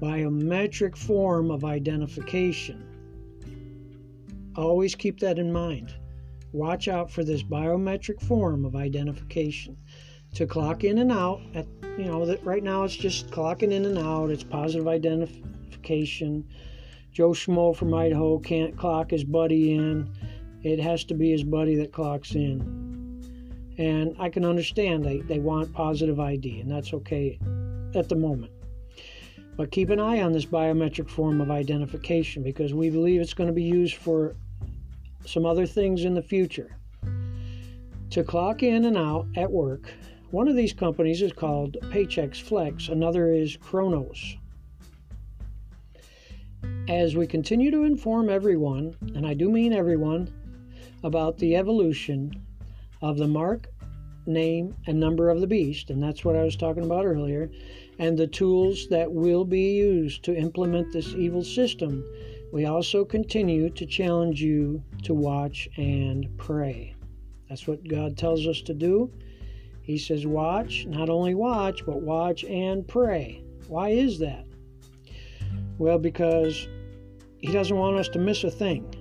biometric 0.00 0.96
form 0.96 1.50
of 1.50 1.64
identification. 1.64 2.82
Always 4.54 4.94
keep 4.94 5.20
that 5.20 5.38
in 5.38 5.52
mind. 5.52 5.94
Watch 6.52 6.88
out 6.88 7.10
for 7.10 7.24
this 7.24 7.42
biometric 7.42 8.20
form 8.20 8.64
of 8.64 8.76
identification. 8.76 9.76
To 10.34 10.46
clock 10.46 10.84
in 10.84 10.98
and 10.98 11.10
out, 11.10 11.40
at, 11.54 11.66
you 11.98 12.04
know, 12.04 12.26
that 12.26 12.44
right 12.44 12.62
now 12.62 12.84
it's 12.84 12.96
just 12.96 13.30
clocking 13.30 13.72
in 13.72 13.86
and 13.86 13.98
out, 13.98 14.30
it's 14.30 14.44
positive 14.44 14.86
identification. 14.86 16.46
Joe 17.12 17.30
Schmo 17.30 17.74
from 17.74 17.94
Idaho 17.94 18.38
can't 18.38 18.76
clock 18.76 19.10
his 19.10 19.24
buddy 19.24 19.74
in. 19.74 20.10
It 20.62 20.78
has 20.78 21.04
to 21.04 21.14
be 21.14 21.30
his 21.30 21.44
buddy 21.44 21.76
that 21.76 21.92
clocks 21.92 22.34
in. 22.34 22.85
And 23.78 24.16
I 24.18 24.30
can 24.30 24.44
understand 24.44 25.04
they, 25.04 25.20
they 25.20 25.38
want 25.38 25.72
positive 25.72 26.18
ID, 26.18 26.60
and 26.60 26.70
that's 26.70 26.94
okay 26.94 27.38
at 27.94 28.08
the 28.08 28.16
moment. 28.16 28.52
But 29.56 29.70
keep 29.70 29.90
an 29.90 30.00
eye 30.00 30.22
on 30.22 30.32
this 30.32 30.44
biometric 30.44 31.08
form 31.08 31.40
of 31.40 31.50
identification 31.50 32.42
because 32.42 32.74
we 32.74 32.90
believe 32.90 33.20
it's 33.20 33.34
going 33.34 33.48
to 33.48 33.54
be 33.54 33.62
used 33.62 33.96
for 33.96 34.36
some 35.24 35.46
other 35.46 35.66
things 35.66 36.04
in 36.04 36.14
the 36.14 36.22
future. 36.22 36.76
To 38.10 38.22
clock 38.22 38.62
in 38.62 38.84
and 38.84 38.96
out 38.96 39.26
at 39.36 39.50
work, 39.50 39.90
one 40.30 40.48
of 40.48 40.56
these 40.56 40.72
companies 40.72 41.22
is 41.22 41.32
called 41.32 41.76
Paychex 41.84 42.40
Flex, 42.40 42.88
another 42.88 43.32
is 43.32 43.56
Kronos. 43.56 44.36
As 46.88 47.16
we 47.16 47.26
continue 47.26 47.70
to 47.70 47.84
inform 47.84 48.28
everyone, 48.28 48.94
and 49.14 49.26
I 49.26 49.34
do 49.34 49.50
mean 49.50 49.72
everyone, 49.72 50.32
about 51.02 51.38
the 51.38 51.56
evolution 51.56 52.45
of 53.02 53.18
the 53.18 53.26
mark, 53.26 53.68
name, 54.26 54.74
and 54.86 54.98
number 54.98 55.30
of 55.30 55.40
the 55.40 55.46
beast, 55.46 55.90
and 55.90 56.02
that's 56.02 56.24
what 56.24 56.36
I 56.36 56.42
was 56.42 56.56
talking 56.56 56.84
about 56.84 57.06
earlier, 57.06 57.50
and 57.98 58.18
the 58.18 58.26
tools 58.26 58.88
that 58.88 59.10
will 59.10 59.44
be 59.44 59.76
used 59.76 60.24
to 60.24 60.36
implement 60.36 60.92
this 60.92 61.14
evil 61.14 61.44
system, 61.44 62.04
we 62.52 62.66
also 62.66 63.04
continue 63.04 63.70
to 63.70 63.86
challenge 63.86 64.42
you 64.42 64.82
to 65.04 65.14
watch 65.14 65.68
and 65.76 66.28
pray. 66.38 66.94
That's 67.48 67.66
what 67.66 67.86
God 67.86 68.16
tells 68.16 68.46
us 68.46 68.60
to 68.62 68.74
do. 68.74 69.10
He 69.82 69.98
says, 69.98 70.26
watch, 70.26 70.84
not 70.86 71.08
only 71.08 71.34
watch, 71.34 71.86
but 71.86 72.02
watch 72.02 72.44
and 72.44 72.86
pray. 72.86 73.42
Why 73.68 73.90
is 73.90 74.18
that? 74.18 74.44
Well, 75.78 75.98
because 75.98 76.66
He 77.38 77.52
doesn't 77.52 77.76
want 77.76 77.96
us 77.96 78.08
to 78.10 78.18
miss 78.18 78.42
a 78.42 78.50
thing. 78.50 78.92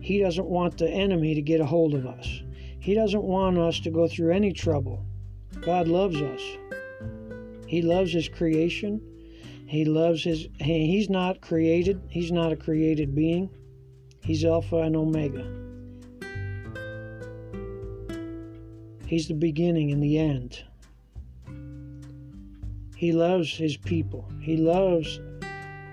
He 0.00 0.18
doesn't 0.18 0.46
want 0.46 0.78
the 0.78 0.88
enemy 0.88 1.34
to 1.34 1.42
get 1.42 1.60
a 1.60 1.66
hold 1.66 1.94
of 1.94 2.06
us. 2.06 2.42
He 2.80 2.94
doesn't 2.94 3.22
want 3.22 3.58
us 3.58 3.80
to 3.80 3.90
go 3.90 4.08
through 4.08 4.32
any 4.32 4.52
trouble. 4.52 5.04
God 5.60 5.88
loves 5.88 6.20
us. 6.20 6.40
He 7.66 7.82
loves 7.82 8.12
His 8.12 8.28
creation. 8.28 9.00
He 9.66 9.84
loves 9.84 10.24
His. 10.24 10.48
He's 10.58 11.10
not 11.10 11.40
created. 11.40 12.00
He's 12.08 12.32
not 12.32 12.52
a 12.52 12.56
created 12.56 13.14
being. 13.14 13.50
He's 14.22 14.44
Alpha 14.44 14.76
and 14.76 14.96
Omega. 14.96 15.44
He's 19.06 19.26
the 19.26 19.34
beginning 19.34 19.90
and 19.90 20.02
the 20.02 20.18
end. 20.18 20.62
He 22.96 23.12
loves 23.12 23.54
His 23.54 23.76
people. 23.76 24.28
He 24.40 24.56
loves 24.56 25.20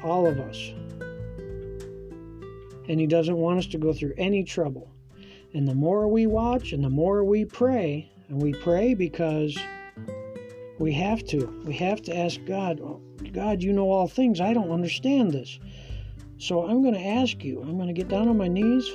all 0.04 0.28
of 0.28 0.40
us. 0.40 0.74
And 2.88 3.00
He 3.00 3.08
doesn't 3.08 3.38
want 3.38 3.60
us 3.60 3.68
to 3.68 3.78
go 3.78 3.94
through 3.94 4.14
any 4.18 4.44
trouble. 4.44 4.92
And 5.56 5.66
the 5.66 5.74
more 5.74 6.10
we 6.10 6.28
watch 6.28 6.74
and 6.74 6.84
the 6.84 6.89
more 6.89 7.24
we 7.24 7.45
pray, 7.45 8.12
and 8.28 8.41
we 8.41 8.51
pray 8.51 8.93
because 8.93 9.58
we 10.80 10.91
have 10.91 11.24
to. 11.28 11.64
We 11.66 11.74
have 11.76 12.01
to 12.03 12.18
ask 12.18 12.41
God, 12.45 12.82
oh, 12.82 12.99
God, 13.32 13.64
you 13.64 13.72
know 13.72 13.89
all 13.89 14.10
things. 14.10 14.41
I 14.41 14.53
don't 14.53 14.70
understand 14.70 15.32
this. 15.32 15.58
So 16.39 16.68
I'm 16.68 16.82
going 16.82 16.93
to 16.93 17.08
ask 17.08 17.41
you. 17.41 17.62
I'm 17.62 17.78
going 17.78 17.88
to 17.88 17.93
get 17.93 18.10
down 18.10 18.28
on 18.28 18.38
my 18.38 18.49
knees 18.49 18.91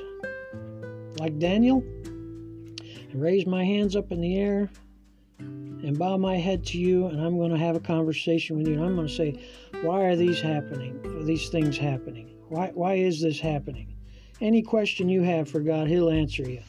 like 1.18 1.38
Daniel 1.38 1.78
and 1.78 3.14
raise 3.14 3.46
my 3.46 3.64
hands 3.64 3.96
up 3.96 4.12
in 4.12 4.20
the 4.20 4.36
air 4.36 4.68
and 5.38 5.98
bow 5.98 6.18
my 6.18 6.36
head 6.36 6.66
to 6.66 6.78
you 6.78 7.06
and 7.06 7.22
I'm 7.22 7.38
going 7.38 7.52
to 7.52 7.58
have 7.58 7.74
a 7.74 7.80
conversation 7.80 8.58
with 8.58 8.68
you 8.68 8.74
and 8.74 8.84
I'm 8.84 8.96
going 8.96 9.08
to 9.08 9.14
say, 9.14 9.42
why 9.80 10.02
are 10.02 10.14
these 10.14 10.42
happening? 10.42 11.00
Are 11.06 11.24
these 11.24 11.48
things 11.48 11.78
happening? 11.78 12.30
Why 12.48 12.70
why 12.74 12.94
is 12.94 13.22
this 13.22 13.40
happening? 13.40 13.89
Any 14.40 14.62
question 14.62 15.08
you 15.08 15.22
have 15.22 15.48
for 15.48 15.60
God, 15.60 15.88
he'll 15.88 16.10
answer 16.10 16.48
you. 16.48 16.62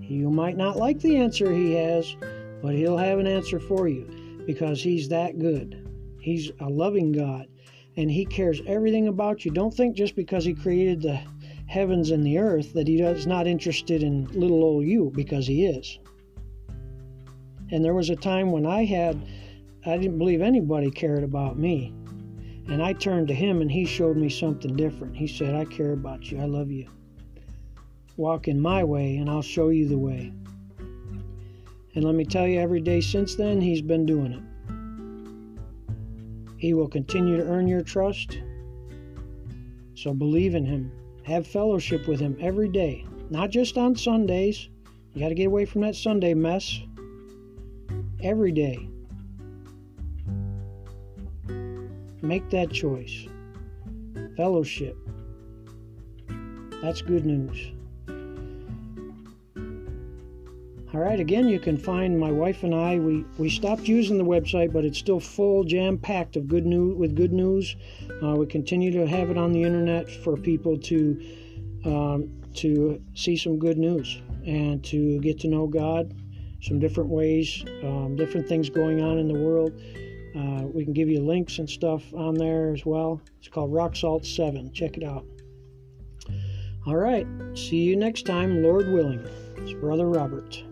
You 0.00 0.30
might 0.30 0.56
not 0.56 0.76
like 0.76 1.00
the 1.00 1.16
answer 1.16 1.52
he 1.52 1.72
has, 1.74 2.16
but 2.62 2.74
he'll 2.74 2.98
have 2.98 3.18
an 3.18 3.26
answer 3.26 3.58
for 3.58 3.88
you 3.88 4.06
because 4.46 4.82
He's 4.82 5.08
that 5.08 5.38
good. 5.38 5.88
He's 6.20 6.50
a 6.60 6.68
loving 6.68 7.12
God 7.12 7.48
and 7.96 8.10
He 8.10 8.24
cares 8.24 8.60
everything 8.66 9.08
about 9.08 9.44
you. 9.44 9.50
Don't 9.50 9.74
think 9.74 9.96
just 9.96 10.16
because 10.16 10.44
He 10.44 10.54
created 10.54 11.02
the 11.02 11.20
heavens 11.66 12.10
and 12.10 12.24
the 12.24 12.38
earth 12.38 12.72
that 12.74 12.88
He 12.88 13.00
is 13.00 13.26
not 13.26 13.46
interested 13.46 14.02
in 14.02 14.26
little 14.26 14.62
old 14.62 14.86
you 14.86 15.12
because 15.14 15.46
He 15.46 15.66
is. 15.66 15.98
And 17.70 17.84
there 17.84 17.94
was 17.94 18.10
a 18.10 18.16
time 18.16 18.50
when 18.50 18.66
I 18.66 18.84
had, 18.84 19.20
I 19.86 19.96
didn't 19.96 20.18
believe 20.18 20.42
anybody 20.42 20.90
cared 20.90 21.24
about 21.24 21.58
me. 21.58 21.94
And 22.68 22.82
I 22.82 22.92
turned 22.92 23.28
to 23.28 23.34
Him 23.34 23.60
and 23.60 23.70
He 23.70 23.84
showed 23.84 24.16
me 24.16 24.28
something 24.28 24.76
different. 24.76 25.16
He 25.16 25.26
said, 25.26 25.54
I 25.54 25.64
care 25.64 25.92
about 25.92 26.30
you. 26.30 26.40
I 26.40 26.44
love 26.44 26.70
you. 26.70 26.88
Walk 28.16 28.48
in 28.48 28.60
my 28.60 28.84
way 28.84 29.16
and 29.16 29.28
I'll 29.28 29.42
show 29.42 29.70
you 29.70 29.88
the 29.88 29.98
way. 29.98 30.32
And 31.94 32.04
let 32.04 32.14
me 32.14 32.24
tell 32.24 32.46
you, 32.46 32.58
every 32.60 32.80
day 32.80 33.00
since 33.00 33.34
then, 33.34 33.60
he's 33.60 33.82
been 33.82 34.06
doing 34.06 34.32
it. 34.32 34.42
He 36.56 36.74
will 36.74 36.88
continue 36.88 37.36
to 37.36 37.46
earn 37.46 37.66
your 37.66 37.82
trust. 37.82 38.38
So 39.94 40.14
believe 40.14 40.54
in 40.54 40.64
him. 40.64 40.92
Have 41.24 41.46
fellowship 41.46 42.08
with 42.08 42.18
him 42.20 42.36
every 42.40 42.68
day, 42.68 43.04
not 43.30 43.50
just 43.50 43.76
on 43.76 43.94
Sundays. 43.96 44.68
You 45.12 45.20
got 45.20 45.28
to 45.28 45.34
get 45.34 45.46
away 45.46 45.64
from 45.64 45.82
that 45.82 45.96
Sunday 45.96 46.34
mess. 46.34 46.80
Every 48.22 48.52
day. 48.52 48.88
Make 52.22 52.48
that 52.50 52.70
choice. 52.70 53.26
Fellowship. 54.36 54.96
That's 56.80 57.02
good 57.02 57.26
news. 57.26 57.72
All 60.94 61.00
right, 61.00 61.18
again, 61.18 61.48
you 61.48 61.58
can 61.58 61.78
find 61.78 62.20
my 62.20 62.30
wife 62.30 62.64
and 62.64 62.74
I. 62.74 62.98
We, 62.98 63.24
we 63.38 63.48
stopped 63.48 63.88
using 63.88 64.18
the 64.18 64.24
website, 64.24 64.72
but 64.72 64.84
it's 64.84 64.98
still 64.98 65.20
full, 65.20 65.64
jam 65.64 65.96
packed 65.96 66.36
of 66.36 66.46
good 66.46 66.66
news 66.66 66.96
with 66.96 67.16
good 67.16 67.32
news. 67.32 67.76
Uh, 68.22 68.36
we 68.36 68.46
continue 68.46 68.92
to 68.92 69.06
have 69.06 69.30
it 69.30 69.38
on 69.38 69.52
the 69.52 69.62
internet 69.62 70.10
for 70.10 70.36
people 70.36 70.78
to 70.78 71.20
um, 71.84 72.30
to 72.54 73.02
see 73.14 73.36
some 73.36 73.58
good 73.58 73.78
news 73.78 74.20
and 74.44 74.84
to 74.84 75.18
get 75.20 75.40
to 75.40 75.48
know 75.48 75.66
God, 75.66 76.12
some 76.60 76.78
different 76.78 77.08
ways, 77.08 77.64
um, 77.82 78.14
different 78.14 78.46
things 78.46 78.68
going 78.68 79.00
on 79.02 79.18
in 79.18 79.28
the 79.28 79.34
world. 79.34 79.72
Uh, 80.34 80.66
we 80.66 80.84
can 80.84 80.92
give 80.92 81.08
you 81.08 81.20
links 81.20 81.58
and 81.58 81.68
stuff 81.68 82.02
on 82.14 82.34
there 82.34 82.72
as 82.72 82.86
well. 82.86 83.20
It's 83.38 83.48
called 83.48 83.72
Rock 83.72 83.96
Salt 83.96 84.24
7. 84.24 84.72
Check 84.72 84.96
it 84.96 85.04
out. 85.04 85.24
All 86.86 86.96
right. 86.96 87.26
See 87.54 87.76
you 87.76 87.96
next 87.96 88.26
time, 88.26 88.62
Lord 88.62 88.88
willing. 88.88 89.24
It's 89.58 89.72
Brother 89.74 90.08
Robert. 90.08 90.64